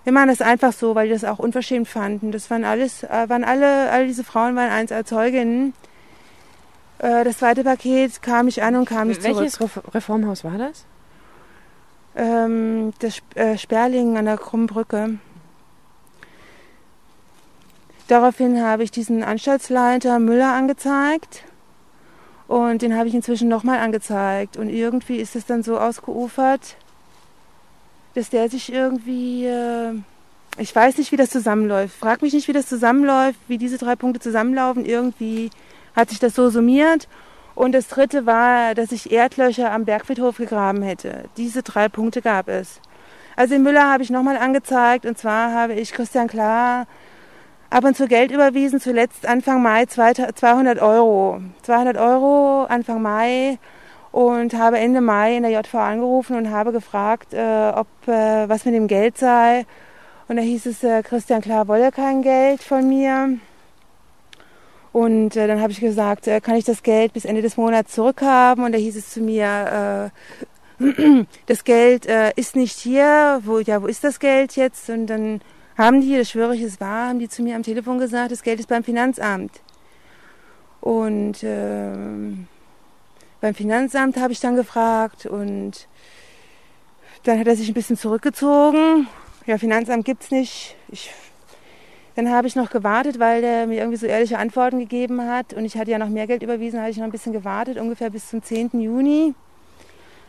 wir 0.04 0.12
machen 0.12 0.28
das 0.28 0.40
einfach 0.40 0.72
so, 0.72 0.94
weil 0.94 1.08
die 1.08 1.12
das 1.14 1.24
auch 1.24 1.38
unverschämt 1.38 1.88
fanden. 1.88 2.30
Das 2.30 2.50
waren 2.50 2.64
alles, 2.64 3.02
äh, 3.02 3.28
waren 3.28 3.42
alle, 3.44 3.90
alle 3.90 4.06
diese 4.06 4.22
Frauen 4.24 4.54
waren 4.54 4.70
eins 4.70 4.92
als 4.92 5.08
Zeuginnen. 5.08 5.74
Äh, 6.98 7.24
das 7.24 7.38
zweite 7.38 7.64
Paket 7.64 8.22
kam 8.22 8.46
nicht 8.46 8.62
an 8.62 8.76
und 8.76 8.86
kam 8.88 9.08
nicht 9.08 9.22
Welches 9.22 9.54
zurück. 9.54 9.70
Ref- 9.76 9.94
Reformhaus 9.94 10.44
war 10.44 10.58
das? 10.58 10.84
Ähm, 12.16 12.92
das 13.00 13.18
äh, 13.34 13.58
Sperlingen 13.58 14.16
an 14.16 14.26
der 14.26 14.36
Krummen 14.36 14.66
Brücke. 14.66 15.18
Daraufhin 18.06 18.62
habe 18.62 18.82
ich 18.82 18.90
diesen 18.90 19.24
Anstaltsleiter 19.24 20.18
Müller 20.18 20.52
angezeigt 20.52 21.44
und 22.46 22.82
den 22.82 22.94
habe 22.96 23.08
ich 23.08 23.14
inzwischen 23.14 23.48
nochmal 23.48 23.78
angezeigt. 23.78 24.58
Und 24.58 24.68
irgendwie 24.68 25.16
ist 25.16 25.34
es 25.34 25.46
dann 25.46 25.62
so 25.62 25.78
ausgeufert, 25.78 26.76
dass 28.14 28.30
der 28.30 28.48
sich 28.48 28.72
irgendwie, 28.72 29.46
äh, 29.46 29.92
ich 30.58 30.74
weiß 30.74 30.98
nicht, 30.98 31.12
wie 31.12 31.16
das 31.16 31.30
zusammenläuft. 31.30 31.96
Frag 31.96 32.22
mich 32.22 32.32
nicht, 32.32 32.48
wie 32.48 32.52
das 32.52 32.66
zusammenläuft, 32.66 33.38
wie 33.48 33.58
diese 33.58 33.78
drei 33.78 33.96
Punkte 33.96 34.20
zusammenlaufen. 34.20 34.84
Irgendwie 34.84 35.50
hat 35.94 36.10
sich 36.10 36.18
das 36.18 36.34
so 36.34 36.50
summiert. 36.50 37.08
Und 37.54 37.72
das 37.72 37.88
dritte 37.88 38.26
war, 38.26 38.74
dass 38.74 38.92
ich 38.92 39.12
Erdlöcher 39.12 39.70
am 39.70 39.84
Bergfriedhof 39.84 40.38
gegraben 40.38 40.82
hätte. 40.82 41.24
Diese 41.36 41.62
drei 41.62 41.88
Punkte 41.88 42.20
gab 42.20 42.48
es. 42.48 42.80
Also 43.36 43.54
den 43.54 43.62
Müller 43.62 43.90
habe 43.90 44.02
ich 44.02 44.10
nochmal 44.10 44.36
angezeigt 44.36 45.06
und 45.06 45.18
zwar 45.18 45.52
habe 45.52 45.74
ich 45.74 45.92
Christian 45.92 46.28
Klar 46.28 46.86
ab 47.70 47.84
und 47.84 47.96
zu 47.96 48.06
Geld 48.06 48.30
überwiesen, 48.30 48.80
zuletzt 48.80 49.26
Anfang 49.26 49.60
Mai 49.60 49.86
200 49.86 50.80
Euro. 50.80 51.40
200 51.62 51.96
Euro 51.96 52.64
Anfang 52.66 53.02
Mai 53.02 53.58
und 54.14 54.54
habe 54.54 54.78
Ende 54.78 55.00
Mai 55.00 55.36
in 55.36 55.42
der 55.42 55.50
JV 55.50 55.74
angerufen 55.74 56.36
und 56.36 56.48
habe 56.48 56.70
gefragt, 56.70 57.34
äh, 57.34 57.72
ob 57.74 57.88
äh, 58.06 58.48
was 58.48 58.64
mit 58.64 58.72
dem 58.72 58.86
Geld 58.86 59.18
sei. 59.18 59.66
Und 60.28 60.36
da 60.36 60.42
hieß 60.42 60.66
es, 60.66 60.84
äh, 60.84 61.02
Christian 61.02 61.42
Klar 61.42 61.66
wolle 61.66 61.90
kein 61.90 62.22
Geld 62.22 62.62
von 62.62 62.88
mir. 62.88 63.36
Und 64.92 65.34
äh, 65.34 65.48
dann 65.48 65.60
habe 65.60 65.72
ich 65.72 65.80
gesagt, 65.80 66.28
äh, 66.28 66.40
kann 66.40 66.54
ich 66.54 66.64
das 66.64 66.84
Geld 66.84 67.12
bis 67.12 67.24
Ende 67.24 67.42
des 67.42 67.56
Monats 67.56 67.92
zurückhaben? 67.92 68.62
Und 68.62 68.70
da 68.70 68.78
hieß 68.78 68.94
es 68.94 69.10
zu 69.10 69.20
mir, 69.20 70.12
äh, 70.78 71.24
das 71.46 71.64
Geld 71.64 72.06
äh, 72.06 72.30
ist 72.36 72.54
nicht 72.54 72.78
hier. 72.78 73.40
Wo, 73.42 73.58
ja, 73.58 73.82
wo 73.82 73.88
ist 73.88 74.04
das 74.04 74.20
Geld 74.20 74.54
jetzt? 74.54 74.90
Und 74.90 75.08
dann 75.08 75.40
haben 75.76 76.00
die, 76.00 76.16
das 76.16 76.30
schwöre 76.30 76.54
ich, 76.54 76.62
es 76.62 76.80
war, 76.80 77.08
haben 77.08 77.18
die 77.18 77.28
zu 77.28 77.42
mir 77.42 77.56
am 77.56 77.64
Telefon 77.64 77.98
gesagt, 77.98 78.30
das 78.30 78.44
Geld 78.44 78.60
ist 78.60 78.68
beim 78.68 78.84
Finanzamt. 78.84 79.60
Und 80.80 81.38
ähm, 81.42 82.46
beim 83.44 83.54
Finanzamt 83.54 84.16
habe 84.16 84.32
ich 84.32 84.40
dann 84.40 84.56
gefragt 84.56 85.26
und 85.26 85.86
dann 87.24 87.38
hat 87.38 87.46
er 87.46 87.56
sich 87.56 87.68
ein 87.68 87.74
bisschen 87.74 87.98
zurückgezogen. 87.98 89.06
Ja, 89.44 89.58
Finanzamt 89.58 90.06
gibt's 90.06 90.30
nicht. 90.30 90.76
Ich, 90.88 91.12
dann 92.16 92.30
habe 92.30 92.46
ich 92.46 92.56
noch 92.56 92.70
gewartet, 92.70 93.18
weil 93.18 93.42
der 93.42 93.66
mir 93.66 93.80
irgendwie 93.80 93.98
so 93.98 94.06
ehrliche 94.06 94.38
Antworten 94.38 94.78
gegeben 94.78 95.28
hat 95.28 95.52
und 95.52 95.66
ich 95.66 95.76
hatte 95.76 95.90
ja 95.90 95.98
noch 95.98 96.08
mehr 96.08 96.26
Geld 96.26 96.42
überwiesen, 96.42 96.80
hatte 96.80 96.92
ich 96.92 96.96
noch 96.96 97.04
ein 97.04 97.10
bisschen 97.10 97.34
gewartet, 97.34 97.76
ungefähr 97.76 98.08
bis 98.08 98.30
zum 98.30 98.42
10. 98.42 98.80
Juni. 98.80 99.34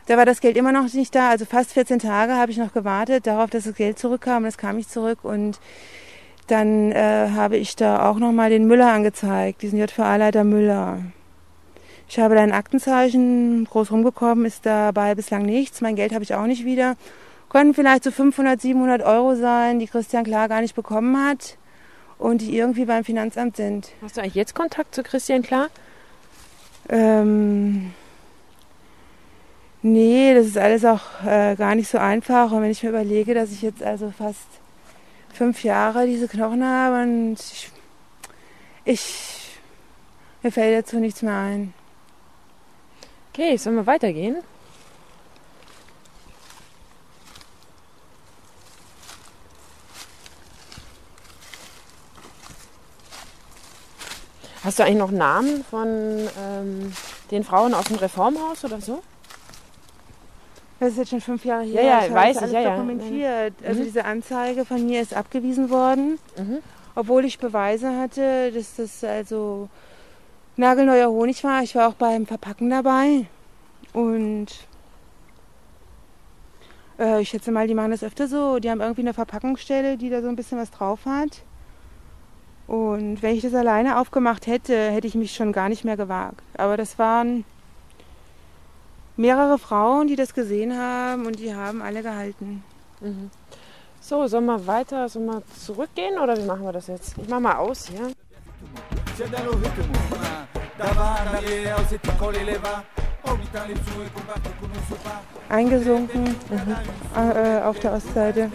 Da 0.08 0.18
war 0.18 0.26
das 0.26 0.42
Geld 0.42 0.58
immer 0.58 0.74
noch 0.74 0.92
nicht 0.94 1.16
da, 1.16 1.30
also 1.30 1.46
fast 1.46 1.72
14 1.72 2.00
Tage 2.00 2.34
habe 2.34 2.52
ich 2.52 2.58
noch 2.58 2.74
gewartet 2.74 3.28
darauf, 3.28 3.50
dass 3.50 3.64
das 3.64 3.76
Geld 3.76 3.98
zurückkam. 3.98 4.44
Das 4.44 4.58
kam 4.58 4.76
nicht 4.76 4.92
zurück 4.92 5.20
und 5.24 5.62
dann 6.48 6.92
äh, 6.92 7.30
habe 7.34 7.56
ich 7.56 7.78
da 7.78 8.10
auch 8.10 8.18
nochmal 8.18 8.50
den 8.50 8.68
Müller 8.68 8.92
angezeigt, 8.92 9.62
diesen 9.62 9.80
JVA-Leiter 9.80 10.44
Müller. 10.44 11.00
Ich 12.08 12.20
habe 12.20 12.36
da 12.36 12.42
ein 12.42 12.52
Aktenzeichen, 12.52 13.66
groß 13.66 13.92
rumgekommen 13.92 14.46
ist 14.46 14.66
dabei 14.66 15.16
bislang 15.16 15.44
nichts. 15.44 15.82
Mein 15.82 15.96
Geld 15.96 16.14
habe 16.14 16.24
ich 16.24 16.34
auch 16.36 16.46
nicht 16.46 16.66
wieder. 16.66 16.96
Konnten 17.50 17.74
vielleicht 17.74 18.04
so 18.04 18.12
500, 18.12 18.62
700 18.62 19.02
Euro 19.02 19.36
sein, 19.36 19.80
die 19.80 19.88
Christian 19.88 20.24
Klar 20.24 20.48
gar 20.48 20.62
nicht 20.62 20.76
bekommen 20.76 21.18
hat 21.18 21.58
und 22.18 22.42
die 22.42 22.58
irgendwie 22.58 22.86
beim 22.86 23.04
Finanzamt 23.04 23.56
sind. 23.56 23.92
Hast 24.02 24.18
du 24.18 24.22
eigentlich 24.22 24.36
jetzt 24.36 24.56
Kontakt 24.56 24.94
zu 24.94 25.04
Christian 25.04 25.42
Klar? 25.42 25.70
Ähm, 26.90 27.94
nee, 29.82 30.34
das 30.36 30.46
ist 30.46 30.58
alles 30.58 30.86
auch 30.86 31.24
äh, 31.26 31.56
gar 31.56 31.76
nicht 31.76 31.90
so 31.90 31.98
einfach. 31.98 32.52
Und 32.52 32.62
wenn 32.62 32.72
ich 32.72 32.84
mir 32.84 32.90
überlege, 32.90 33.34
dass 33.34 33.52
ich 33.52 33.62
jetzt 33.62 33.82
also 33.82 34.12
fast 34.16 34.48
fünf 35.34 35.64
Jahre 35.64 36.06
diese 36.06 36.28
Knochen 36.28 36.64
habe 36.64 37.04
und 37.04 37.38
ich, 37.40 37.72
ich 38.86 39.60
mir 40.44 40.52
fällt 40.52 40.78
dazu 40.78 41.00
nichts 41.00 41.24
mehr 41.24 41.34
ein. 41.34 41.74
Okay, 43.36 43.58
sollen 43.58 43.76
wir 43.76 43.86
weitergehen? 43.86 44.38
Hast 54.64 54.80
du 54.80 54.84
eigentlich 54.84 54.98
noch 55.00 55.12
Namen 55.12 55.66
von 55.70 55.88
ähm, 55.88 56.94
den 57.30 57.44
Frauen 57.44 57.74
aus 57.74 57.86
dem 57.86 57.98
Reformhaus 57.98 58.64
oder 58.64 58.80
so? 58.80 59.04
Das 60.80 60.92
ist 60.92 60.98
jetzt 60.98 61.10
schon 61.10 61.20
fünf 61.22 61.44
Jahre 61.44 61.64
her. 61.64 61.84
Ja, 61.84 61.90
ja, 62.00 62.06
ich 62.06 62.14
weiß 62.14 62.42
ich, 62.44 62.52
ja, 62.54 62.62
ja. 62.62 62.76
dokumentiert. 62.76 63.54
Also 63.68 63.82
Mhm. 63.82 63.86
diese 63.86 64.06
Anzeige 64.06 64.64
von 64.64 64.86
mir 64.86 65.02
ist 65.02 65.14
abgewiesen 65.14 65.70
worden, 65.70 66.20
Mhm. 66.38 66.60
obwohl 66.96 67.26
ich 67.26 67.38
Beweise 67.38 67.98
hatte, 68.00 68.54
dass 68.54 68.76
das 68.78 69.04
also 69.04 69.68
nagelneuer 70.58 71.10
Honig 71.10 71.44
war. 71.44 71.64
Ich 71.64 71.76
war 71.76 71.90
auch 71.90 71.94
beim 71.94 72.26
Verpacken 72.26 72.70
dabei 72.70 73.28
und 73.94 74.48
äh, 77.00 77.22
ich 77.22 77.30
schätze 77.30 77.52
mal, 77.52 77.68
die 77.68 77.74
machen 77.74 77.92
das 77.92 78.04
öfter 78.04 78.28
so. 78.28 78.60
Die 78.60 78.70
haben 78.70 78.82
irgendwie 78.82 79.02
eine 79.02 79.14
Verpackungsstelle, 79.14 79.98
die 79.98 80.10
da 80.10 80.22
so 80.22 80.28
ein 80.28 80.36
bisschen 80.36 80.58
was 80.58 80.72
drauf 80.72 81.06
hat. 81.06 81.44
Und 82.68 83.22
wenn 83.22 83.36
ich 83.36 83.42
das 83.42 83.54
alleine 83.54 84.00
aufgemacht 84.00 84.48
hätte, 84.48 84.92
hätte 84.92 85.08
ich 85.08 85.16
mich 85.16 85.36
schon 85.36 85.52
gar 85.52 85.70
nicht 85.70 85.86
mehr 85.86 85.98
gewagt. 85.98 86.42
Aber 86.58 86.78
das 86.78 86.98
waren 86.98 87.46
mehrere 89.18 89.58
Frauen, 89.60 90.08
die 90.08 90.16
das 90.16 90.34
gesehen 90.34 90.78
haben 90.78 91.26
und 91.26 91.40
die 91.40 91.54
haben 91.54 91.82
alle 91.82 92.02
gehalten. 92.02 92.64
Mhm. 93.02 93.30
So, 94.02 94.28
sollen 94.28 94.46
wir 94.46 94.68
weiter, 94.68 95.10
sollen 95.10 95.26
wir 95.28 95.44
zurückgehen 95.56 96.20
oder 96.20 96.38
wie 96.38 96.46
machen 96.46 96.64
wir 96.64 96.74
das 96.74 96.88
jetzt? 96.88 97.18
Ich 97.18 97.30
mach 97.30 97.40
mal 97.40 97.56
aus 97.56 97.88
hier. 97.88 98.12
Eingesunken 105.48 106.24
mhm. 106.24 106.76
äh, 107.16 107.62
auf 107.62 107.80
der 107.80 107.94
Ostseite. 107.94 108.52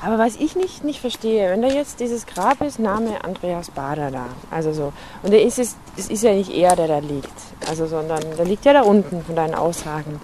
Aber 0.00 0.18
was 0.18 0.36
ich 0.36 0.54
nicht, 0.54 0.84
nicht 0.84 1.00
verstehe, 1.00 1.50
wenn 1.50 1.62
da 1.62 1.68
jetzt 1.68 1.98
dieses 1.98 2.24
Grab 2.26 2.60
ist, 2.60 2.78
Name 2.78 3.24
Andreas 3.24 3.72
Bader 3.72 4.12
da. 4.12 4.26
Also 4.50 4.72
so. 4.72 4.92
Und 5.24 5.32
der 5.32 5.42
ist 5.42 5.58
es, 5.58 5.76
es 5.96 6.08
ist 6.08 6.22
ja 6.22 6.32
nicht 6.34 6.50
er, 6.50 6.76
der 6.76 6.86
da 6.86 6.98
liegt. 7.00 7.32
Also, 7.68 7.86
sondern 7.86 8.20
der 8.36 8.44
liegt 8.44 8.64
ja 8.64 8.72
da 8.72 8.82
unten 8.82 9.24
von 9.24 9.34
deinen 9.34 9.56
Aussagen. 9.56 10.20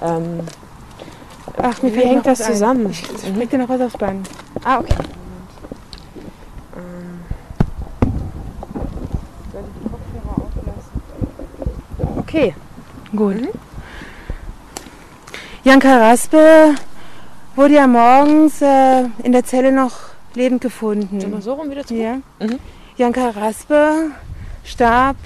Ähm, 0.00 0.40
Ach, 1.60 1.82
mir 1.82 1.92
wie 1.92 2.04
hängt 2.04 2.26
das 2.26 2.38
zusammen? 2.38 2.90
Ich, 2.90 3.02
ich 3.02 3.48
dir 3.48 3.58
noch 3.58 3.68
was 3.68 3.80
aufs 3.80 3.96
Bein. 3.96 4.22
Ah, 4.62 4.78
okay. 4.78 4.94
Okay. 12.36 12.54
Gut. 13.16 13.40
Mhm. 13.40 13.48
Janka 15.64 15.96
Raspe 15.96 16.74
wurde 17.54 17.74
ja 17.74 17.86
morgens 17.86 18.60
äh, 18.60 19.04
in 19.22 19.32
der 19.32 19.42
Zelle 19.42 19.72
noch 19.72 19.92
lebend 20.34 20.60
gefunden. 20.60 21.18
Sollen 21.18 21.32
wir 21.32 21.40
so 21.40 21.54
rum 21.54 21.70
wieder 21.70 21.86
zurück? 21.86 22.02
Ja. 22.02 22.16
Mhm. 22.46 22.58
Janka 22.98 23.30
Raspe 23.30 24.10
starb 24.64 25.16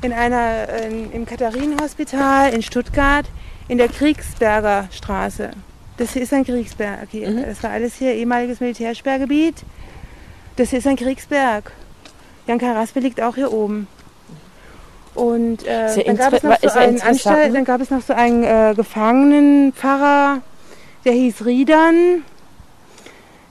in 0.00 0.14
einer, 0.14 0.66
in, 0.86 1.12
im 1.12 1.26
Katharinenhospital 1.26 2.54
in 2.54 2.62
Stuttgart 2.62 3.26
in 3.68 3.76
der 3.76 3.88
Kriegsberger 3.88 4.88
Straße. 4.92 5.50
Das 5.98 6.14
hier 6.14 6.22
ist 6.22 6.32
ein 6.32 6.46
Kriegsberg. 6.46 7.08
Hier. 7.10 7.28
Mhm. 7.28 7.42
Das 7.42 7.62
war 7.62 7.70
alles 7.70 7.96
hier 7.96 8.14
ehemaliges 8.14 8.60
Militärsperrgebiet. 8.60 9.56
Das 10.56 10.70
hier 10.70 10.78
ist 10.78 10.86
ein 10.86 10.96
Kriegsberg. 10.96 11.70
Janka 12.46 12.72
Raspe 12.72 13.00
liegt 13.00 13.20
auch 13.20 13.34
hier 13.34 13.52
oben. 13.52 13.88
Und 15.14 15.64
äh, 15.64 16.04
dann, 16.04 16.16
gab 16.16 16.32
es 16.32 16.42
noch 16.42 16.60
so 16.60 16.78
einen 16.78 17.00
Anstalt, 17.00 17.48
ne? 17.48 17.54
dann 17.54 17.64
gab 17.64 17.80
es 17.80 17.90
noch 17.90 18.02
so 18.02 18.14
einen 18.14 18.42
äh, 18.42 18.74
Gefangenenpfarrer, 18.74 20.40
der 21.04 21.12
hieß 21.12 21.44
Riedern. 21.44 22.24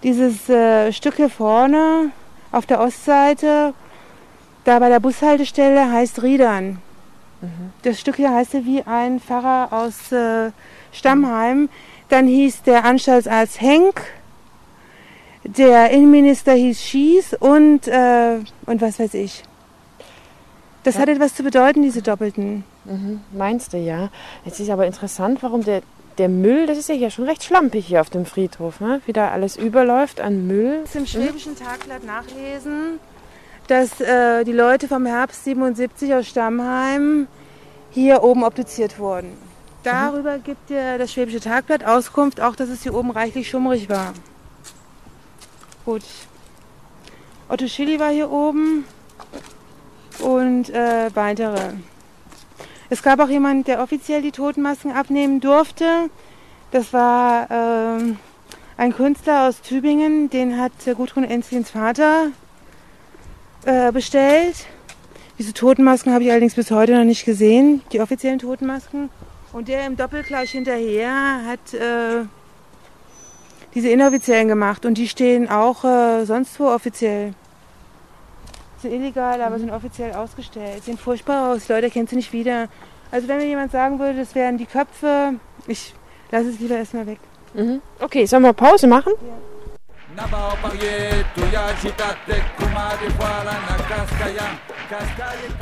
Dieses 0.03 0.49
äh, 0.49 0.91
Stück 0.91 1.15
hier 1.15 1.29
vorne 1.29 2.11
auf 2.51 2.65
der 2.65 2.81
Ostseite, 2.81 3.73
da 4.65 4.79
bei 4.79 4.89
der 4.89 4.99
Bushaltestelle 4.99 5.89
heißt 5.91 6.21
Riedern. 6.21 6.79
Mhm. 7.41 7.71
Das 7.83 7.99
Stück 7.99 8.17
hier 8.17 8.33
heißt 8.33 8.53
wie 8.65 8.83
ein 8.83 9.21
Pfarrer 9.21 9.71
aus 9.71 10.11
äh, 10.11 10.51
Stammheim. 10.91 11.69
Dann 12.09 12.27
hieß 12.27 12.63
der 12.63 12.83
Anstaltsarzt 12.83 13.61
Henk. 13.61 14.01
Der 15.45 15.89
Innenminister 15.91 16.53
hieß 16.53 16.81
Schieß 16.81 17.33
und, 17.39 17.87
äh, 17.87 18.39
und 18.65 18.81
was 18.81 18.99
weiß 18.99 19.13
ich. 19.13 19.43
Das 20.83 20.95
ja. 20.95 21.01
hat 21.01 21.09
etwas 21.09 21.33
zu 21.33 21.43
bedeuten, 21.43 21.81
diese 21.81 22.01
Doppelten. 22.01 22.63
Mhm. 22.85 23.21
Meinst 23.31 23.73
du, 23.73 23.77
ja. 23.77 24.09
Jetzt 24.45 24.59
ist 24.59 24.69
aber 24.69 24.85
interessant, 24.85 25.41
warum 25.41 25.63
der, 25.63 25.81
der 26.17 26.29
Müll, 26.29 26.67
das 26.67 26.77
ist 26.77 26.89
ja 26.89 26.95
hier 26.95 27.09
schon 27.09 27.25
recht 27.25 27.43
schlampig 27.43 27.87
hier 27.87 28.01
auf 28.01 28.09
dem 28.09 28.25
Friedhof, 28.25 28.79
ne? 28.79 29.01
wie 29.05 29.13
da 29.13 29.31
alles 29.31 29.55
überläuft 29.55 30.19
an 30.19 30.45
Müll. 30.45 30.81
Ich 30.85 30.95
im 30.95 31.05
Schwäbischen 31.05 31.55
Tagblatt 31.55 32.05
nachlesen, 32.05 32.99
dass 33.67 34.01
äh, 34.01 34.43
die 34.43 34.51
Leute 34.51 34.87
vom 34.87 35.05
Herbst 35.05 35.45
77 35.45 36.13
aus 36.13 36.27
Stammheim 36.27 37.27
hier 37.91 38.23
oben 38.23 38.43
obduziert 38.43 38.99
wurden. 38.99 39.31
Darüber 39.83 40.37
mhm. 40.37 40.43
gibt 40.43 40.69
dir 40.69 40.97
das 40.97 41.13
Schwäbische 41.13 41.39
Tagblatt 41.39 41.85
Auskunft, 41.85 42.41
auch 42.41 42.55
dass 42.55 42.69
es 42.69 42.83
hier 42.83 42.93
oben 42.93 43.11
reichlich 43.11 43.49
schummrig 43.49 43.89
war. 43.89 44.13
Gut. 45.85 46.03
Otto 47.49 47.67
Schilly 47.67 47.99
war 47.99 48.09
hier 48.09 48.31
oben 48.31 48.85
und 50.19 50.69
äh, 50.69 51.09
weitere. 51.13 51.73
Es 52.89 53.01
gab 53.01 53.19
auch 53.19 53.29
jemanden, 53.29 53.63
der 53.63 53.81
offiziell 53.81 54.21
die 54.21 54.31
Totenmasken 54.31 54.91
abnehmen 54.91 55.39
durfte. 55.39 56.09
Das 56.71 56.93
war 56.93 57.49
äh, 57.49 58.13
ein 58.77 58.93
Künstler 58.95 59.47
aus 59.47 59.61
Tübingen, 59.61 60.29
den 60.29 60.59
hat 60.59 60.71
Gudrun 60.95 61.23
Enzlins 61.23 61.71
Vater 61.71 62.27
äh, 63.65 63.91
bestellt. 63.91 64.65
Diese 65.39 65.53
Totenmasken 65.53 66.13
habe 66.13 66.23
ich 66.23 66.31
allerdings 66.31 66.55
bis 66.55 66.69
heute 66.69 66.95
noch 66.95 67.03
nicht 67.03 67.25
gesehen, 67.25 67.81
die 67.91 68.01
offiziellen 68.01 68.39
Totenmasken. 68.39 69.09
Und 69.51 69.67
der 69.67 69.85
im 69.85 69.95
Doppelgleich 69.95 70.51
hinterher 70.51 71.41
hat 71.47 71.73
äh, 71.73 72.25
diese 73.73 73.89
inoffiziellen 73.89 74.47
gemacht 74.47 74.85
und 74.85 74.97
die 74.97 75.07
stehen 75.07 75.49
auch 75.49 75.83
äh, 75.83 76.25
sonst 76.25 76.59
wo 76.59 76.67
offiziell 76.67 77.33
sind 78.83 78.93
illegal, 78.93 79.41
aber 79.41 79.59
sind 79.59 79.71
offiziell 79.71 80.13
ausgestellt. 80.13 80.83
Sehen 80.83 80.97
furchtbar 80.97 81.51
aus. 81.51 81.67
Leute 81.67 81.89
kennen 81.89 82.07
sie 82.07 82.15
nicht 82.15 82.31
wieder. 82.31 82.69
Also 83.11 83.27
wenn 83.27 83.37
mir 83.37 83.47
jemand 83.47 83.71
sagen 83.71 83.99
würde, 83.99 84.19
das 84.19 84.35
wären 84.35 84.57
die 84.57 84.65
Köpfe, 84.65 85.33
ich 85.67 85.93
lasse 86.31 86.49
es 86.49 86.59
lieber 86.59 86.75
erstmal 86.75 87.07
weg. 87.07 87.19
Mhm. 87.53 87.81
Okay, 87.99 88.25
sollen 88.25 88.43
wir 88.43 88.53
Pause 88.53 88.87
machen? 88.87 89.13
Ja. 89.21 89.33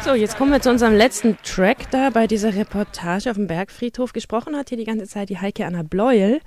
So, 0.03 0.13
jetzt 0.13 0.37
kommen 0.37 0.51
wir 0.51 0.61
zu 0.61 0.69
unserem 0.69 0.93
letzten 0.93 1.37
Track 1.43 1.89
da 1.91 2.09
bei 2.09 2.27
dieser 2.27 2.53
Reportage 2.53 3.29
auf 3.29 3.37
dem 3.37 3.47
Bergfriedhof. 3.47 4.11
Gesprochen 4.11 4.57
hat 4.57 4.69
hier 4.69 4.77
die 4.77 4.83
ganze 4.83 5.07
Zeit 5.07 5.29
die 5.29 5.39
Heike 5.39 5.65
Anna 5.65 5.83
Bleuel. 5.83 6.41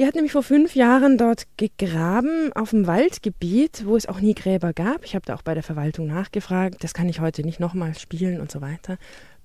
Ihr 0.00 0.06
hat 0.06 0.14
nämlich 0.14 0.32
vor 0.32 0.42
fünf 0.42 0.74
Jahren 0.76 1.18
dort 1.18 1.46
gegraben 1.58 2.54
auf 2.54 2.70
dem 2.70 2.86
Waldgebiet, 2.86 3.84
wo 3.84 3.96
es 3.96 4.06
auch 4.06 4.20
nie 4.20 4.32
Gräber 4.34 4.72
gab. 4.72 5.04
Ich 5.04 5.14
habe 5.14 5.26
da 5.26 5.34
auch 5.34 5.42
bei 5.42 5.52
der 5.52 5.62
Verwaltung 5.62 6.06
nachgefragt. 6.06 6.82
Das 6.82 6.94
kann 6.94 7.06
ich 7.10 7.20
heute 7.20 7.42
nicht 7.42 7.60
nochmal 7.60 7.94
spielen 7.94 8.40
und 8.40 8.50
so 8.50 8.62
weiter. 8.62 8.96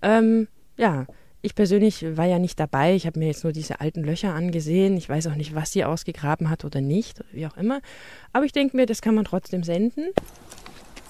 Ähm, 0.01 0.47
ja, 0.78 1.08
ich 1.41 1.56
persönlich 1.56 2.06
war 2.16 2.24
ja 2.24 2.39
nicht 2.39 2.58
dabei. 2.58 2.95
Ich 2.95 3.06
habe 3.06 3.20
mir 3.20 3.28
jetzt 3.28 3.43
nur 3.43 3.51
diese 3.51 3.82
alten 3.82 4.01
Löcher 4.01 4.34
angesehen. 4.34 4.95
Ich 4.95 5.10
weiß 5.10 5.28
auch 5.28 5.36
nicht, 5.36 5.56
was 5.56 5.74
sie 5.74 5.84
ausgegraben 5.84 6.49
hat 6.49 6.64
oder 6.64 6.80
nicht, 6.80 7.22
wie 7.34 7.47
auch 7.47 7.58
immer. 7.58 7.82
Aber 8.32 8.45
ich 8.45 8.53
denke 8.53 8.78
mir, 8.78 8.86
das 8.86 9.01
kann 9.01 9.14
man 9.14 9.26
trotzdem 9.26 9.62
senden. 9.62 10.06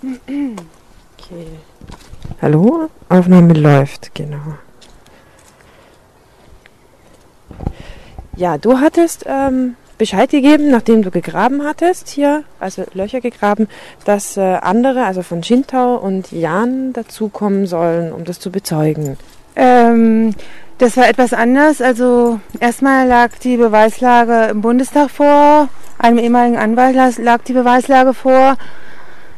Okay. 0.01 1.45
Hallo? 2.41 2.89
Aufnahme 3.09 3.53
läuft, 3.53 4.15
genau. 4.15 4.57
Ja, 8.37 8.57
du 8.57 8.79
hattest 8.79 9.25
ähm, 9.27 9.75
Bescheid 9.97 10.29
gegeben, 10.29 10.69
nachdem 10.69 11.03
du 11.03 11.11
gegraben 11.11 11.63
hattest 11.63 12.09
hier, 12.09 12.43
also 12.59 12.83
Löcher 12.93 13.21
gegraben, 13.21 13.67
dass 14.03 14.35
äh, 14.35 14.41
andere, 14.41 15.05
also 15.05 15.21
von 15.21 15.41
Schintau 15.41 15.95
und 15.95 16.31
Jan 16.31 16.91
dazukommen 16.91 17.65
sollen, 17.65 18.11
um 18.11 18.25
das 18.25 18.39
zu 18.39 18.51
bezeugen. 18.51 19.17
Ähm, 19.55 20.35
das 20.79 20.97
war 20.97 21.07
etwas 21.07 21.31
anders. 21.31 21.81
Also 21.81 22.41
erstmal 22.59 23.07
lag 23.07 23.29
die 23.41 23.55
Beweislage 23.55 24.51
im 24.51 24.61
Bundestag 24.61 25.09
vor, 25.09 25.69
einem 25.97 26.17
ehemaligen 26.17 26.57
Anwalt 26.57 26.95
lag 27.17 27.41
die 27.43 27.53
Beweislage 27.53 28.13
vor. 28.13 28.57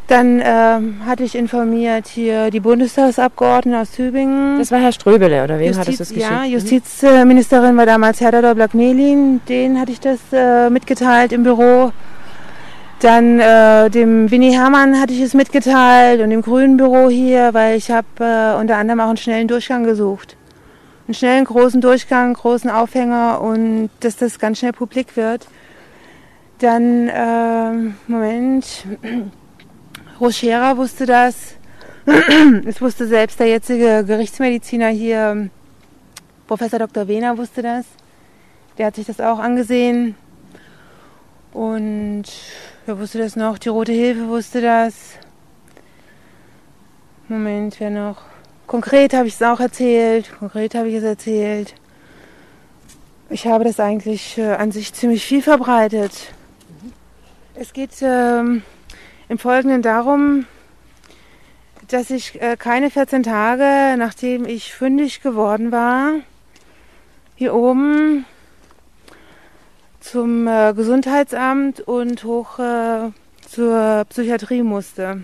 Dann 0.07 0.41
ähm, 0.41 1.05
hatte 1.05 1.25
ich 1.25 1.35
informiert 1.35 2.07
hier 2.07 2.49
die 2.49 2.61
Bundestagsabgeordneten 2.61 3.81
aus 3.81 3.91
Tübingen. 3.91 4.57
Das 4.57 4.71
war 4.71 4.79
Herr 4.79 4.93
Ströbele, 4.93 5.43
oder 5.43 5.59
wem 5.59 5.67
Justiz, 5.67 5.79
hattest 5.79 5.99
du 5.99 6.03
das 6.03 6.13
geschickt? 6.13 6.31
Ja, 6.31 6.39
mhm. 6.45 6.53
Justizministerin 6.53 7.75
war 7.75 7.85
damals 7.85 8.21
Herr 8.21 8.31
Doblack-Melin. 8.31 9.41
Den 9.49 9.79
hatte 9.79 9.91
ich 9.91 9.99
das 9.99 10.19
äh, 10.31 10.69
mitgeteilt 10.69 11.33
im 11.33 11.43
Büro. 11.43 11.91
Dann 12.99 13.39
äh, 13.39 13.89
dem 13.89 14.31
Winnie 14.31 14.53
Hermann 14.53 14.99
hatte 14.99 15.13
ich 15.13 15.21
es 15.21 15.33
mitgeteilt 15.33 16.21
und 16.21 16.31
im 16.31 16.41
grünen 16.41 16.77
Büro 16.77 17.09
hier, 17.09 17.53
weil 17.53 17.77
ich 17.77 17.91
habe 17.91 18.07
äh, 18.19 18.59
unter 18.59 18.77
anderem 18.77 19.01
auch 19.01 19.09
einen 19.09 19.17
schnellen 19.17 19.47
Durchgang 19.49 19.83
gesucht. 19.83 20.37
Einen 21.07 21.15
schnellen, 21.15 21.45
großen 21.45 21.81
Durchgang, 21.81 22.33
großen 22.33 22.69
Aufhänger 22.69 23.41
und 23.41 23.89
dass 23.99 24.15
das 24.15 24.39
ganz 24.39 24.59
schnell 24.59 24.73
publik 24.73 25.17
wird. 25.17 25.47
Dann, 26.59 27.07
äh, 27.07 27.93
Moment, 28.07 28.85
Rochera 30.19 30.77
wusste 30.77 31.05
das. 31.05 31.55
es 32.65 32.81
wusste 32.81 33.07
selbst 33.07 33.39
der 33.39 33.47
jetzige 33.47 34.03
Gerichtsmediziner 34.05 34.87
hier, 34.89 35.49
Professor 36.47 36.79
Dr. 36.79 37.07
Wehner 37.07 37.37
wusste 37.37 37.61
das. 37.61 37.85
Der 38.77 38.87
hat 38.87 38.95
sich 38.95 39.05
das 39.05 39.19
auch 39.19 39.39
angesehen. 39.39 40.15
Und 41.51 42.25
wer 42.85 42.99
wusste 42.99 43.19
das 43.19 43.35
noch? 43.35 43.57
Die 43.57 43.69
Rote 43.69 43.91
Hilfe 43.91 44.27
wusste 44.27 44.61
das. 44.61 44.93
Moment, 47.27 47.79
wer 47.79 47.89
noch? 47.89 48.21
Konkret 48.65 49.13
habe 49.13 49.27
ich 49.27 49.33
es 49.33 49.41
auch 49.41 49.59
erzählt. 49.59 50.31
Konkret 50.39 50.75
habe 50.75 50.87
ich 50.87 50.95
es 50.95 51.03
erzählt. 51.03 51.75
Ich 53.29 53.45
habe 53.45 53.65
das 53.65 53.79
eigentlich 53.79 54.37
äh, 54.37 54.53
an 54.53 54.71
sich 54.71 54.93
ziemlich 54.93 55.25
viel 55.25 55.41
verbreitet. 55.41 56.33
Es 57.55 57.73
geht 57.73 57.91
ähm, 58.01 58.63
im 59.29 59.37
Folgenden 59.37 59.81
darum, 59.81 60.45
dass 61.89 62.09
ich 62.09 62.41
äh, 62.41 62.57
keine 62.57 62.89
14 62.89 63.23
Tage, 63.23 63.95
nachdem 63.97 64.45
ich 64.45 64.73
fündig 64.73 65.21
geworden 65.21 65.71
war, 65.71 66.13
hier 67.35 67.53
oben 67.53 68.25
zum 69.99 70.47
äh, 70.47 70.73
Gesundheitsamt 70.73 71.81
und 71.81 72.23
hoch 72.23 72.59
äh, 72.59 73.11
zur 73.47 74.05
Psychiatrie 74.09 74.63
musste. 74.63 75.21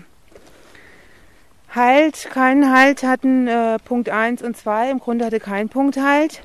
Halt, 1.74 2.30
keinen 2.30 2.72
Halt 2.72 3.02
hatten 3.02 3.48
Punkt 3.84 4.08
1 4.08 4.42
und 4.42 4.56
2. 4.56 4.92
Im 4.92 5.00
Grunde 5.00 5.24
hatte 5.24 5.40
kein 5.40 5.68
Punkt 5.68 5.96
Halt. 5.96 6.40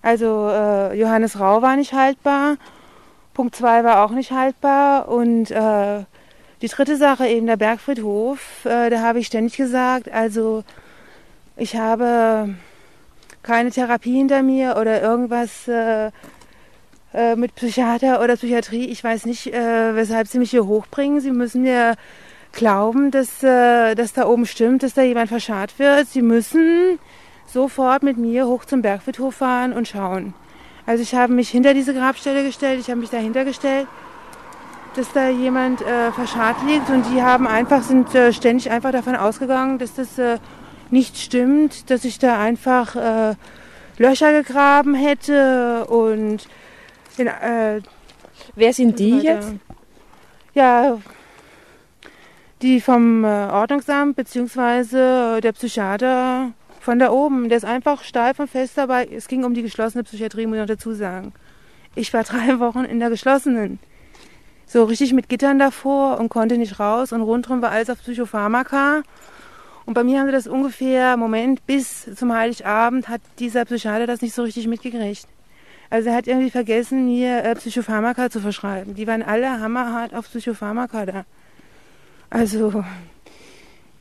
Also 0.00 0.50
Johannes 0.94 1.38
Rau 1.38 1.60
war 1.60 1.76
nicht 1.76 1.92
haltbar. 1.92 2.56
Punkt 3.34 3.54
2 3.54 3.84
war 3.84 4.02
auch 4.02 4.12
nicht 4.12 4.30
haltbar. 4.30 5.08
Und 5.08 5.52
die 6.62 6.68
dritte 6.68 6.96
Sache, 6.96 7.26
eben 7.26 7.46
der 7.46 7.56
Bergfriedhof, 7.56 8.64
äh, 8.64 8.90
da 8.90 9.00
habe 9.00 9.18
ich 9.18 9.26
ständig 9.26 9.56
gesagt, 9.56 10.10
also 10.10 10.64
ich 11.56 11.76
habe 11.76 12.54
keine 13.42 13.70
Therapie 13.70 14.16
hinter 14.16 14.42
mir 14.42 14.76
oder 14.80 15.02
irgendwas 15.02 15.68
äh, 15.68 16.10
äh, 17.14 17.36
mit 17.36 17.54
Psychiater 17.54 18.22
oder 18.22 18.36
Psychiatrie. 18.36 18.86
Ich 18.86 19.04
weiß 19.04 19.26
nicht, 19.26 19.52
äh, 19.52 19.94
weshalb 19.94 20.28
sie 20.28 20.38
mich 20.38 20.50
hier 20.50 20.66
hochbringen. 20.66 21.20
Sie 21.20 21.30
müssen 21.30 21.62
mir 21.62 21.94
glauben, 22.52 23.10
dass, 23.10 23.42
äh, 23.42 23.94
dass 23.94 24.12
da 24.12 24.26
oben 24.26 24.46
stimmt, 24.46 24.82
dass 24.82 24.94
da 24.94 25.02
jemand 25.02 25.28
verscharrt 25.28 25.78
wird. 25.78 26.08
Sie 26.08 26.22
müssen 26.22 26.98
sofort 27.46 28.02
mit 28.02 28.16
mir 28.16 28.46
hoch 28.46 28.64
zum 28.64 28.82
Bergfriedhof 28.82 29.36
fahren 29.36 29.72
und 29.72 29.88
schauen. 29.88 30.34
Also 30.84 31.02
ich 31.02 31.14
habe 31.14 31.32
mich 31.32 31.50
hinter 31.50 31.74
diese 31.74 31.94
Grabstelle 31.94 32.44
gestellt, 32.44 32.80
ich 32.80 32.88
habe 32.90 33.00
mich 33.00 33.10
dahinter 33.10 33.44
gestellt 33.44 33.86
dass 34.96 35.12
da 35.12 35.28
jemand 35.28 35.82
äh, 35.82 36.12
verscharrt 36.12 36.56
liegt 36.66 36.90
und 36.90 37.04
die 37.12 37.22
haben 37.22 37.46
einfach, 37.46 37.82
sind 37.82 38.14
äh, 38.14 38.32
ständig 38.32 38.70
einfach 38.70 38.92
davon 38.92 39.16
ausgegangen, 39.16 39.78
dass 39.78 39.94
das 39.94 40.18
äh, 40.18 40.38
nicht 40.90 41.16
stimmt, 41.18 41.90
dass 41.90 42.04
ich 42.04 42.18
da 42.18 42.40
einfach 42.40 42.96
äh, 42.96 43.34
Löcher 43.98 44.32
gegraben 44.32 44.94
hätte 44.94 45.86
und 45.86 46.46
den, 47.18 47.26
äh, 47.28 47.80
Wer 48.54 48.72
sind 48.72 48.98
die 48.98 49.18
jetzt? 49.18 49.52
Ja, 50.54 50.98
die 52.62 52.80
vom 52.80 53.24
äh, 53.24 53.28
Ordnungsamt 53.28 54.16
beziehungsweise 54.16 55.40
der 55.42 55.52
Psychiater 55.52 56.52
von 56.80 56.98
da 56.98 57.10
oben. 57.10 57.48
Der 57.48 57.58
ist 57.58 57.64
einfach 57.64 58.02
steif 58.02 58.38
und 58.38 58.48
fest 58.48 58.78
dabei. 58.78 59.06
Es 59.06 59.28
ging 59.28 59.44
um 59.44 59.54
die 59.54 59.62
geschlossene 59.62 60.04
Psychiatrie, 60.04 60.46
muss 60.46 60.56
ich 60.56 60.60
noch 60.60 60.66
dazu 60.66 60.92
sagen. 60.92 61.32
Ich 61.94 62.12
war 62.14 62.24
drei 62.24 62.58
Wochen 62.60 62.84
in 62.84 62.98
der 62.98 63.10
geschlossenen 63.10 63.78
so 64.66 64.84
richtig 64.84 65.12
mit 65.12 65.28
Gittern 65.28 65.58
davor 65.58 66.18
und 66.18 66.28
konnte 66.28 66.58
nicht 66.58 66.80
raus 66.80 67.12
und 67.12 67.22
rundherum 67.22 67.62
war 67.62 67.70
alles 67.70 67.88
auf 67.88 68.00
Psychopharmaka. 68.00 69.02
Und 69.86 69.94
bei 69.94 70.02
mir 70.02 70.18
haben 70.18 70.26
sie 70.26 70.32
das 70.32 70.48
ungefähr, 70.48 71.16
Moment, 71.16 71.64
bis 71.66 72.12
zum 72.16 72.32
Heiligabend 72.32 73.08
hat 73.08 73.20
dieser 73.38 73.64
Psychiater 73.64 74.06
das 74.06 74.20
nicht 74.20 74.34
so 74.34 74.42
richtig 74.42 74.66
mitgekriegt. 74.66 75.28
Also 75.88 76.08
er 76.08 76.16
hat 76.16 76.26
irgendwie 76.26 76.50
vergessen, 76.50 77.06
mir 77.06 77.44
äh, 77.44 77.54
Psychopharmaka 77.54 78.28
zu 78.28 78.40
verschreiben. 78.40 78.96
Die 78.96 79.06
waren 79.06 79.22
alle 79.22 79.60
hammerhart 79.60 80.12
auf 80.14 80.26
Psychopharmaka 80.26 81.06
da. 81.06 81.24
Also 82.28 82.84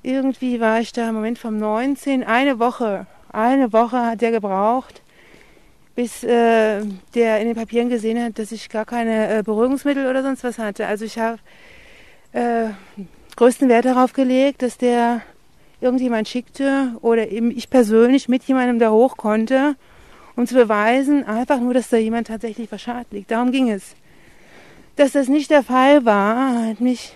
irgendwie 0.01 0.59
war 0.59 0.79
ich 0.79 0.91
da 0.91 1.11
Moment 1.11 1.37
vom 1.37 1.57
19, 1.57 2.23
eine 2.23 2.57
Woche, 2.57 3.05
eine 3.31 3.71
Woche 3.71 4.03
hat 4.03 4.21
der 4.21 4.31
gebraucht, 4.31 5.03
bis 5.95 6.23
äh, 6.23 6.81
der 7.13 7.39
in 7.39 7.47
den 7.47 7.55
Papieren 7.55 7.89
gesehen 7.89 8.21
hat, 8.21 8.37
dass 8.37 8.51
ich 8.51 8.69
gar 8.69 8.85
keine 8.85 9.39
äh, 9.39 9.43
Beruhigungsmittel 9.43 10.07
oder 10.07 10.23
sonst 10.23 10.43
was 10.43 10.59
hatte. 10.59 10.85
Also 10.87 11.05
ich 11.05 11.17
habe 11.17 11.39
äh, 12.33 12.67
größten 13.37 13.69
Wert 13.69 13.85
darauf 13.85 14.13
gelegt, 14.13 14.61
dass 14.61 14.77
der 14.77 15.21
irgendjemand 15.79 16.27
schickte 16.27 16.93
oder 17.01 17.29
eben 17.29 17.51
ich 17.51 17.69
persönlich 17.69 18.27
mit 18.27 18.43
jemandem 18.43 18.79
da 18.79 18.91
hoch 18.91 19.17
konnte, 19.17 19.75
um 20.35 20.45
zu 20.47 20.55
beweisen, 20.55 21.25
einfach 21.25 21.59
nur, 21.59 21.73
dass 21.73 21.89
da 21.89 21.97
jemand 21.97 22.27
tatsächlich 22.27 22.67
verscharrt 22.67 23.07
liegt. 23.11 23.31
Darum 23.31 23.51
ging 23.51 23.69
es. 23.69 23.95
Dass 24.97 25.11
das 25.11 25.27
nicht 25.27 25.49
der 25.49 25.63
Fall 25.63 26.05
war, 26.05 26.67
hat 26.67 26.79
mich, 26.79 27.13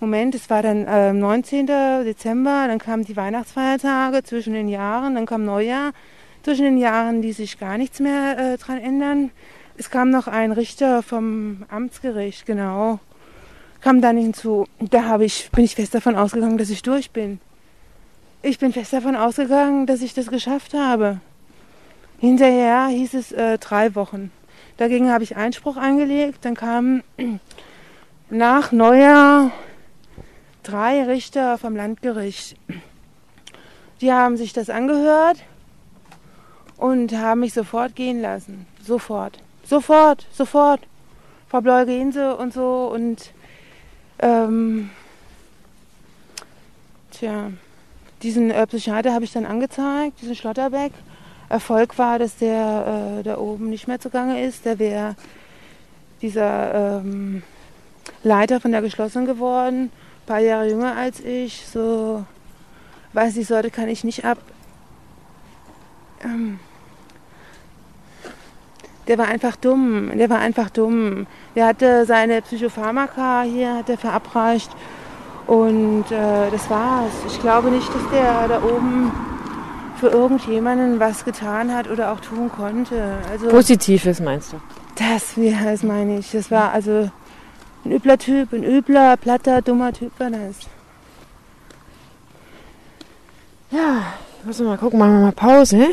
Moment, 0.00 0.34
es 0.34 0.48
war 0.50 0.62
dann 0.62 0.86
äh, 0.86 1.12
19. 1.12 1.66
Dezember, 1.66 2.66
dann 2.68 2.78
kamen 2.78 3.04
die 3.04 3.16
Weihnachtsfeiertage 3.16 4.22
zwischen 4.22 4.52
den 4.52 4.68
Jahren, 4.68 5.14
dann 5.14 5.26
kam 5.26 5.44
Neujahr, 5.44 5.92
zwischen 6.46 6.64
den 6.64 6.78
Jahren 6.78 7.22
ließ 7.22 7.38
sich 7.38 7.58
gar 7.58 7.76
nichts 7.76 7.98
mehr 7.98 8.38
äh, 8.38 8.56
dran 8.56 8.78
ändern. 8.78 9.32
Es 9.76 9.90
kam 9.90 10.10
noch 10.10 10.28
ein 10.28 10.52
Richter 10.52 11.02
vom 11.02 11.64
Amtsgericht, 11.68 12.46
genau, 12.46 13.00
kam 13.80 14.00
dann 14.00 14.16
hinzu. 14.16 14.64
Da 14.78 15.06
habe 15.06 15.24
ich, 15.24 15.50
bin 15.50 15.64
ich 15.64 15.74
fest 15.74 15.92
davon 15.96 16.14
ausgegangen, 16.14 16.56
dass 16.56 16.70
ich 16.70 16.82
durch 16.82 17.10
bin. 17.10 17.40
Ich 18.42 18.60
bin 18.60 18.72
fest 18.72 18.92
davon 18.92 19.16
ausgegangen, 19.16 19.86
dass 19.86 20.02
ich 20.02 20.14
das 20.14 20.28
geschafft 20.28 20.72
habe. 20.72 21.20
Hinterher 22.20 22.86
hieß 22.86 23.14
es 23.14 23.32
äh, 23.32 23.58
drei 23.58 23.96
Wochen. 23.96 24.30
Dagegen 24.76 25.10
habe 25.10 25.24
ich 25.24 25.34
Einspruch 25.34 25.76
eingelegt. 25.76 26.44
Dann 26.44 26.54
kamen 26.54 27.02
nach 28.30 28.70
Neujahr 28.70 29.50
drei 30.62 31.02
Richter 31.06 31.58
vom 31.58 31.74
Landgericht. 31.74 32.54
Die 34.00 34.12
haben 34.12 34.36
sich 34.36 34.52
das 34.52 34.70
angehört 34.70 35.38
und 36.76 37.12
haben 37.12 37.40
mich 37.40 37.54
sofort 37.54 37.94
gehen 37.94 38.20
lassen. 38.20 38.66
Sofort. 38.82 39.38
Sofort, 39.64 40.26
sofort. 40.32 40.80
Frau 41.48 41.60
Bleu, 41.60 41.86
gehen 41.86 42.12
Sie 42.12 42.36
und 42.36 42.52
so. 42.52 42.90
Und 42.92 43.30
ähm, 44.18 44.90
tja, 47.10 47.50
diesen 48.22 48.50
äh, 48.50 48.66
Psychiater 48.66 49.12
habe 49.12 49.24
ich 49.24 49.32
dann 49.32 49.46
angezeigt, 49.46 50.20
diesen 50.20 50.34
Schlotterbeck. 50.34 50.92
Erfolg 51.48 51.96
war, 51.98 52.18
dass 52.18 52.36
der 52.36 53.18
äh, 53.18 53.22
da 53.22 53.38
oben 53.38 53.70
nicht 53.70 53.86
mehr 53.86 54.00
zugange 54.00 54.42
ist. 54.42 54.64
Der 54.64 54.78
wäre 54.78 55.14
dieser 56.20 57.00
ähm, 57.00 57.42
Leiter 58.22 58.60
von 58.60 58.72
der 58.72 58.82
geschlossenen 58.82 59.26
geworden, 59.26 59.84
ein 59.84 60.26
paar 60.26 60.40
Jahre 60.40 60.68
jünger 60.68 60.96
als 60.96 61.20
ich. 61.20 61.66
So, 61.66 62.24
weiß 63.12 63.36
ich, 63.36 63.46
sollte 63.46 63.70
kann 63.70 63.88
ich 63.88 64.02
nicht 64.02 64.24
ab. 64.24 64.38
Ähm, 66.24 66.58
der 69.08 69.18
war 69.18 69.28
einfach 69.28 69.56
dumm. 69.56 70.10
Der 70.16 70.28
war 70.30 70.38
einfach 70.38 70.70
dumm. 70.70 71.26
Der 71.54 71.66
hatte 71.66 72.04
seine 72.06 72.42
Psychopharmaka 72.42 73.42
hier, 73.42 73.74
hat 73.74 73.88
er 73.88 73.98
verabreicht. 73.98 74.70
Und 75.46 76.04
äh, 76.10 76.50
das 76.50 76.68
war's. 76.68 77.12
Ich 77.28 77.40
glaube 77.40 77.70
nicht, 77.70 77.88
dass 77.88 78.10
der 78.12 78.48
da 78.48 78.62
oben 78.62 79.12
für 79.98 80.08
irgendjemanden 80.08 81.00
was 81.00 81.24
getan 81.24 81.74
hat 81.74 81.88
oder 81.88 82.12
auch 82.12 82.20
tun 82.20 82.50
konnte. 82.50 83.14
Also, 83.30 83.48
Positives 83.48 84.20
meinst 84.20 84.52
du? 84.52 84.56
Das, 84.96 85.36
ja, 85.36 85.64
das 85.64 85.82
meine 85.82 86.18
ich. 86.18 86.32
Das 86.32 86.50
war 86.50 86.72
also 86.72 87.10
ein 87.84 87.92
übler 87.92 88.18
Typ, 88.18 88.52
ein 88.52 88.64
übler, 88.64 89.16
platter, 89.16 89.62
dummer 89.62 89.92
Typ 89.92 90.12
war 90.18 90.30
das. 90.30 90.56
Ja, 93.70 94.14
müssen 94.44 94.64
wir 94.64 94.70
mal 94.70 94.78
gucken, 94.78 94.98
machen 94.98 95.12
wir 95.12 95.26
mal 95.26 95.32
Pause. 95.32 95.86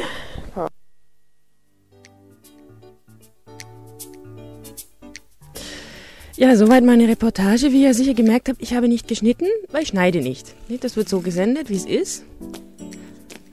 Ja, 6.44 6.58
soweit 6.58 6.84
meine 6.84 7.08
Reportage. 7.08 7.72
Wie 7.72 7.84
ihr 7.84 7.94
sicher 7.94 8.14
gemerkt 8.14 8.50
habt, 8.50 8.62
ich 8.62 8.74
habe 8.74 8.90
nicht 8.90 9.08
geschnitten, 9.08 9.48
weil 9.72 9.84
ich 9.84 9.88
schneide 9.88 10.20
nicht. 10.20 10.56
Das 10.82 10.98
wird 10.98 11.08
so 11.08 11.22
gesendet, 11.22 11.70
wie 11.70 11.78
es 11.78 11.86
ist. 11.86 12.26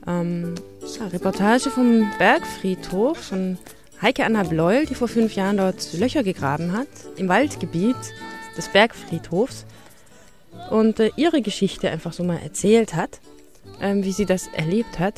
Ähm, 0.08 0.56
ja, 0.98 1.06
Reportage 1.06 1.70
vom 1.70 2.10
Bergfriedhof 2.18 3.16
von 3.16 3.58
Heike 4.02 4.24
Anna 4.24 4.42
Bleul, 4.42 4.86
die 4.86 4.96
vor 4.96 5.06
fünf 5.06 5.36
Jahren 5.36 5.58
dort 5.58 5.92
Löcher 5.92 6.24
gegraben 6.24 6.72
hat, 6.72 6.88
im 7.14 7.28
Waldgebiet 7.28 7.94
des 8.56 8.66
Bergfriedhofs 8.70 9.66
und 10.70 10.98
äh, 10.98 11.12
ihre 11.14 11.42
Geschichte 11.42 11.90
einfach 11.90 12.12
so 12.12 12.24
mal 12.24 12.40
erzählt 12.42 12.96
hat, 12.96 13.20
ähm, 13.80 14.02
wie 14.02 14.10
sie 14.10 14.26
das 14.26 14.48
erlebt 14.48 14.98
hat. 14.98 15.14